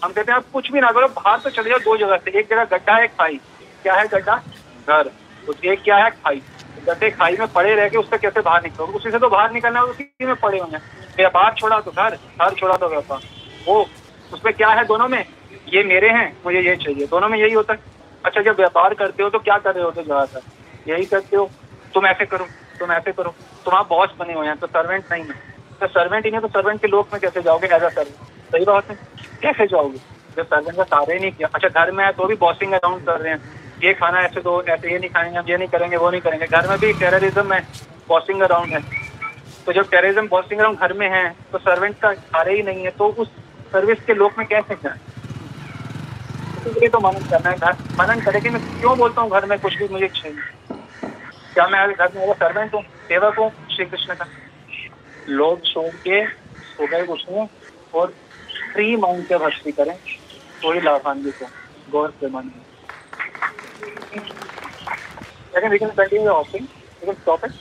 हम 0.03 0.11
कहते 0.11 0.31
हैं, 0.31 0.37
आप 0.37 0.45
कुछ 0.53 0.71
भी 0.71 0.79
ना 0.79 0.91
करो, 0.91 1.07
बाहर 1.07 1.39
तो 1.39 1.49
चले 1.49 1.69
जाओ 1.69 1.79
दो 1.79 1.95
जगह 1.97 2.17
से। 2.17 2.39
एक 2.39 2.49
जगह 2.49 2.63
गड्ढा 2.71 2.95
है 2.95 3.07
खाई। 3.09 3.39
क्या 3.83 3.93
है 3.95 4.07
गड्ढा? 4.07 4.35
घर। 4.89 5.09
एक 5.65 5.81
क्या 5.83 5.97
है? 5.97 6.09
खाई। 6.13 6.41
गड्ढे 6.87 7.09
खाई 7.11 7.35
में 7.39 7.47
पड़े 7.53 7.73
रह 7.75 7.89
के 7.89 7.97
उससे 7.97 8.17
कैसे 8.17 8.41
बाहर 8.41 8.63
निकलो 8.63 8.85
उसी 8.87 9.11
से 9.11 9.19
तो 9.19 9.29
बाहर 9.29 9.51
निकलना 9.51 9.79
है, 9.79 9.85
उसी 9.85 10.25
में 10.25 10.35
पड़े 10.35 10.59
हुए 10.59 10.77
व्यापार 11.17 11.53
छोड़ा 11.53 11.79
तो 11.79 11.91
घर 11.91 12.15
घर 12.15 12.53
छोड़ा 12.53 12.75
तो 12.75 12.87
व्यापार। 12.89 13.21
वो, 13.67 13.81
उसमें 14.33 14.53
क्या 14.53 14.69
है 14.69 14.85
दोनों 14.85 15.07
में? 15.07 15.25
ये 15.73 15.83
मेरे 15.83 16.09
हैं, 16.09 16.27
मुझे 16.45 16.61
ये 16.61 16.75
चाहिए। 16.75 17.07
दोनों 17.07 17.29
में 17.29 17.37
यही 17.39 17.53
होता 17.53 17.73
है। 17.73 17.79
अच्छा 18.25 18.41
जब 18.41 18.55
व्यापार 18.55 18.93
करते 18.93 19.23
हो 19.23 19.29
तो 19.29 19.39
क्या 19.39 19.57
कर 19.57 19.75
रहे 19.75 19.83
होते 19.83 20.03
ज़्यादातर? 20.03 20.41
यही 20.87 21.05
करते 21.05 21.37
हो? 21.37 21.49
तुम 21.93 22.05
ऐसे 22.07 22.25
करो, 22.25 22.45
तुम 22.79 22.91
ऐसे 22.91 23.11
करो। 23.11 23.33
तुम 23.65 23.75
आप 23.75 23.87
बॉस 23.89 24.09
बने 24.19 24.33
हुए 24.33 24.47
हैं 24.47 24.57
तो 24.57 24.67
सर्वेंट 24.67 25.11
नहीं 25.11 25.23
है। 25.23 25.35
तो 25.81 25.87
सर्वेंट 25.87 26.25
ही 26.25 26.31
नहीं 26.31 26.41
तो 26.41 26.47
सर्वेंट 26.49 26.81
के 26.81 26.87
लोग 26.87 27.07
में 27.13 27.21
कैसे 27.21 27.41
जाओगे? 27.41 27.67
एज 27.67 27.83
अ 27.83 27.89
सर्वेंट 27.89 28.35
सही 28.49 28.65
बात 28.65 28.89
है। 28.89 28.95
कैसे 29.41 29.65
जाओगे? 29.67 29.97
जब 30.37 30.45
सर्वेंट 30.45 30.77
का 30.77 30.83
सारे 30.85 31.13
ही 31.13 31.19
नहीं 31.19 31.31
किया। 31.31 31.47
अच्छा 31.55 31.67
घर 31.69 31.91
में 31.91 32.03
है 32.05 32.11
तो 32.13 32.25
भी 32.27 32.35
बॉसिंग 32.37 32.73
अराउंड 32.73 33.05
कर 33.05 33.19
रहे 33.21 33.33
हैं। 33.33 33.41
ये 33.83 33.93
खाना 33.93 34.19
ऐसे 34.21 34.41
दो 34.41 34.61
ऐसे 34.63 34.91
ये 34.91 34.99
नहीं 34.99 35.09
खाएँगे 35.09 35.51
ये 35.51 35.57
नहीं 35.57 35.67
करेंगे, 35.67 35.97
वो 35.97 36.09
नहीं 36.11 36.21
करेंगे। 36.21 36.47
घर 36.47 36.67
में 36.69 36.77
भी 36.79 36.91
टेररिज्म 36.99 37.53
है 37.53 37.59
बॉसिंग 38.09 38.41
अराउंड 38.41 38.73
है। 38.73 38.81
तो 39.65 39.73
जब 39.73 39.89
टेररिज्म 39.89 40.27
बॉसिंग 40.27 40.59
अराउंड 40.59 40.79
घर 40.79 40.93
में 40.93 41.09
है 41.09 41.29
तो 41.51 41.57
सर्वेंट 41.59 41.99
का 42.01 42.13
सारे 42.13 42.55
ही 42.55 42.63
नहीं 42.63 42.83
है 42.83 42.91
तो 42.91 43.07
उस 43.15 43.31
सर्विस 43.71 44.03
के 44.07 44.13
लोग 44.13 44.33
में 44.37 44.45
कैसे 44.47 44.75
जाए? 44.75 44.99
इसलिए 46.59 46.89
तो 46.89 46.99
मनन 46.99 47.29
करना 47.29 47.49
है। 47.49 47.57
घर 47.57 47.75
मनन 47.99 48.21
करे 48.21 48.39
कि 48.41 48.49
मैं 48.49 48.61
क्यों 48.79 48.97
बोलता 48.97 49.21
हूँ 49.21 49.31
घर 49.31 49.45
में, 49.45 49.57
कुछ 49.59 49.77
भी 49.77 49.87
मुझे 49.87 50.07
चाहिए 50.07 50.37
क्या 51.53 51.67
मैं 51.67 51.87
घर 51.89 52.11
में 52.15 52.25
वो 52.27 52.33
सर्वेंट 52.33 52.73
हूँ, 52.73 52.81
सेवक 52.81 53.39
हूँ? 53.39 53.49
श्री 53.75 53.85
कृष्ण 53.85 54.13
का। 54.13 54.25
लोग 55.29 55.61
छोड़ 55.65 55.89
के 56.03 56.25
सुबह 56.25 57.11
उठें 57.13 57.47
और 57.93 58.13
सुप्रीम 58.77 59.03
अंक 59.03 59.31
भक्ति 59.33 59.71
करें। 59.71 59.95
कोई 60.61 60.79
लाभान्वित 60.79 61.41
है 61.41 61.47
गौर 61.91 62.09
से 62.19 62.27
मान 62.29 62.49
लेकिन 65.53 65.69
वी 65.71 65.77
कंटिन्यू 65.79 66.31
ऑफिंग 66.31 67.15
टॉपिक 67.25 67.51